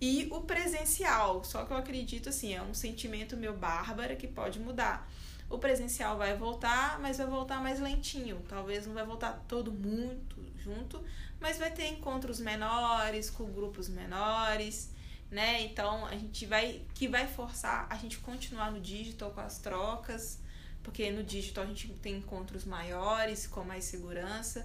E 0.00 0.28
o 0.30 0.40
presencial, 0.42 1.44
só 1.44 1.64
que 1.64 1.72
eu 1.72 1.76
acredito 1.76 2.28
assim, 2.28 2.54
é 2.54 2.62
um 2.62 2.74
sentimento 2.74 3.36
meu 3.36 3.56
bárbara 3.56 4.16
que 4.16 4.26
pode 4.26 4.58
mudar. 4.58 5.10
O 5.48 5.58
presencial 5.58 6.18
vai 6.18 6.36
voltar, 6.36 6.98
mas 6.98 7.18
vai 7.18 7.26
voltar 7.26 7.62
mais 7.62 7.78
lentinho. 7.78 8.42
Talvez 8.48 8.86
não 8.86 8.94
vai 8.94 9.04
voltar 9.04 9.44
todo 9.46 9.70
muito 9.72 10.36
junto, 10.58 11.02
mas 11.40 11.58
vai 11.58 11.70
ter 11.70 11.86
encontros 11.86 12.40
menores, 12.40 13.30
com 13.30 13.44
grupos 13.44 13.88
menores, 13.88 14.90
né? 15.30 15.62
Então 15.62 16.04
a 16.06 16.16
gente 16.16 16.44
vai 16.46 16.82
que 16.94 17.06
vai 17.06 17.26
forçar 17.26 17.86
a 17.88 17.96
gente 17.96 18.18
continuar 18.18 18.72
no 18.72 18.80
digital 18.80 19.30
com 19.30 19.40
as 19.40 19.58
trocas, 19.58 20.40
porque 20.86 21.10
no 21.10 21.24
digital 21.24 21.64
a 21.64 21.66
gente 21.66 21.88
tem 21.94 22.18
encontros 22.18 22.64
maiores, 22.64 23.44
com 23.44 23.64
mais 23.64 23.84
segurança. 23.84 24.64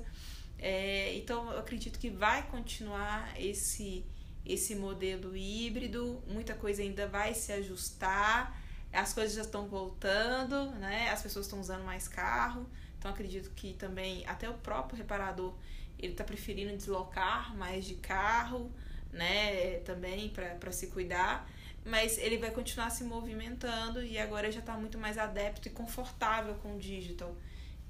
É, 0.59 1.15
então, 1.15 1.51
eu 1.51 1.57
acredito 1.57 1.97
que 1.97 2.11
vai 2.11 2.47
continuar 2.47 3.33
esse, 3.41 4.05
esse 4.45 4.75
modelo 4.75 5.35
híbrido, 5.35 6.21
muita 6.27 6.53
coisa 6.53 6.83
ainda 6.83 7.07
vai 7.07 7.33
se 7.33 7.51
ajustar, 7.51 8.55
as 8.93 9.13
coisas 9.13 9.35
já 9.35 9.41
estão 9.41 9.67
voltando, 9.67 10.69
né? 10.73 11.09
as 11.09 11.23
pessoas 11.23 11.47
estão 11.47 11.59
usando 11.59 11.83
mais 11.83 12.07
carro, 12.07 12.69
então 12.99 13.09
acredito 13.09 13.49
que 13.55 13.73
também 13.73 14.23
até 14.27 14.47
o 14.47 14.53
próprio 14.53 14.99
reparador 14.99 15.55
ele 15.97 16.11
está 16.11 16.23
preferindo 16.23 16.77
deslocar 16.77 17.55
mais 17.55 17.83
de 17.83 17.95
carro, 17.95 18.71
né? 19.11 19.79
Também 19.79 20.29
para 20.29 20.71
se 20.71 20.87
cuidar, 20.87 21.49
mas 21.85 22.17
ele 22.17 22.37
vai 22.37 22.51
continuar 22.51 22.89
se 22.89 23.03
movimentando 23.03 24.03
e 24.03 24.17
agora 24.17 24.51
já 24.51 24.59
está 24.59 24.77
muito 24.77 24.97
mais 24.97 25.17
adepto 25.17 25.67
e 25.67 25.71
confortável 25.71 26.55
com 26.55 26.75
o 26.75 26.79
digital. 26.79 27.35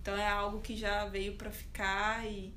Então 0.02 0.18
é 0.18 0.28
algo 0.28 0.62
que 0.62 0.76
já 0.76 1.06
veio 1.06 1.36
para 1.36 1.52
ficar 1.52 2.26
e, 2.26 2.54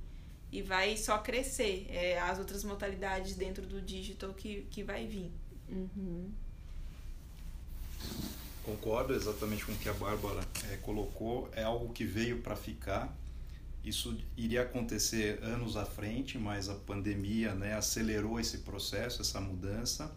e 0.50 0.62
vai 0.62 0.96
só 0.96 1.18
crescer. 1.18 1.86
É, 1.90 2.18
as 2.18 2.38
outras 2.38 2.64
modalidades 2.64 3.34
dentro 3.34 3.66
do 3.66 3.82
digital 3.82 4.32
que, 4.32 4.66
que 4.70 4.82
vai 4.82 5.06
vir. 5.06 5.30
Uhum. 5.68 6.30
Concordo 8.64 9.12
exatamente 9.12 9.64
com 9.66 9.72
o 9.72 9.76
que 9.76 9.88
a 9.88 9.92
Bárbara 9.92 10.40
é, 10.72 10.76
colocou. 10.78 11.50
É 11.52 11.64
algo 11.64 11.92
que 11.92 12.04
veio 12.04 12.40
para 12.40 12.56
ficar. 12.56 13.14
Isso 13.84 14.16
iria 14.36 14.62
acontecer 14.62 15.38
anos 15.42 15.76
à 15.76 15.84
frente, 15.84 16.38
mas 16.38 16.70
a 16.70 16.74
pandemia 16.74 17.54
né, 17.54 17.74
acelerou 17.74 18.40
esse 18.40 18.58
processo, 18.58 19.20
essa 19.20 19.38
mudança. 19.38 20.10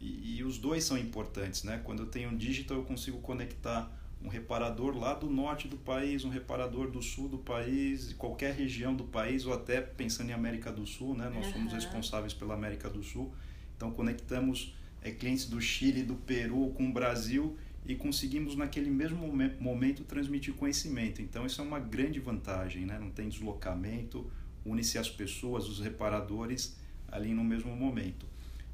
E, 0.00 0.38
e 0.38 0.44
os 0.44 0.58
dois 0.58 0.84
são 0.84 0.96
importantes. 0.96 1.62
Né? 1.64 1.80
Quando 1.84 2.00
eu 2.00 2.06
tenho 2.06 2.30
um 2.30 2.36
digital, 2.36 2.78
eu 2.78 2.84
consigo 2.84 3.18
conectar 3.18 3.92
um 4.22 4.28
reparador 4.28 4.96
lá 4.96 5.14
do 5.14 5.30
norte 5.30 5.68
do 5.68 5.76
país, 5.76 6.24
um 6.24 6.28
reparador 6.28 6.90
do 6.90 7.00
sul 7.00 7.28
do 7.28 7.38
país, 7.38 8.12
qualquer 8.14 8.54
região 8.54 8.94
do 8.94 9.04
país, 9.04 9.46
ou 9.46 9.52
até 9.52 9.80
pensando 9.80 10.30
em 10.30 10.32
América 10.32 10.72
do 10.72 10.84
Sul, 10.86 11.14
né? 11.14 11.30
Nós 11.32 11.46
uhum. 11.46 11.52
somos 11.52 11.72
responsáveis 11.72 12.34
pela 12.34 12.54
América 12.54 12.90
do 12.90 13.02
Sul. 13.02 13.32
Então 13.76 13.92
conectamos 13.92 14.74
é, 15.02 15.12
clientes 15.12 15.46
do 15.46 15.60
Chile, 15.60 16.02
do 16.02 16.16
Peru 16.16 16.70
com 16.70 16.88
o 16.88 16.92
Brasil 16.92 17.56
e 17.86 17.94
conseguimos 17.94 18.56
naquele 18.56 18.90
mesmo 18.90 19.32
momento 19.60 20.04
transmitir 20.04 20.52
conhecimento. 20.54 21.22
Então 21.22 21.46
isso 21.46 21.60
é 21.60 21.64
uma 21.64 21.78
grande 21.78 22.18
vantagem, 22.18 22.84
né? 22.84 22.98
Não 22.98 23.10
tem 23.10 23.28
deslocamento, 23.28 24.30
une-se 24.64 24.98
as 24.98 25.08
pessoas, 25.08 25.68
os 25.68 25.78
reparadores 25.78 26.76
ali 27.10 27.32
no 27.32 27.44
mesmo 27.44 27.74
momento. 27.74 28.26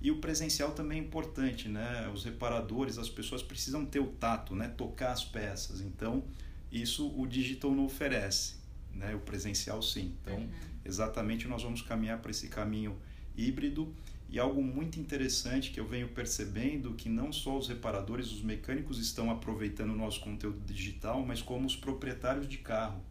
E 0.04 0.10
o 0.10 0.16
presencial 0.16 0.72
também 0.72 0.98
é 0.98 1.02
importante, 1.02 1.66
né? 1.66 2.10
Os 2.12 2.26
reparadores, 2.26 2.98
as 2.98 3.08
pessoas 3.08 3.42
precisam 3.42 3.86
ter 3.86 4.00
o 4.00 4.08
tato, 4.08 4.54
né? 4.54 4.68
Tocar 4.68 5.12
as 5.12 5.24
peças. 5.24 5.80
Então, 5.80 6.22
isso 6.70 7.10
o 7.18 7.26
digital 7.26 7.70
não 7.70 7.86
oferece, 7.86 8.56
né? 8.92 9.14
O 9.14 9.20
presencial 9.20 9.80
sim. 9.80 10.14
Então, 10.20 10.36
uhum. 10.36 10.50
exatamente 10.84 11.48
nós 11.48 11.62
vamos 11.62 11.80
caminhar 11.80 12.18
para 12.18 12.30
esse 12.30 12.48
caminho 12.48 12.94
híbrido 13.34 13.94
e 14.28 14.38
algo 14.38 14.62
muito 14.62 15.00
interessante 15.00 15.70
que 15.70 15.80
eu 15.80 15.88
venho 15.88 16.08
percebendo 16.08 16.92
que 16.92 17.08
não 17.08 17.32
só 17.32 17.56
os 17.56 17.66
reparadores, 17.66 18.30
os 18.30 18.42
mecânicos 18.42 18.98
estão 18.98 19.30
aproveitando 19.30 19.92
o 19.92 19.96
nosso 19.96 20.20
conteúdo 20.20 20.60
digital, 20.66 21.24
mas 21.24 21.40
como 21.40 21.66
os 21.66 21.76
proprietários 21.76 22.46
de 22.46 22.58
carro. 22.58 23.02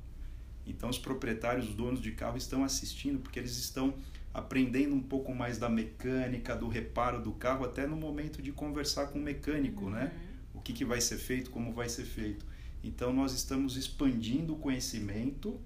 Então, 0.63 0.89
os 0.89 0.99
proprietários, 0.99 1.69
os 1.69 1.73
donos 1.73 1.99
de 1.99 2.11
carro 2.11 2.37
estão 2.37 2.63
assistindo 2.63 3.19
porque 3.19 3.39
eles 3.39 3.57
estão 3.57 3.95
aprendendo 4.33 4.95
um 4.95 5.01
pouco 5.01 5.33
mais 5.33 5.57
da 5.57 5.69
mecânica, 5.69 6.55
do 6.55 6.67
reparo 6.67 7.21
do 7.21 7.33
carro, 7.33 7.65
até 7.65 7.85
no 7.85 7.95
momento 7.95 8.41
de 8.41 8.51
conversar 8.51 9.07
com 9.07 9.19
o 9.19 9.21
mecânico, 9.21 9.89
né? 9.89 9.89
uhum. 9.89 10.05
né? 10.05 10.11
O 10.53 10.61
que, 10.61 10.73
que 10.73 10.85
vai 10.85 11.01
ser 11.01 11.17
feito, 11.17 11.51
como 11.51 11.73
vai 11.73 11.89
ser 11.89 12.05
feito. 12.05 12.45
Então, 12.83 13.13
nós 13.13 13.33
estamos 13.33 13.77
expandindo 13.77 14.53
o 14.53 14.57
conhecimento, 14.57 15.59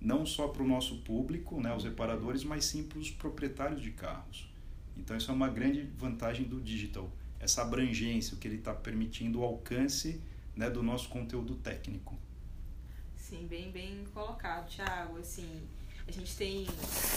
não 0.00 0.24
só 0.24 0.48
para 0.48 0.62
o 0.62 0.66
nosso 0.66 0.98
público, 0.98 1.60
né, 1.60 1.74
os 1.74 1.84
reparadores, 1.84 2.44
mas 2.44 2.64
sim 2.64 2.82
para 2.82 2.98
os 2.98 3.10
proprietários 3.10 3.80
de 3.80 3.90
carros. 3.90 4.48
Então, 4.96 5.16
isso 5.16 5.30
é 5.30 5.34
uma 5.34 5.48
grande 5.48 5.82
vantagem 5.96 6.46
do 6.46 6.60
digital, 6.60 7.10
essa 7.38 7.62
abrangência, 7.62 8.34
o 8.34 8.38
que 8.38 8.48
ele 8.48 8.56
está 8.56 8.74
permitindo 8.74 9.40
o 9.40 9.44
alcance 9.44 10.20
né, 10.56 10.68
do 10.68 10.82
nosso 10.82 11.08
conteúdo 11.08 11.54
técnico. 11.54 12.16
Sim, 13.16 13.46
bem, 13.46 13.70
bem 13.70 14.04
colocado, 14.12 14.68
Thiago. 14.68 15.18
Assim, 15.18 15.62
a 16.08 16.10
gente 16.10 16.34
tem, 16.36 16.66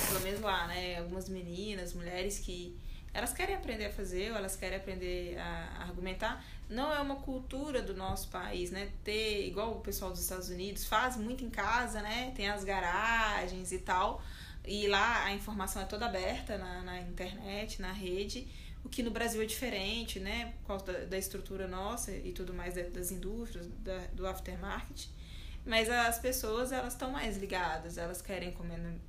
pelo 0.10 0.20
menos 0.22 0.42
lá, 0.42 0.68
né, 0.68 1.00
algumas 1.00 1.30
meninas, 1.30 1.94
mulheres 1.94 2.40
que 2.40 2.78
elas 3.14 3.34
querem 3.34 3.56
aprender 3.56 3.86
a 3.86 3.92
fazer 3.92 4.32
ou 4.32 4.38
elas 4.38 4.56
querem 4.56 4.78
aprender 4.78 5.38
a 5.38 5.84
argumentar. 5.84 6.44
Não 6.70 6.94
é 6.94 7.00
uma 7.00 7.18
cultura 7.18 7.82
do 7.82 7.94
nosso 7.94 8.30
país, 8.30 8.72
né? 8.72 8.90
Ter, 9.04 9.48
igual 9.48 9.74
o 9.74 9.82
pessoal 9.82 10.12
dos 10.12 10.22
Estados 10.22 10.50
Unidos, 10.50 10.86
faz 10.86 11.18
muito 11.18 11.44
em 11.44 11.50
casa, 11.50 12.02
né? 12.02 12.32
Tem 12.36 12.50
as 12.50 12.64
garagens 12.64 13.72
e 13.72 13.80
tal. 13.80 14.22
E 14.66 14.88
lá 14.88 15.26
a 15.26 15.34
informação 15.34 15.82
é 15.82 15.86
toda 15.86 16.06
aberta 16.06 16.58
na, 16.58 16.82
na 16.84 17.02
internet, 17.02 17.82
na 17.82 17.92
rede. 17.92 18.48
O 18.84 18.90
que 18.90 19.04
no 19.04 19.12
Brasil 19.12 19.42
é 19.42 19.46
diferente, 19.46 20.20
né? 20.20 20.54
Por 20.62 20.68
causa 20.68 20.86
da, 20.86 21.06
da 21.06 21.18
estrutura 21.18 21.68
nossa 21.68 22.12
e 22.12 22.32
tudo 22.32 22.54
mais 22.54 22.76
das 22.76 23.12
indústrias, 23.12 23.68
da, 23.80 23.98
do 24.14 24.26
aftermarket. 24.26 25.08
Mas 25.66 25.90
as 25.90 26.18
pessoas 26.18 26.72
elas 26.72 26.94
estão 26.94 27.12
mais 27.12 27.38
ligadas, 27.38 27.98
elas 27.98 28.22
querem 28.22 28.56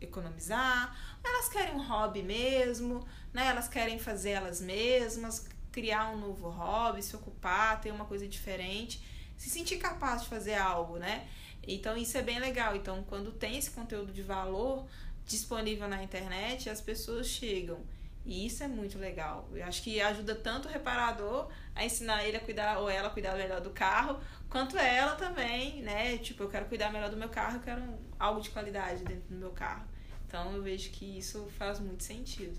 economizar, 0.00 0.96
elas 1.24 1.48
querem 1.48 1.74
um 1.74 1.82
hobby 1.82 2.22
mesmo, 2.22 3.06
né? 3.32 3.46
Elas 3.46 3.68
querem 3.68 3.98
fazer 3.98 4.30
elas 4.30 4.60
mesmas, 4.60 5.46
criar 5.70 6.10
um 6.10 6.18
novo 6.18 6.48
hobby, 6.50 7.02
se 7.02 7.16
ocupar, 7.16 7.80
ter 7.80 7.90
uma 7.90 8.04
coisa 8.04 8.28
diferente, 8.28 9.02
se 9.36 9.48
sentir 9.48 9.78
capaz 9.78 10.22
de 10.22 10.28
fazer 10.28 10.54
algo, 10.54 10.98
né? 10.98 11.26
Então 11.66 11.96
isso 11.96 12.18
é 12.18 12.22
bem 12.22 12.38
legal. 12.38 12.76
Então 12.76 13.02
quando 13.04 13.32
tem 13.32 13.56
esse 13.56 13.70
conteúdo 13.70 14.12
de 14.12 14.22
valor 14.22 14.86
disponível 15.24 15.88
na 15.88 16.02
internet, 16.02 16.68
as 16.68 16.80
pessoas 16.80 17.26
chegam. 17.26 17.80
E 18.24 18.46
isso 18.46 18.62
é 18.62 18.68
muito 18.68 18.98
legal. 18.98 19.48
Eu 19.52 19.64
acho 19.64 19.82
que 19.82 20.00
ajuda 20.00 20.34
tanto 20.34 20.68
o 20.68 20.70
reparador 20.70 21.48
a 21.74 21.84
ensinar 21.84 22.24
ele 22.24 22.36
a 22.36 22.40
cuidar 22.40 22.78
ou 22.78 22.88
ela 22.88 23.08
a 23.08 23.10
cuidar 23.10 23.36
melhor 23.36 23.60
do 23.60 23.70
carro, 23.70 24.20
quanto 24.52 24.76
ela 24.76 25.16
também, 25.16 25.82
né? 25.82 26.18
Tipo, 26.18 26.42
eu 26.42 26.48
quero 26.48 26.66
cuidar 26.66 26.92
melhor 26.92 27.10
do 27.10 27.16
meu 27.16 27.30
carro, 27.30 27.56
eu 27.56 27.62
quero 27.62 27.82
algo 28.20 28.40
de 28.42 28.50
qualidade 28.50 29.02
dentro 29.02 29.24
do 29.30 29.36
meu 29.36 29.50
carro. 29.50 29.84
Então 30.28 30.52
eu 30.52 30.62
vejo 30.62 30.90
que 30.90 31.18
isso 31.18 31.48
faz 31.58 31.80
muito 31.80 32.04
sentido. 32.04 32.52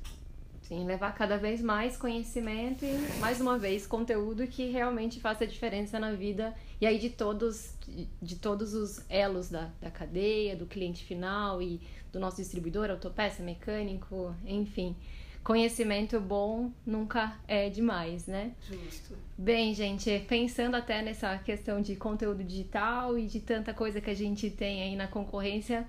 Sim, 0.63 0.85
levar 0.85 1.13
cada 1.13 1.37
vez 1.37 1.61
mais 1.61 1.95
conhecimento 1.95 2.83
e, 2.83 3.19
mais 3.19 3.39
uma 3.39 3.59
vez, 3.59 3.85
conteúdo 3.85 4.47
que 4.47 4.71
realmente 4.71 5.19
faça 5.19 5.45
diferença 5.45 5.99
na 5.99 6.13
vida 6.13 6.55
e 6.81 6.87
aí 6.87 6.97
de 6.97 7.09
todos, 7.11 7.75
de, 8.21 8.37
todos 8.37 8.73
os 8.73 9.03
elos 9.09 9.49
da, 9.49 9.69
da 9.79 9.91
cadeia, 9.91 10.55
do 10.55 10.65
cliente 10.65 11.03
final 11.03 11.61
e 11.61 11.79
do 12.11 12.19
nosso 12.19 12.37
distribuidor, 12.37 12.89
autopeça, 12.89 13.43
mecânico, 13.43 14.35
enfim 14.45 14.95
conhecimento 15.43 16.19
bom 16.19 16.71
nunca 16.85 17.37
é 17.47 17.69
demais, 17.69 18.25
né? 18.27 18.53
Justo. 18.61 19.15
Bem, 19.37 19.73
gente, 19.73 20.23
pensando 20.27 20.75
até 20.75 21.01
nessa 21.01 21.37
questão 21.39 21.81
de 21.81 21.95
conteúdo 21.95 22.43
digital 22.43 23.17
e 23.17 23.27
de 23.27 23.39
tanta 23.39 23.73
coisa 23.73 23.99
que 23.99 24.09
a 24.09 24.15
gente 24.15 24.49
tem 24.49 24.81
aí 24.81 24.95
na 24.95 25.07
concorrência, 25.07 25.85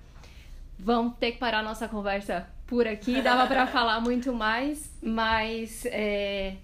vamos 0.79 1.17
ter 1.19 1.33
que 1.33 1.39
parar 1.39 1.63
nossa 1.63 1.87
conversa 1.87 2.49
por 2.67 2.87
aqui. 2.87 3.23
Dava 3.23 3.47
para 3.47 3.67
falar 3.69 4.01
muito 4.01 4.33
mais, 4.33 4.91
mas 5.01 5.87
é, 5.87 6.57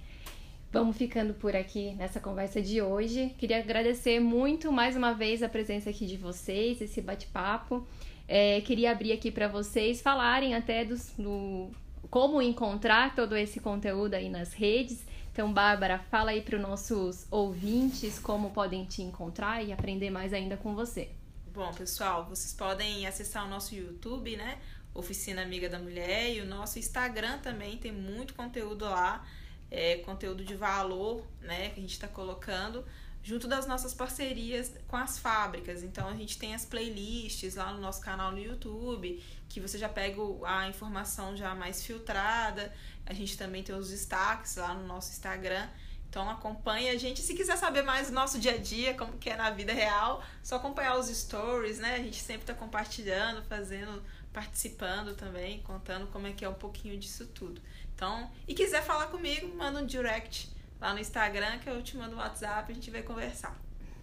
vamos 0.72 0.96
ficando 0.96 1.32
por 1.34 1.54
aqui 1.54 1.94
nessa 1.94 2.18
conversa 2.18 2.60
de 2.60 2.82
hoje. 2.82 3.34
Queria 3.38 3.58
agradecer 3.58 4.18
muito 4.18 4.72
mais 4.72 4.96
uma 4.96 5.12
vez 5.12 5.42
a 5.42 5.48
presença 5.48 5.90
aqui 5.90 6.06
de 6.06 6.16
vocês, 6.16 6.80
esse 6.80 7.00
bate-papo. 7.00 7.86
É, 8.26 8.60
queria 8.62 8.92
abrir 8.92 9.12
aqui 9.12 9.30
para 9.30 9.48
vocês 9.48 10.00
falarem 10.00 10.54
até 10.54 10.84
dos, 10.84 11.12
do, 11.18 11.68
como 12.08 12.40
encontrar 12.40 13.14
todo 13.14 13.36
esse 13.36 13.60
conteúdo 13.60 14.14
aí 14.14 14.28
nas 14.28 14.52
redes. 14.52 15.04
Então, 15.32 15.52
Bárbara, 15.52 15.98
fala 16.10 16.30
aí 16.30 16.42
para 16.42 16.56
os 16.56 16.62
nossos 16.62 17.26
ouvintes 17.30 18.18
como 18.18 18.50
podem 18.50 18.84
te 18.84 19.02
encontrar 19.02 19.64
e 19.64 19.72
aprender 19.72 20.10
mais 20.10 20.32
ainda 20.32 20.56
com 20.56 20.74
você. 20.74 21.10
Bom, 21.52 21.72
pessoal, 21.72 22.26
vocês 22.26 22.52
podem 22.52 23.06
acessar 23.06 23.44
o 23.44 23.48
nosso 23.48 23.74
YouTube, 23.74 24.36
né? 24.36 24.58
Oficina 24.94 25.42
Amiga 25.42 25.68
da 25.68 25.78
Mulher, 25.78 26.34
e 26.34 26.40
o 26.40 26.46
nosso 26.46 26.78
Instagram 26.78 27.38
também 27.38 27.76
tem 27.76 27.92
muito 27.92 28.34
conteúdo 28.34 28.84
lá, 28.84 29.24
é, 29.70 29.96
conteúdo 29.98 30.44
de 30.44 30.54
valor, 30.54 31.24
né? 31.40 31.70
Que 31.70 31.78
a 31.78 31.82
gente 31.82 31.92
está 31.92 32.08
colocando 32.08 32.84
junto 33.22 33.46
das 33.46 33.66
nossas 33.66 33.92
parcerias 33.92 34.72
com 34.88 34.96
as 34.96 35.18
fábricas. 35.18 35.82
Então 35.82 36.08
a 36.08 36.14
gente 36.14 36.38
tem 36.38 36.54
as 36.54 36.64
playlists 36.64 37.54
lá 37.54 37.72
no 37.72 37.80
nosso 37.80 38.00
canal 38.00 38.32
no 38.32 38.38
YouTube, 38.38 39.22
que 39.48 39.60
você 39.60 39.78
já 39.78 39.88
pega 39.88 40.20
a 40.44 40.68
informação 40.68 41.36
já 41.36 41.54
mais 41.54 41.84
filtrada. 41.84 42.72
A 43.04 43.12
gente 43.12 43.36
também 43.36 43.62
tem 43.62 43.74
os 43.74 43.90
destaques 43.90 44.56
lá 44.56 44.74
no 44.74 44.86
nosso 44.86 45.10
Instagram. 45.10 45.68
Então 46.08 46.28
acompanhe 46.28 46.88
a 46.88 46.98
gente. 46.98 47.22
Se 47.22 47.34
quiser 47.34 47.56
saber 47.56 47.82
mais 47.82 48.08
do 48.08 48.14
nosso 48.14 48.38
dia 48.38 48.54
a 48.54 48.58
dia, 48.58 48.94
como 48.94 49.12
que 49.18 49.30
é 49.30 49.36
na 49.36 49.50
vida 49.50 49.72
real, 49.72 50.22
só 50.42 50.56
acompanhar 50.56 50.98
os 50.98 51.06
stories, 51.06 51.78
né? 51.78 51.94
A 51.94 52.02
gente 52.02 52.20
sempre 52.20 52.42
está 52.42 52.54
compartilhando, 52.54 53.44
fazendo, 53.44 54.02
participando 54.32 55.14
também, 55.14 55.60
contando 55.62 56.08
como 56.08 56.26
é 56.26 56.32
que 56.32 56.44
é 56.44 56.48
um 56.48 56.54
pouquinho 56.54 56.98
disso 56.98 57.26
tudo. 57.28 57.62
Então, 57.94 58.30
e 58.48 58.54
quiser 58.54 58.82
falar 58.82 59.06
comigo, 59.06 59.54
manda 59.54 59.78
um 59.78 59.86
direct 59.86 60.50
lá 60.80 60.94
no 60.94 61.00
Instagram 61.00 61.58
que 61.58 61.68
eu 61.68 61.82
te 61.82 61.96
mando 61.96 62.16
o 62.16 62.18
WhatsApp 62.18 62.70
e 62.70 62.72
a 62.72 62.74
gente 62.74 62.90
vai 62.90 63.02
conversar. 63.02 63.56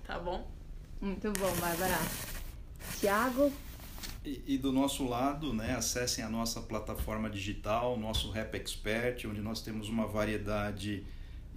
Tá 0.05 0.19
bom? 0.19 0.49
Muito 1.01 1.31
bom, 1.33 1.53
Bárbara. 1.59 1.97
Tiago? 2.99 3.51
E, 4.23 4.41
e, 4.45 4.57
do 4.57 4.71
nosso 4.71 5.07
lado, 5.07 5.53
né, 5.53 5.75
acessem 5.75 6.23
a 6.23 6.29
nossa 6.29 6.61
plataforma 6.61 7.29
digital, 7.29 7.97
nosso 7.97 8.29
Rap 8.29 8.55
Expert, 8.55 9.25
onde 9.27 9.41
nós 9.41 9.61
temos 9.61 9.89
uma 9.89 10.05
variedade 10.05 11.05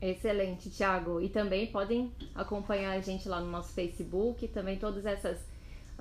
Excelente, 0.00 0.70
Thiago. 0.70 1.20
E 1.20 1.28
também 1.28 1.66
podem 1.68 2.10
acompanhar 2.34 2.92
a 2.92 3.00
gente 3.00 3.28
lá 3.28 3.40
no 3.40 3.50
nosso 3.50 3.72
Facebook, 3.72 4.48
também 4.48 4.76
todas 4.78 5.06
essas 5.06 5.38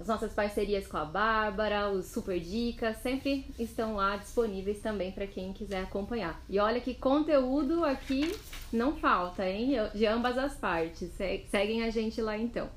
as 0.01 0.07
nossas 0.07 0.33
parcerias 0.33 0.87
com 0.87 0.97
a 0.97 1.05
Bárbara, 1.05 1.91
os 1.91 2.07
Super 2.07 2.39
Dicas, 2.39 2.97
sempre 2.97 3.45
estão 3.59 3.95
lá 3.95 4.17
disponíveis 4.17 4.79
também 4.79 5.11
para 5.11 5.27
quem 5.27 5.53
quiser 5.53 5.83
acompanhar. 5.83 6.41
E 6.49 6.57
olha 6.59 6.81
que 6.81 6.95
conteúdo 6.95 7.85
aqui 7.85 8.35
não 8.73 8.95
falta, 8.95 9.47
hein? 9.47 9.73
De 9.93 10.07
ambas 10.07 10.39
as 10.39 10.55
partes. 10.55 11.11
Seguem 11.49 11.83
a 11.83 11.91
gente 11.91 12.19
lá 12.19 12.35
então. 12.35 12.67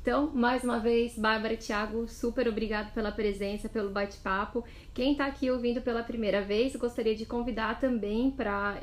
Então, 0.00 0.30
mais 0.32 0.62
uma 0.62 0.78
vez, 0.78 1.18
Bárbara 1.18 1.54
e 1.54 1.56
Thiago, 1.56 2.06
super 2.06 2.46
obrigado 2.48 2.94
pela 2.94 3.10
presença, 3.10 3.68
pelo 3.68 3.90
bate-papo. 3.90 4.64
Quem 4.94 5.12
está 5.12 5.26
aqui 5.26 5.50
ouvindo 5.50 5.82
pela 5.82 6.04
primeira 6.04 6.40
vez, 6.40 6.76
gostaria 6.76 7.14
de 7.16 7.26
convidar 7.26 7.80
também 7.80 8.30
para 8.30 8.78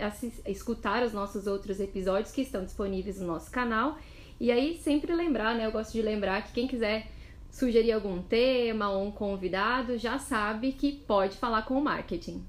escutar 0.45 1.01
os 1.01 1.13
nossos 1.13 1.47
outros 1.47 1.79
episódios 1.79 2.33
que 2.33 2.41
estão 2.41 2.65
disponíveis 2.65 3.21
no 3.21 3.27
nosso 3.27 3.49
canal. 3.49 3.97
E 4.37 4.51
aí, 4.51 4.77
sempre 4.79 5.15
lembrar, 5.15 5.55
né? 5.55 5.65
Eu 5.65 5.71
gosto 5.71 5.93
de 5.93 6.01
lembrar 6.01 6.43
que 6.43 6.51
quem 6.51 6.67
quiser 6.67 7.07
sugerir 7.56 7.93
algum 7.93 8.22
tema 8.22 8.89
ou 8.89 9.08
um 9.08 9.12
convidado, 9.12 9.97
já 9.97 10.20
sabe 10.20 10.74
que 10.74 10.91
pode 10.91 11.38
falar 11.38 11.62
com 11.62 11.76
o 11.76 11.82
marketing. 11.82 12.45